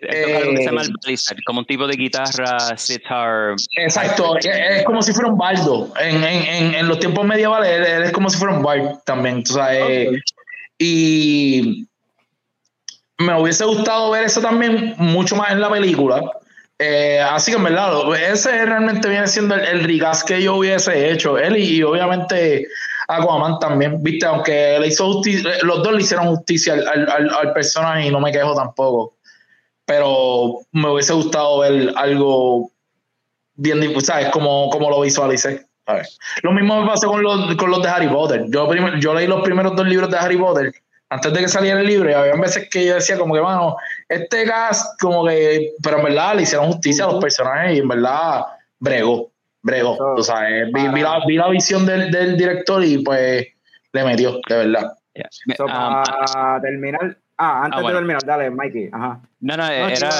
[0.00, 3.54] Esto es algo que se llama Eh, el Blizzard, como un tipo de guitarra, sitar.
[3.76, 5.92] Exacto, es, como si fuera un bardo.
[6.00, 10.08] En, en, en, los tiempos medievales, es como si fuera un bardo también, sabes.
[10.08, 10.16] Ok.
[10.78, 11.86] Y
[13.18, 16.22] me hubiese gustado ver eso también mucho más en la película.
[16.78, 21.10] Eh, así que en verdad, ese realmente viene siendo el, el rigas que yo hubiese
[21.10, 21.36] hecho.
[21.36, 22.66] Él y, y obviamente
[23.08, 27.52] Aquaman también, viste, aunque le hizo justicia, los dos le hicieron justicia al, al- al
[27.52, 29.16] personaje y no me quejo tampoco.
[29.90, 32.70] Pero me hubiese gustado ver algo
[33.56, 34.28] bien, ¿sabes?
[34.28, 35.66] Como, como lo visualicé.
[35.84, 36.16] ¿sabes?
[36.44, 38.44] Lo mismo me pasó con los, con los de Harry Potter.
[38.50, 40.72] Yo, yo leí los primeros dos libros de Harry Potter
[41.08, 43.74] antes de que saliera el libro y había veces que yo decía como que, mano,
[44.08, 47.88] este cast como que, pero en verdad le hicieron justicia a los personajes y en
[47.88, 48.42] verdad
[48.78, 49.96] bregó, bregó.
[49.96, 53.44] So, tú sabes, vi, vi la, vi la visión del, del director y pues
[53.92, 54.92] le metió, de verdad.
[55.14, 55.28] Yeah.
[55.56, 57.16] So, Um, para terminar.
[57.42, 57.96] Ah, antes ah, bueno.
[57.96, 58.90] de terminar, dale, Mikey.
[58.92, 59.18] Ajá.
[59.40, 60.10] no, no, No, era.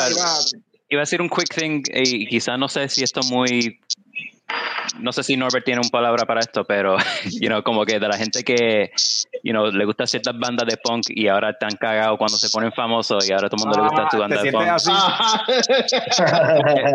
[0.89, 3.79] iba- a decir un quick thing y quizás no sé si esto muy
[4.99, 6.97] no sé si Norbert tiene una palabra para esto, pero
[7.41, 8.91] you know, como que de la gente que
[9.43, 12.73] you know, le gusta ciertas bandas de punk y ahora están cagados cuando se ponen
[12.73, 14.69] famosos y ahora a todo el mundo le gusta Ah, su banda ¿te de punk.
[14.69, 14.91] así?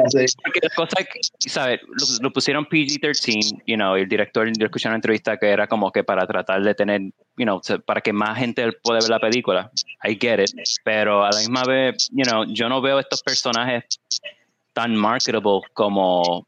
[0.10, 0.26] Sí.
[0.44, 1.20] Porque la cosa que,
[1.50, 1.80] ¿sabes?
[1.84, 5.68] Lo, lo pusieron PG-13, you know, y el director, yo escuché una entrevista que era
[5.68, 7.02] como que para tratar de tener,
[7.38, 9.72] you know, para que más gente pueda ver la película.
[10.04, 10.52] I get it.
[10.84, 13.86] Pero a la misma vez, you know, yo no veo estos personajes
[14.74, 16.48] tan marketable como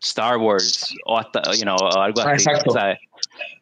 [0.00, 2.42] Star Wars o hasta, you know, o algo así.
[2.44, 2.70] Exacto.
[2.72, 2.98] ¿sabes?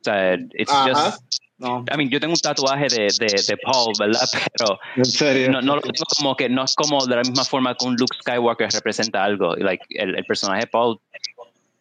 [0.01, 1.11] O sea, it's Ajá.
[1.13, 1.23] just,
[1.57, 1.85] No.
[1.93, 4.29] I mean, yo tengo un tatuaje de, de, de Paul, ¿verdad?
[4.59, 5.51] Pero En serio.
[5.53, 7.95] no, no lo digo como que no es como de la misma forma que un
[7.95, 9.55] Luke Skywalker representa algo.
[9.55, 10.99] Like, el, el personaje de Paul,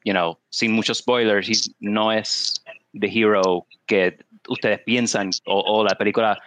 [0.06, 2.64] you know, sin muchos spoilers, he's- no es
[2.94, 4.16] the hero que
[4.48, 6.38] ustedes piensan o, o la película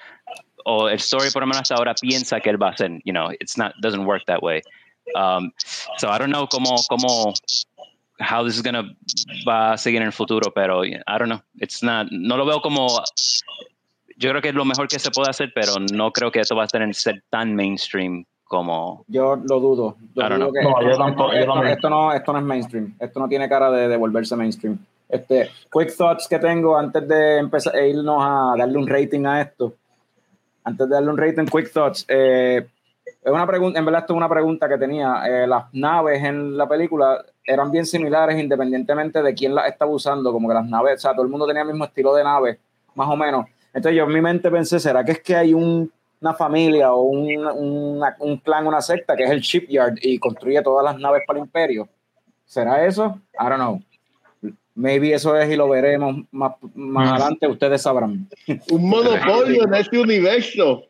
[0.64, 2.92] o el story por lo menos hasta ahora piensa que él va a ser.
[3.04, 4.62] You know, it's not doesn't work that way.
[5.16, 5.52] Um,
[5.98, 7.34] so I don't know cómo cómo
[8.18, 8.82] how this is gonna
[9.48, 11.40] va a seguir en el futuro, pero I don't know.
[11.60, 12.86] It's not no lo veo como
[14.18, 16.56] yo creo que es lo mejor que se puede hacer, pero no creo que esto
[16.56, 19.96] va a tener ser tan mainstream como Yo lo dudo.
[20.14, 22.94] Yo que- No, yo esto, yo esto no, esto no es mainstream.
[22.98, 24.78] Esto no tiene cara de, de volverse mainstream.
[25.08, 29.40] Este, quick thoughts que tengo antes de empezar e irnos a darle un rating a
[29.42, 29.74] esto.
[30.64, 32.04] Antes de darle un rating, quick thoughts.
[32.08, 32.66] Eh,
[33.22, 35.22] es una pregunta, en verdad esto es una pregunta que tenía.
[35.28, 40.32] Eh, las naves en la película eran bien similares independientemente de quién las estaba usando,
[40.32, 42.58] como que las naves, o sea, todo el mundo tenía el mismo estilo de nave,
[42.94, 43.46] más o menos.
[43.72, 45.90] Entonces yo en mi mente pensé, ¿será que es que hay un-
[46.20, 50.60] una familia o un, una- un clan, una secta que es el shipyard y construye
[50.62, 51.88] todas las naves para el imperio?
[52.44, 53.20] ¿Será eso?
[53.38, 53.82] I don't know.
[54.74, 58.28] Maybe eso es y lo veremos más, más adelante, ustedes sabrán.
[58.70, 60.82] Un monopolio en este universo.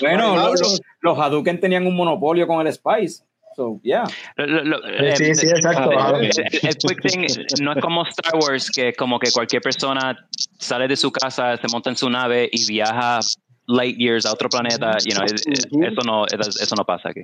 [0.00, 0.56] Bueno, lo- lo-
[1.00, 3.22] los Hadouken tenían un monopolio con el Spice.
[3.58, 4.04] So, yeah.
[4.36, 4.78] Lo- lo-
[5.16, 5.90] Sí, sí, exacto.
[5.90, 7.26] el- quick thing
[7.60, 10.16] no es como Star Wars, que como que cualquier persona
[10.60, 13.18] sale de su casa, se monta en su nave y viaja
[13.66, 14.96] light years a otro planeta.
[15.04, 15.84] You know, eh, Ujú.
[15.84, 17.22] eso, no, eso no pasa aquí.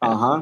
[0.00, 0.40] Ajá.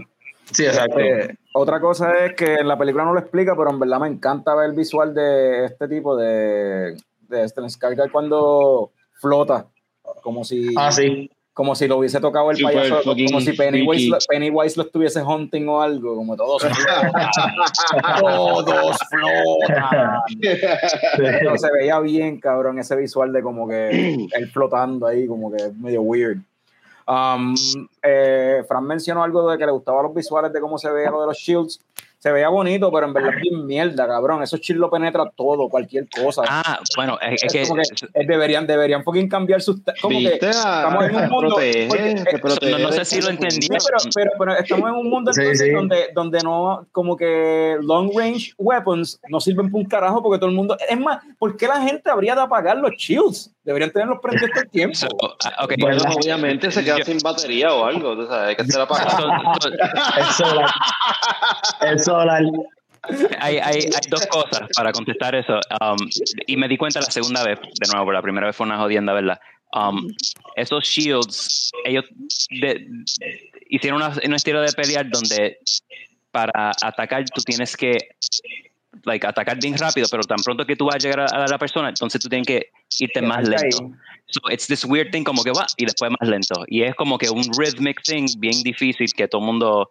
[0.53, 1.01] Sí, exacto.
[1.01, 4.07] Eh, otra cosa es que en la película no lo explica, pero en verdad me
[4.07, 6.97] encanta ver el visual de este tipo de,
[7.29, 9.67] de Stellan cuando flota,
[10.23, 11.29] como si Ah, sí.
[11.55, 15.23] Como si lo hubiese tocado el Super payaso, como si Pennywise lo, Pennywise lo estuviese
[15.23, 17.13] hunting o algo, como todos flotan,
[18.21, 20.21] todos flotan.
[21.17, 25.71] Pero se veía bien, cabrón, ese visual de como que él flotando ahí, como que
[25.79, 26.39] medio weird.
[27.07, 27.55] Um,
[28.03, 31.21] eh, Fran mencionó algo de que le gustaban los visuales de cómo se veía lo
[31.21, 31.81] de los shields.
[32.25, 34.43] Se veía bonito, pero en verdad es bien mierda, cabrón.
[34.43, 36.41] Esos shields lo penetra todo, cualquier cosa.
[36.49, 39.83] Ah, bueno, es, es Es que como que, eh, deberían, deberían fucking cambiar sus.
[40.01, 41.49] Como que estamos en un Te mundo.
[41.49, 42.73] protege, porque, eh, protege.
[42.73, 43.69] no- no sé si lo entendí.
[43.69, 43.83] Pero,
[44.15, 45.75] pero, pero estamos en un mundo Sí, entonces sí.
[45.75, 50.49] Donde, donde no, como que long range weapons no sirven para un carajo porque todo
[50.49, 50.79] el mundo.
[50.89, 53.51] Es más, ¿por qué la gente habría de apagar los shields?
[53.65, 54.95] Deberían tenerlos prendidos todo el tiempo.
[54.97, 55.09] so,
[55.45, 55.75] ah, ok.
[55.79, 56.13] Bueno, ¿Verdad?
[56.17, 59.29] obviamente se queda Yo- sin batería o algo, tú sabes, hay que hacer so- apagado.
[60.37, 62.14] so-
[63.39, 65.61] Hay, hay, hay dos cosas para contestar eso.
[65.81, 65.97] Um,
[66.47, 69.13] y me di cuenta la segunda vez, de nuevo, la primera vez fue una jodienda,
[69.13, 69.39] ¿verdad?
[69.75, 70.09] Um,
[70.57, 72.05] esos shields, ellos
[72.61, 72.87] de-
[73.69, 75.59] hicieron una- un estilo de pelear donde
[76.31, 77.97] para atacar tú tienes que
[79.05, 81.59] like, atacar bien rápido, pero tan pronto que tú vas a llegar a, a la
[81.59, 82.71] persona, entonces tú tienes que
[83.01, 83.65] irte más lento.
[83.83, 83.91] ahí.
[84.29, 86.65] So it's this weird thing como que va y después más lento.
[86.69, 89.91] Y es como que un rhythmic thing bien difícil que todo el mundo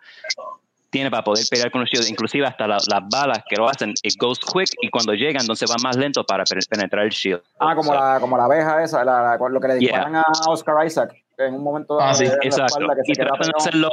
[0.93, 2.09] tiene para poder pelear con los shields.
[2.09, 5.69] Inclusive hasta la- las balas que lo hacen, it goes quick y cuando llegan entonces
[5.69, 7.41] va más lento para pe- penetrar el shield.
[7.59, 9.89] Ah, como, So, la, como la abeja esa, la, la- lo que le Yeah.
[10.05, 12.77] disparan a Oscar Isaac en un momento Ah, sí, Exacto.
[13.05, 13.89] que Y tratan de hacerlo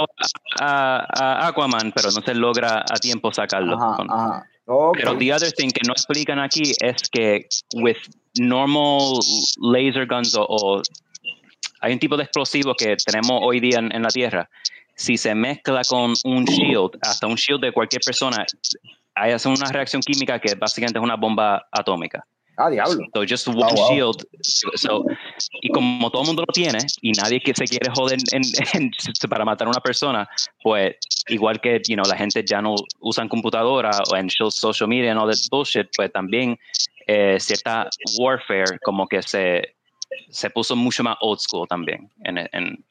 [0.61, 1.07] a,
[1.43, 3.77] a Aquaman, pero no se logra a tiempo sacarlo.
[3.77, 4.47] Ajá, Con- ajá.
[4.67, 4.99] Ok.
[4.99, 7.97] Pero the other thing que no explican aquí es que with
[8.39, 9.19] normal
[9.63, 10.83] laser guns o, o-
[11.81, 14.49] hay un tipo de explosivo que tenemos hoy día en, en la Tierra.
[15.01, 18.45] Si se mezcla con un shield, hasta un shield de cualquier persona,
[19.15, 22.23] hay una reacción química que básicamente es una bomba atómica.
[22.59, 22.99] Ah, diablo.
[23.15, 23.89] So just one wow.
[23.91, 24.27] shield.
[24.43, 25.07] So,
[25.63, 28.43] y como todo el mundo lo tiene y nadie que se quiere joder en-
[28.75, 28.91] en-
[29.31, 30.29] para matar a una persona,
[30.63, 30.97] pues
[31.29, 35.19] igual que you know, la gente ya no usan computadora o en social media and
[35.21, 36.59] all that bullshit, pues también
[37.07, 39.77] eh, cierta warfare como que se,
[40.29, 42.11] se puso mucho más old school también.
[42.25, 42.85] En, en,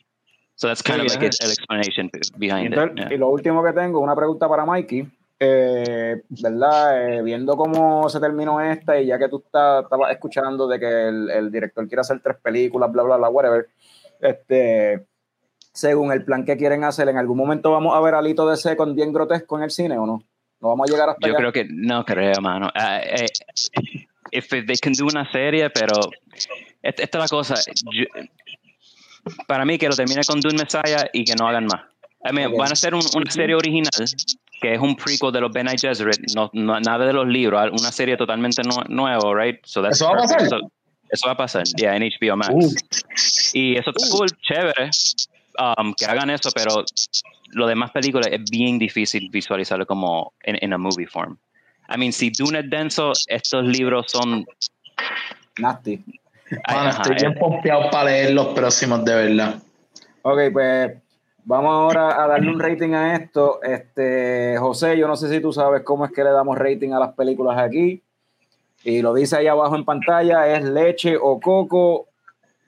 [0.60, 3.08] so that's kind of like it- el explanation behind entonces- it.
[3.10, 3.14] yeah.
[3.14, 5.08] y lo último que tengo, una pregunta para Mikey.
[5.42, 7.14] Eh, ¿Verdad?
[7.14, 11.30] Eh, viendo cómo se terminó esta y ya que tú estabas escuchando de que el,
[11.30, 13.70] el director quiere hacer tres películas, bla, bla, bla, whatever.
[14.20, 15.06] Este,
[15.72, 18.76] según el plan que quieren hacer, ¿en algún momento vamos a ver a Lito DC
[18.76, 20.22] con bien grotesco en el cine o no?
[20.60, 21.38] ¿No vamos a llegar hasta Yo allá?
[21.38, 22.70] creo que no creo, mano.
[22.76, 23.28] Ah, eh,
[24.32, 25.94] if they can do una serie, pero
[26.84, 27.56] esta, esta es la cosa.
[27.94, 28.04] Yo-
[29.48, 31.82] para mí que lo termine con Dune Messiah y que no hagan más.
[32.30, 32.52] I mean.
[32.58, 33.90] Van a hacer un- una serie original
[34.62, 37.92] que es un prequel de los Ben Gesserit, no, no- nada de los libros, una
[37.94, 39.58] serie totalmente nue- nuevo, right?
[39.64, 40.48] So that's ¿Eso va a pasar?
[40.50, 40.72] So-
[41.12, 42.50] eso va a pasar, ya en HBO Max.
[42.54, 42.74] Uh.
[43.54, 44.90] Y eso está cool, chévere,
[45.78, 46.84] um, que hagan eso, pero
[47.52, 51.38] lo demás películas es bien difícil visualizarlo como en, en a movie form.
[51.92, 54.46] I mean, si Dune es denso, estos libros son...
[55.58, 56.00] Nasty.
[56.64, 59.56] Ajá, estoy bien pompeado para leer los próximos, de verdad.
[60.22, 60.94] Ok, pues
[61.46, 63.60] vamos ahora a darle un rating a esto.
[63.64, 67.00] Este, José, yo no sé si tú sabes cómo es que le damos rating a
[67.00, 68.02] las películas aquí.
[68.84, 72.08] Y lo dice ahí abajo en pantalla, es leche o coco.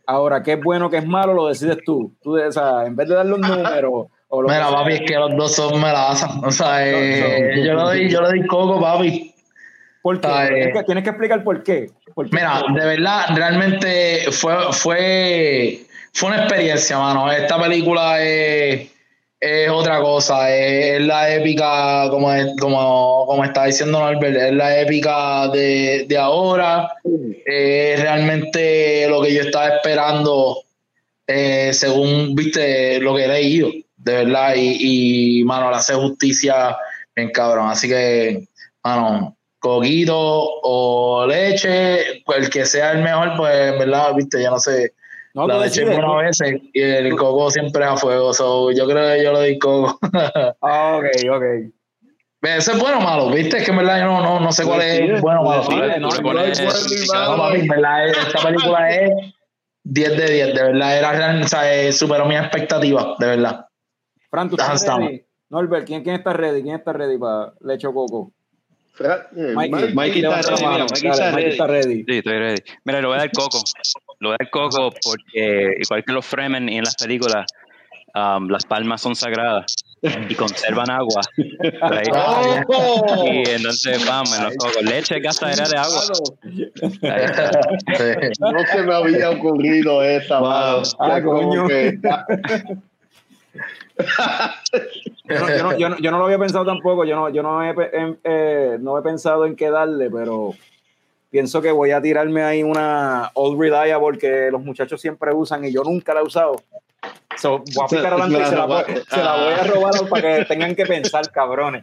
[0.05, 2.13] Ahora, qué es bueno, qué es malo, lo decides tú.
[2.21, 4.93] Tú, o sea, en vez de darle un número o lo que Mira, sea, papi,
[4.93, 6.31] es que los dos son melazas.
[6.43, 9.30] O sea, eh, yo, le doy, yo le doy coco, papi.
[10.01, 10.27] ¿Por qué?
[10.27, 10.47] Ay.
[10.49, 11.89] Tienes que, tienes que explicar por qué.
[12.13, 12.35] ¿Por qué?
[12.35, 15.81] Mira, de verdad, realmente fue, fue,
[16.13, 17.31] fue una experiencia, mano.
[17.31, 18.89] Esta película es,
[19.39, 20.53] es otra cosa.
[20.55, 26.05] Es, es la épica, como, es- como, como está diciendo Norbert, es la épica de,
[26.07, 26.91] de ahora.
[27.45, 30.63] Es realmente lo que yo estaba esperando,
[31.27, 34.53] eh, según viste lo que he leído, de verdad.
[34.55, 36.75] Y, y mano, le hace justicia
[37.15, 37.69] bien cabrón.
[37.69, 38.47] Así que,
[38.83, 44.59] mano, coquito o leche, el que sea el mejor, pues en verdad, viste, ya no
[44.59, 44.93] sé.
[45.33, 45.97] No, la leche es decides.
[45.97, 48.33] buena a veces y el coco siempre es a fuego.
[48.33, 49.97] so, yo creo que yo le doy coco.
[50.61, 51.43] Ah, ok, ok.
[52.41, 54.65] Eso es bueno o malo, viste, es que en verdad yo no, no, no sé
[54.65, 55.63] cuál es bueno o malo.
[55.99, 59.11] no, papi, en verdad, esta película es
[59.83, 63.65] 10 de 10, de verdad, era real, o sea, eh, superó mis expectativas, de verdad.
[64.31, 65.23] Fran, ¿tú estás ready?
[65.49, 66.63] Norbert, ¿quién, ¿quién está ready?
[66.63, 68.33] ¿Quién está ready para leche o coco?
[68.99, 70.55] Eh, levanta está ready, mira, Mikey Dale, está
[70.91, 71.49] Mikey ready.
[71.51, 72.03] está ready.
[72.07, 72.61] Sí, estoy ready.
[72.83, 73.57] Mira, le voy a dar coco.
[74.19, 77.45] Le voy a dar coco porque, igual que los Fremen y en las películas,
[78.13, 79.73] um, las palmas son sagradas.
[80.29, 81.21] y conservan agua.
[81.37, 81.43] Y
[83.51, 86.01] entonces, vamos, en los cocos, leche gastadera de agua.
[88.39, 90.49] No se me había ocurrido esa, Wow.
[90.49, 90.81] mano.
[90.99, 91.67] Ah, coño.
[91.67, 91.99] que-
[95.27, 97.41] Yo no, yo, no, yo, no, yo no lo había pensado tampoco, yo no, yo
[97.41, 97.73] no, he,
[98.23, 100.53] eh, no he pensado en qué darle, pero
[101.29, 105.71] pienso que voy a tirarme ahí una Old Reliable que los muchachos siempre usan y
[105.71, 106.55] yo nunca la he usado.
[107.37, 110.37] So, voy a picar adelante y se la, voy, se la voy a robar para
[110.37, 111.81] que tengan que pensar, cabrones.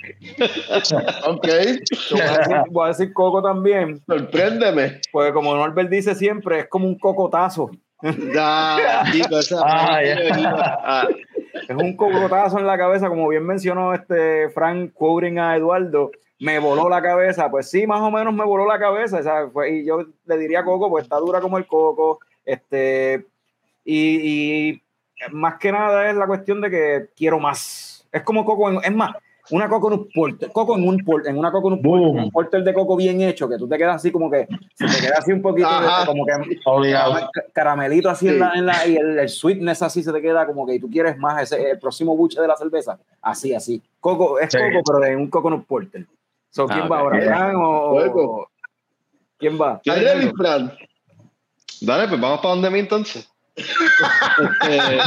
[1.26, 1.48] ok,
[1.96, 5.00] So, voy, a decir, voy a decir coco también, sorpréndeme.
[5.10, 7.70] porque como Norbert dice siempre, es como un cocotazo.
[8.32, 10.16] Ya, chico, esa Ah, ya.
[10.84, 11.08] Ah,
[11.66, 16.10] Es un cocotazo en la cabeza, como bien mencionó este Frank quoting a Eduardo,
[16.40, 17.50] me voló la cabeza.
[17.50, 19.22] Pues sí, más o menos me voló la cabeza.
[19.22, 22.20] sea, fue- y yo le diría a Coco, pues está dura como el coco.
[22.44, 23.26] Este,
[23.84, 24.82] y, y
[25.32, 28.06] más que nada es la cuestión de que quiero más.
[28.12, 29.14] Es como coco, en- es más,
[29.50, 32.22] una coco en un porter, coco en un porter, en una coco en un porter,
[32.24, 35.00] un porter de coco bien hecho, que tú te quedas así como que, se te
[35.06, 36.32] queda así un poquito, de- como que
[36.66, 37.30] Obligado.
[37.52, 38.32] Caramelito así Sí.
[38.34, 40.88] en la, en la- y el, el sweetness así se te queda como que tú
[40.90, 42.98] quieres más ese el próximo buche de la cerveza.
[43.22, 43.82] Así así.
[44.00, 44.58] Coco es Sí.
[44.58, 46.06] coco pero en un coconut porter
[46.50, 48.48] so, ¿quién Ah, va ahora Fran o, o-
[49.38, 50.72] quién va ¿Estás ready, Fran?
[51.80, 53.30] Dale, pues vamos para donde mí entonces.
[54.62, 54.98] Este,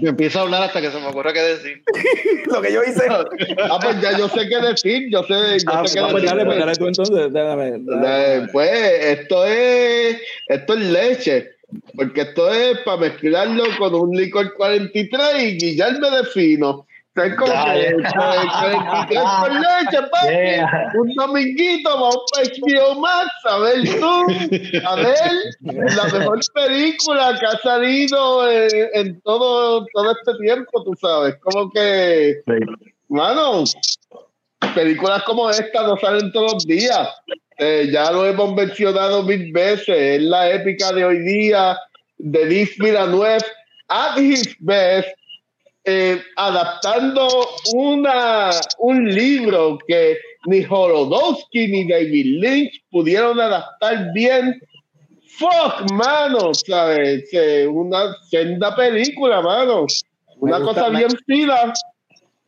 [0.00, 1.82] yo empiezo a hablar hasta que se me ocurra qué decir.
[2.46, 5.86] lo que yo hice Ah, pues ya yo sé qué decir, yo sé, yo ah,
[5.86, 6.28] sé qué pues decir.
[6.30, 11.50] dale pues dale tú entonces dame, Eh, Pues esto es, esto es leche,
[11.94, 16.86] porque esto es para mezclarlo con un licor 43 y guillarme de fino.
[17.14, 18.10] O sea, es como Ya, que ya.
[18.10, 20.28] 43 con leche, papi.
[20.28, 20.92] Yeah.
[20.94, 27.46] Un dominguito, vamos para HBO Max, a ver tú, a ver la mejor película que
[27.46, 31.36] ha salido en, en todo, todo este tiempo, tú sabes.
[31.42, 32.40] Como que,
[33.08, 33.64] mano,
[34.74, 37.08] películas como esta no salen todos los días.
[37.58, 39.88] Eh, ya lo hemos mencionado mil veces.
[39.88, 41.76] Es la épica de hoy día
[42.16, 43.44] de Luis Villanueva
[43.88, 45.08] at his best,
[45.84, 47.28] eh, adaptando
[47.74, 54.60] una, un libro que ni Holodowski ni David Lynch pudieron adaptar bien.
[55.38, 57.28] Fuck, mano, ¿sabes?
[57.32, 59.86] Eh, una senda película, mano.
[60.38, 61.72] Una gusta- cosa bien fina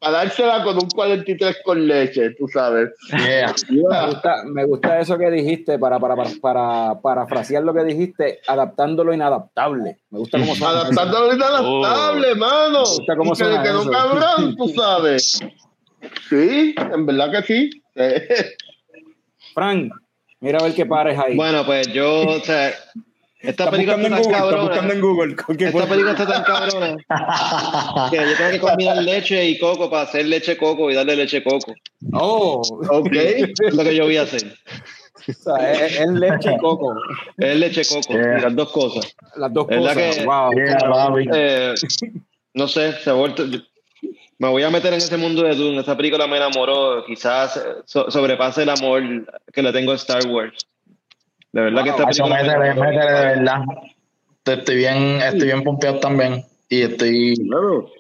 [0.05, 2.91] para dársela con un 43 con leche, tú sabes.
[3.11, 3.55] Yeah.
[3.69, 8.41] me gusta, me gusta eso que dijiste para, para, para, para parafrasear lo que dijiste
[8.47, 10.81] adaptando lo inadaptable me gusta cómo suena.
[10.81, 12.83] Adaptando lo inadaptable, mano.
[12.83, 15.41] Me gusta cómo Y que le suena quedó cabrón, tú sabes.
[16.29, 17.83] Sí, en verdad que sí.
[19.55, 19.93] Frank
[20.41, 22.73] mira a ver qué pares ahí Bueno, pues yo, o sea,
[23.49, 24.93] esta película buscando, está tan buscando cabrona.
[24.95, 25.37] en Google.
[25.37, 26.97] ¿Con qué Esta película está tan cabrona
[28.11, 31.43] que yo tengo que combinar leche y coco para hacer leche coco y darle leche
[31.43, 31.75] coco.
[32.13, 33.13] Oh, ok.
[33.13, 34.43] Es lo que yo voy a hacer.
[35.29, 36.95] o sea, es, es leche y coco.
[37.39, 38.39] Es leche coco Yeah.
[38.39, 39.17] y las dos cosas.
[39.37, 40.17] Las dos ¿Verdad cosas.
[40.19, 40.53] que- wow.
[40.53, 41.35] Yeah.
[41.35, 41.75] Eh,
[42.55, 43.45] no sé, se ha vuelto.
[44.39, 45.79] Me voy a meter en ese mundo de Dune.
[45.81, 47.05] Esta película me enamoró.
[47.07, 49.03] Quizás eh, so- sobrepase el amor
[49.53, 50.67] que le tengo a Star Wars.
[51.55, 52.43] De verdad que esta película.
[52.43, 53.61] métele, métele de verdad.
[54.45, 56.45] Estoy bien, estoy bien pompeado también.
[56.69, 57.93] Y estoy, Claro.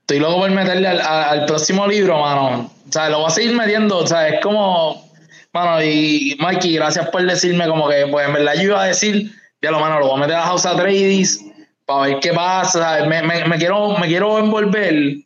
[0.00, 2.70] estoy loco por meterle al, al próximo libro, mano.
[2.88, 3.98] O sea, lo voy a seguir metiendo.
[3.98, 5.06] O sea, es como,
[5.52, 9.30] mano, y Mikey, gracias por decirme como que, pues en verdad yo iba a decir,
[9.60, 11.44] ya lo, mano, lo voy a meter a House of Atreides
[11.84, 13.04] para ver qué pasa.
[13.06, 15.16] Me, me, me quiero, me quiero envolver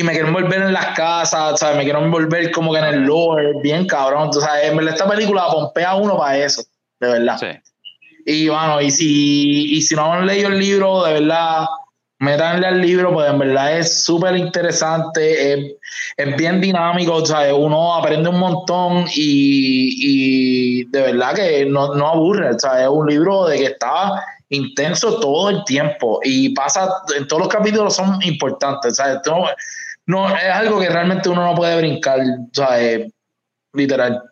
[0.00, 1.76] y me quiero envolver en las casas, ¿sabes?
[1.76, 4.30] Me quiero envolver como que en el lore, bien cabrón.
[4.30, 6.62] O sea, en verdad esta película pompea a uno para eso,
[6.98, 7.36] de verdad.
[7.38, 7.46] Sí.
[8.24, 11.66] Y bueno, y si, y si no han leído el libro, de verdad,
[12.18, 15.72] métanle al libro, pues en verdad es súper interesante, es,
[16.16, 21.94] es bien dinámico, o sea, uno aprende un montón y, y de verdad que no,
[21.94, 24.12] no aburre, sea, es un libro de que está
[24.48, 29.46] intenso todo el tiempo y pasa, en todos los capítulos son importantes, o sea, esto
[30.10, 33.12] no, es algo que realmente uno no puede brincar, o sea, es
[33.72, 34.22] literal.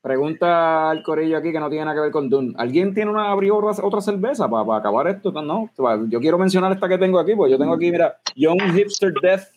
[0.00, 2.54] Pregunta al corillo aquí que no tiene nada que ver con Dune.
[2.56, 5.30] ¿Alguien tiene una abrió otra, otra cerveza para acabar esto?
[5.30, 5.70] No,
[6.08, 9.48] yo quiero mencionar esta que tengo aquí, pues yo tengo aquí, mira, Young Hipster Death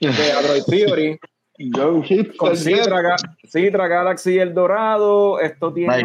[0.00, 1.20] de Android Theory.
[1.74, 5.38] John Hipster con Citra, Citra Galaxy El Dorado.
[5.40, 6.02] Esto tiene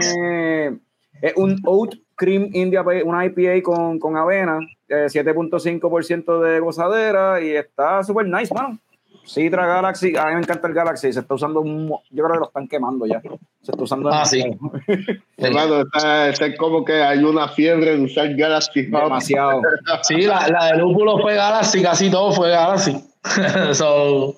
[1.21, 7.51] es un Oat Cream India, una IPA con, con avena, eh, 7.5% de gozadera y
[7.51, 8.79] está súper nice, man.
[9.27, 12.39] Citra Galaxy, a mí me encanta el Galaxy, se está usando, un yo creo que
[12.39, 13.21] lo están quemando ya.
[13.61, 14.43] Se está usando Ah, sí.
[15.37, 19.61] Hermano, está, está como que hay una fiebre de usar Galaxy demasiado.
[20.03, 23.03] Sí, la, la de Lúpulo fue Galaxy, casi todo fue Galaxy.
[23.73, 24.35] so,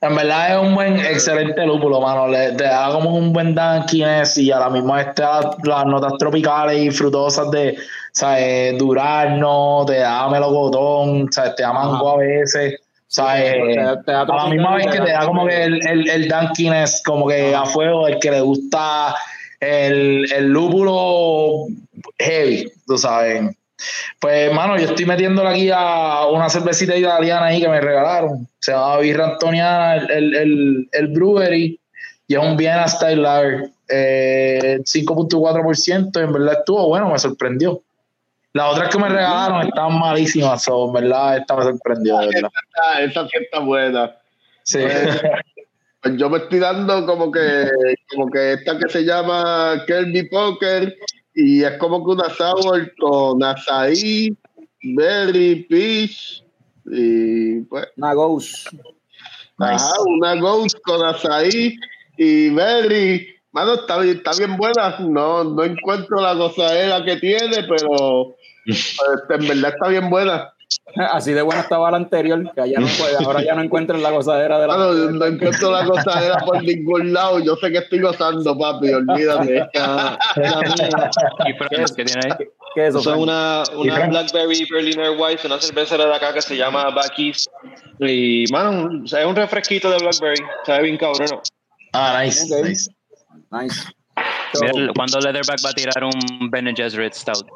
[0.00, 2.28] en verdad es un buen, excelente lúpulo, mano.
[2.28, 5.86] Le, te da como un buen dankiness y a la misma vez te da las
[5.86, 7.76] notas tropicales y frutosas de,
[8.12, 8.78] ¿sabes?
[8.78, 11.54] Durazno, te da melocotón, ¿sabes?
[11.56, 12.80] Te da mango a veces.
[13.10, 13.54] ¿sabes?
[13.74, 16.10] te da- te da a la misma vez que te da como que el, el,
[16.10, 19.14] el dankiness como que a fuego, el que le gusta
[19.60, 21.66] el, el lúpulo
[22.18, 23.56] heavy, tú sabes.
[24.20, 28.48] Pues, hermano, yo estoy metiéndole aquí a una cervecita italiana ahí que me regalaron.
[28.58, 31.78] Se llama Birra Antoniana, el, el, el, el brewery,
[32.26, 33.70] y es un Vienna Style Lager.
[33.90, 37.80] Eh, 5.4%, en verdad estuvo bueno, me sorprendió.
[38.52, 42.50] Las otras que me regalaron estaban malísimas, so, en verdad, esta me sorprendió, de verdad.
[42.82, 44.14] Ah, esa sí está buena.
[44.64, 44.80] Sí.
[46.00, 47.68] Pues yo me estoy dando como que,
[48.10, 50.96] como que esta que se llama Kirby Poker
[51.40, 54.36] y es como que una sour con açaí,
[54.82, 56.42] berry, peach
[56.84, 58.72] y pues Una ghost.
[59.56, 59.84] Nice.
[59.84, 61.78] ajá, una ghost con açaí
[62.16, 63.28] y berry.
[63.52, 64.98] Mano, está bien, está bien buena.
[64.98, 68.34] No, no encuentro la gozadera que tiene, pero
[68.66, 68.96] pues,
[69.30, 70.52] en verdad está bien buena.
[71.12, 74.10] Así de buena estaba la anterior, que allá no puede, ahora ya no encuentran la
[74.10, 74.76] gozadera de la.
[74.76, 77.38] Mano, no encuentro la gozadera por ningún lado.
[77.40, 79.66] Yo sé que estoy gozando, papi, olvídate.
[79.74, 81.10] La- la mía.
[81.46, 82.46] ¿Y Frank, qué tiene ahí?
[82.74, 83.02] ¿Qué es eso?
[83.02, 83.18] Frank?
[83.18, 84.06] una, una?
[84.08, 87.48] Blackberry Berliner White, una cervecera de acá que se llama Backy's.
[88.00, 90.42] Y, mano, o sea, es un refresquito de Blackberry.
[90.66, 91.40] Sabe bien cabrón.
[91.92, 92.66] Ah, nice, Ok.
[92.66, 92.90] nice.
[93.50, 93.82] Nice.
[94.52, 97.46] So, Mira, el- ¿Cuándo Leatherback va a tirar un Ben Gesserit Stout?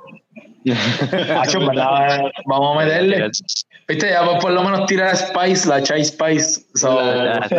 [1.37, 3.31] Hacho, verdad, vamos a meterle.
[3.89, 6.63] Viste, ya por, por lo menos tirar Spice, la Chai Spice.
[6.75, 7.51] So, no,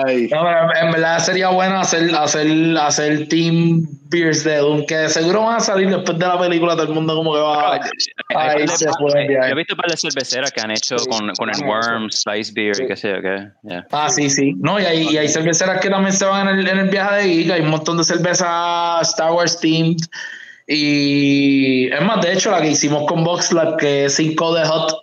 [0.00, 2.48] pero en verdad sería bueno hacer, hacer,
[2.78, 6.84] hacer Team Beers de Doom, que seguro van a salir después de la película, todo
[6.84, 10.98] el mundo como que va el Yo he visto para las cerveceras que han hecho
[10.98, 11.64] Sí, con, con el sí.
[11.64, 13.48] Worm, Spice Beer y qué sé yo qué.
[13.62, 13.86] Yeah.
[13.92, 14.54] Ah, sí, sí.
[14.58, 17.16] No, y hay, y hay cerveceras que también se van en el, en el viaje
[17.16, 17.50] de Geek.
[17.50, 19.98] Hay un montón de cervezas Star Wars themed.
[20.66, 24.94] Y es más, de hecho, la que hicimos con VoxLab, que es 5 de Hot,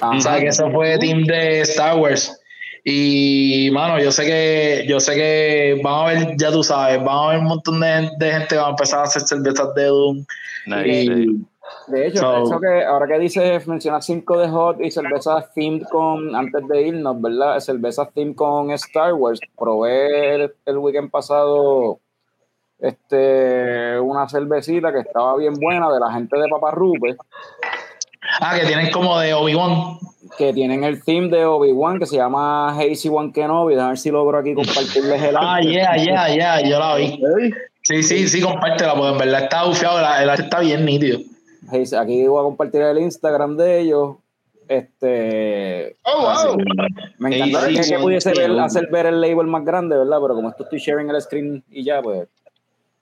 [0.00, 0.16] ajá.
[0.16, 2.38] o sea, que eso fue team de Star Wars.
[2.84, 7.16] Y, mano, yo sé que, yo sé que van a ver, ya tú sabes, van
[7.16, 9.84] a ver un montón de, de gente que va a empezar a hacer cervezas de
[9.84, 10.24] Doom.
[10.66, 11.46] Nice, Y-.
[11.88, 15.82] De hecho, So- eso que ahora que dices mencionar 5 de Hot y cervezas themed
[15.90, 17.58] con, antes de irnos, ¿verdad?
[17.60, 19.40] Cervezas themed con Star Wars.
[19.56, 21.98] Probé el, el weekend pasado
[22.82, 27.16] este, una cervecita que estaba bien buena de la gente de Papa Rupe,
[28.40, 29.98] Ah, que tienen como de Obi-Wan.
[30.38, 33.74] que tienen el theme de Obi-Wan que se llama Hazy One Kenobi.
[33.74, 35.68] A ver si logro aquí compartirles el Ah, arte.
[35.68, 37.20] yeah, yeah, yeah, yo la vi.
[37.82, 41.18] Sí, sí, sí, compártela, porque en verdad está bufiado, el arte está bien nítido.
[42.00, 44.16] Aquí voy a compartir el Instagram de ellos.
[44.68, 46.56] Este, Oh, wow.
[47.18, 50.18] Me encantaría que, pudiese ver- hacer ver el label más grande, ¿verdad?
[50.22, 52.28] Pero como esto estoy sharing el screen y ya, pues.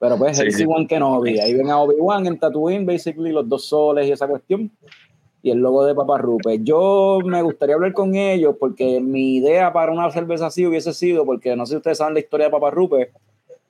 [0.01, 0.64] Pero pues, Sí, Hazy sí.
[0.66, 1.39] One Kenobi.
[1.39, 4.70] Ahí ven a Obi-Wan en Tatooine, basically, los dos soles y esa cuestión.
[5.43, 6.59] Y el logo de Papa Rupe.
[6.62, 11.24] Yo me gustaría hablar con ellos porque mi idea para una cerveza así hubiese sido,
[11.24, 13.10] porque no sé si ustedes saben la historia de Papa Rupe.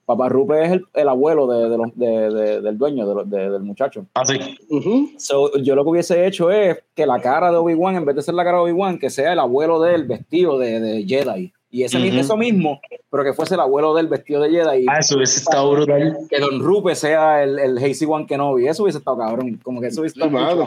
[0.05, 3.29] Papa Rupe es el, el abuelo de, de los- de- de- del dueño, de los-
[3.29, 4.05] de- del muchacho.
[4.13, 4.37] Así.
[4.69, 5.09] Ujú.
[5.17, 8.21] So, yo lo que hubiese hecho es que la cara de Obi-Wan, en vez de
[8.21, 11.53] ser la cara de Obi-Wan, que sea el abuelo del vestido de, de Jedi.
[11.73, 12.19] Y ese, mismo- Ujú.
[12.25, 14.85] eso mismo, pero que fuese el abuelo del vestido de Jedi.
[14.89, 16.17] Ah, eso hubiese estado brutal.
[16.21, 18.67] Y que Don Rupe sea el, el Hazy One Kenobi.
[18.67, 19.57] Eso hubiese estado cabrón.
[19.63, 20.65] Como que eso hubiese estado.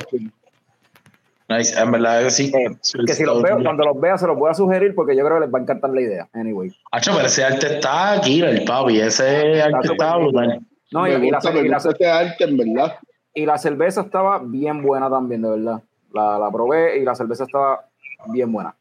[1.47, 2.51] Nice, en verdad que sí.
[2.55, 2.75] Eh,
[3.07, 5.37] Que si los veo, cuando los vea, se los voy a sugerir porque yo creo
[5.39, 6.27] que les va a encantar la idea.
[6.33, 6.71] Anyway.
[6.91, 8.99] Hacho, pero ese arte está aquí, el papi.
[8.99, 10.61] Ese arte está brutal.
[10.91, 12.97] No, y, la, gusta, y la- arte, en verdad.
[13.35, 15.83] y la cerveza estaba bien buena también, de verdad.
[16.15, 17.85] La, la probé y la cerveza estaba
[18.29, 18.75] bien buena.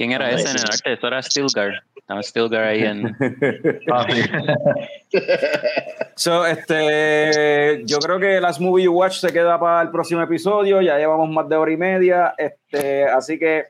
[0.00, 0.92] ¿Quién era ese en el arte?
[0.94, 1.82] Eso era Stilgar.
[1.94, 3.14] Estaba Stilgar ahí en.
[6.16, 10.80] So, este, yo creo que Last Movie You Watch se queda para el próximo episodio.
[10.80, 12.34] Ya llevamos más de hora y media.
[12.38, 13.64] Este, así que.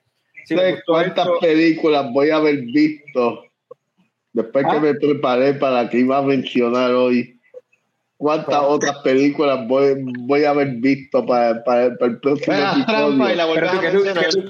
[0.44, 0.54] si
[0.86, 3.46] cuántas esto- películas voy a haber visto
[4.32, 4.80] después que ¿Ah?
[4.80, 7.39] me preparé para que iba a mencionar hoy.
[8.20, 9.94] ¿Cuántas otras películas voy,
[10.26, 13.72] voy a haber visto para, para, para el próximo Ve la trampa y la Pero
[13.72, 14.46] volvés tú,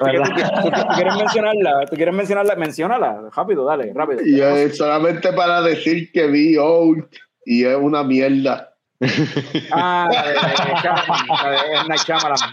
[0.97, 4.23] quieres mencionarla, tú quieres mencionarla, menciónala, rápido, dale, rápido.
[4.25, 7.07] Y yo, eh, solamente para decir que vi Old
[7.45, 8.75] y es una mierda.
[9.71, 10.11] Ah,
[12.05, 12.51] Shyamalan.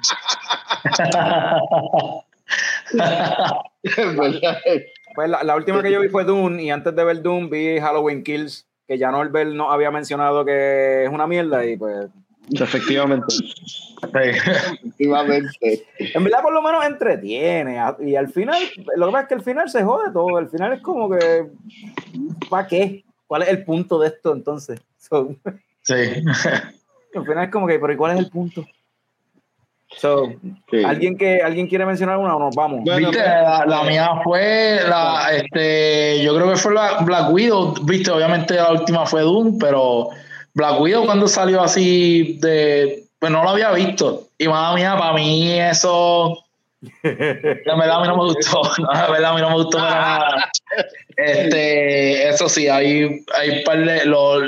[3.97, 4.59] En verdad.
[5.15, 7.79] Pues la, la última que yo vi fue Dune y antes de ver Dune vi
[7.79, 12.07] Halloween Kills, que ya Norbert no había mencionado que es una mierda y pues
[12.49, 13.35] Efectivamente.
[14.01, 15.85] Efectivamente.
[15.99, 17.77] En verdad, por lo menos entretiene.
[17.99, 18.61] Y al final,
[18.95, 20.37] lo que pasa es que al final se jode todo.
[20.37, 21.47] Al final es como que.
[22.49, 23.03] ¿Para qué?
[23.27, 24.79] ¿Cuál es el punto de esto entonces?
[24.97, 25.29] So,
[25.83, 25.93] Sí.
[27.15, 28.65] al final es como que, pero ¿y cuál es el punto?
[29.95, 30.33] So,
[30.69, 30.83] Sí.
[30.83, 32.81] ¿alguien, que, ¿Alguien quiere mencionar una o nos vamos?
[32.83, 37.73] Bueno, Viste, la, la mía fue la, este, yo creo que fue la Black Widow,
[37.83, 40.09] viste, obviamente la última fue Doom, pero
[40.53, 44.27] Black Widow cuando salió así de, pues no lo había visto.
[44.37, 46.37] Y madre mía, para mí eso,
[47.01, 49.77] la verdad a mí no me gustó, no, la verdad a mí no me gustó
[49.79, 50.51] para nada.
[51.15, 54.41] Este, eso sí, hay, hay par de, lo, o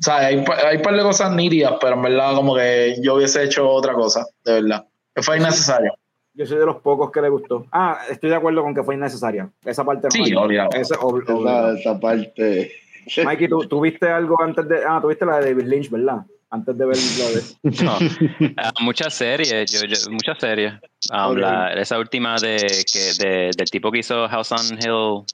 [0.00, 3.68] sea, hay, hay par de cosas nítidas, pero en verdad como que yo hubiese hecho
[3.68, 4.84] otra cosa, de verdad.
[5.16, 5.94] Fue innecesario.
[6.34, 7.64] Yo soy de los pocos que le gustó.
[7.72, 9.48] Ah, estoy de acuerdo con que fue innecesaria.
[9.64, 10.10] Esa parte no.
[10.24, 10.68] Sí, obligado.
[10.74, 10.96] Esa-
[11.78, 12.72] Esa, parte.
[13.24, 14.82] Mikey, ¿tú, tú viste algo antes de.
[14.86, 16.18] Ah, tú viste la de David Lynch, ¿verdad?
[16.50, 16.96] Antes de ver.
[17.82, 17.98] No.
[18.56, 20.72] Ah, muchas series, yo, yo- muchas series.
[21.12, 21.38] Um, Ok.
[21.38, 22.56] la- esa última de,
[22.92, 25.24] que, de, del tipo que hizo House on Hill,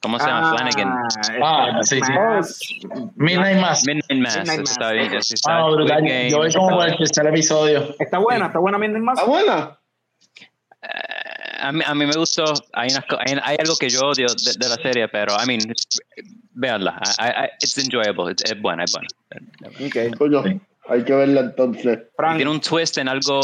[0.00, 0.50] ¿cómo se llama?
[0.56, 0.94] Flanagan.
[1.20, 2.80] este, Ah, sí, sí.
[3.16, 3.82] Midnight Mass.
[3.86, 4.36] Midnight Mass.
[4.38, 4.70] Midnight Mass.
[4.70, 6.02] está bien, Ah, Squid brutal.
[6.02, 7.94] Game, Yo voy como el tercer episodio.
[7.98, 9.18] Está buena, está buena Midnight Mass.
[9.18, 9.78] ¿Está buena?
[10.82, 12.44] Eh, a, mí, a mí me gustó.
[12.72, 15.60] Hay, unas hay, hay algo que yo odio de, de la serie, pero, I mean,
[16.56, 17.00] véanla.
[17.18, 18.30] I, I, it's enjoyable.
[18.32, 19.08] Es, es buena, es buena.
[19.86, 20.16] Ok.
[20.18, 20.60] Coño, Sí.
[20.88, 21.98] hay que verla entonces.
[22.16, 23.40] Frank, Tiene un twist en algo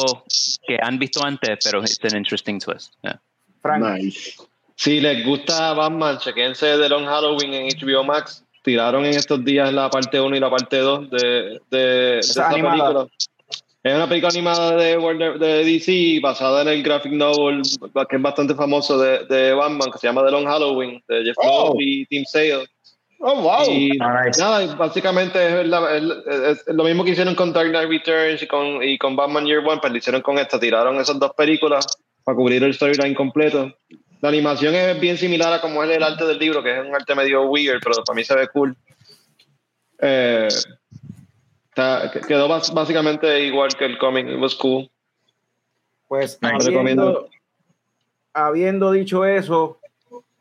[0.66, 2.94] que han visto antes, pero it's an interesting twist.
[3.02, 3.20] Yeah.
[3.60, 3.82] Frank.
[3.84, 4.34] Nice.
[4.76, 8.44] Si les gusta Batman, chequense The Long Halloween en HBO Max.
[8.64, 12.48] Tiraron en estos días la parte 1 y la parte 2 de, de, de Esa
[12.48, 13.06] película.
[13.82, 17.62] Es una película animada de, Warner, de DC basada en el graphic novel
[18.08, 21.36] que es bastante famoso de, de Batman, que se llama The Long Halloween, de Jeff
[21.42, 21.74] Oh.
[21.80, 22.64] Y Tim Sale.
[23.24, 23.64] Oh, wow.
[23.70, 24.40] Y nice.
[24.40, 28.46] nada, básicamente es, la- es- es lo mismo que hicieron con Dark Knight Returns y
[28.48, 30.58] con, y con Batman Year One, pues lo hicieron con esta.
[30.58, 31.86] Tiraron esas dos películas
[32.24, 33.72] para cubrir el storyline completo.
[34.20, 36.94] La animación es bien similar a como es el arte del libro, que es un
[36.94, 38.76] arte medio weird, pero para mí se ve cool.
[40.00, 40.48] Eh,
[41.68, 44.90] está- quedó bas- básicamente igual que el cómic, it was cool.
[46.08, 46.54] Pues Nice.
[46.54, 47.28] habiendo, Recomiendo.
[48.34, 49.78] habiendo dicho eso,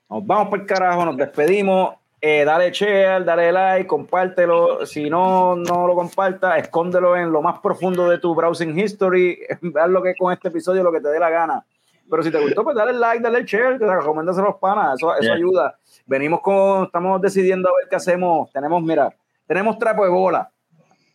[0.09, 1.95] nos vamos por el carajo, nos despedimos.
[2.23, 4.85] Eh, dale share, dale like, compártelo.
[4.85, 9.39] Si no, no lo compartas, escóndelo en lo más profundo de tu browsing history.
[9.75, 11.65] Haz lo que con este episodio lo que te dé la gana.
[12.09, 14.95] Pero si te gustó, pues dale like, dale share, que recomiéndaselo a los panas.
[14.99, 15.33] Eso, eso Yeah.
[15.33, 15.75] ayuda.
[16.05, 18.51] Venimos con, estamos decidiendo a ver qué hacemos.
[18.51, 19.11] Tenemos, mira,
[19.47, 20.51] tenemos trapo de bola.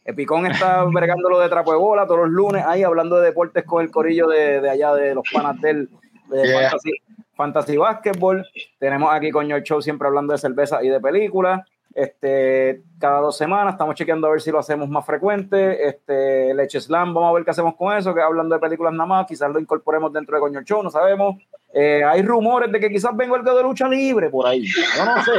[0.05, 3.65] Epicón está bregando lo de trapo de bola todos los lunes ahí hablando de deportes
[3.65, 5.89] con el corillo de, de allá de los panas del
[6.28, 6.61] de Yeah.
[6.62, 6.91] fantasy,
[7.36, 8.44] fantasy basketball.
[8.78, 11.66] Tenemos aquí con el show siempre hablando de cerveza y de películas.
[11.94, 15.86] Este, cada dos semanas estamos chequeando a ver si lo hacemos más frecuente.
[15.89, 19.06] Este, Leche Slam, vamos a ver qué hacemos con eso, que hablando de películas nada
[19.06, 21.36] más, quizás lo incorporemos dentro de Coño Show, no sabemos.
[21.78, 24.64] Eh, hay rumores de que quizás venga algo de lucha libre por ahí.
[24.64, 25.32] Yo no sé.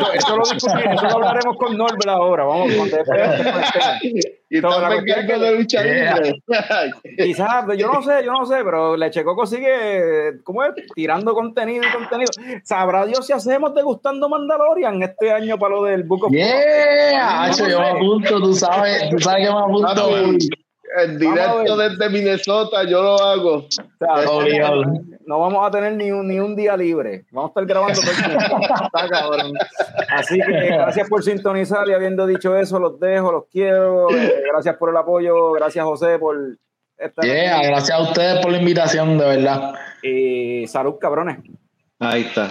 [0.00, 2.44] Eso, eso lo discutimos, eso lo hablaremos con Norbert ahora.
[2.44, 2.68] Vamos.
[2.72, 4.60] Y
[5.04, 6.42] que- de lucha libre.
[7.18, 10.72] Quizás, yo no sé, yo no sé, pero Leche Coco sigue, ¿cómo es?
[10.94, 12.30] Tirando contenido y contenido.
[12.62, 17.68] Sabrá Dios si hacemos degustando Mandalorian este año para lo del Book of Yeah, Hacho,
[17.68, 20.10] yo me apunto, tú sabes, tú sabes que me apunto.
[20.96, 23.54] En directo desde Minnesota, yo lo hago.
[23.56, 24.82] O sea, Obligado.
[25.26, 27.24] no vamos a tener ni un, ni un día libre.
[27.32, 28.60] Vamos a estar grabando todo el tiempo.
[28.62, 29.52] Está cabrón.
[30.10, 34.08] Así que gracias por sintonizar y habiendo dicho eso, los dejo, los quiero.
[34.16, 35.50] Eh, gracias por el apoyo.
[35.52, 36.36] Gracias, José, por
[36.96, 37.66] estar Yeah, aquí.
[37.66, 39.74] gracias a ustedes por la invitación, de verdad.
[40.00, 41.38] Y salud, cabrones.
[41.98, 42.50] Ahí está.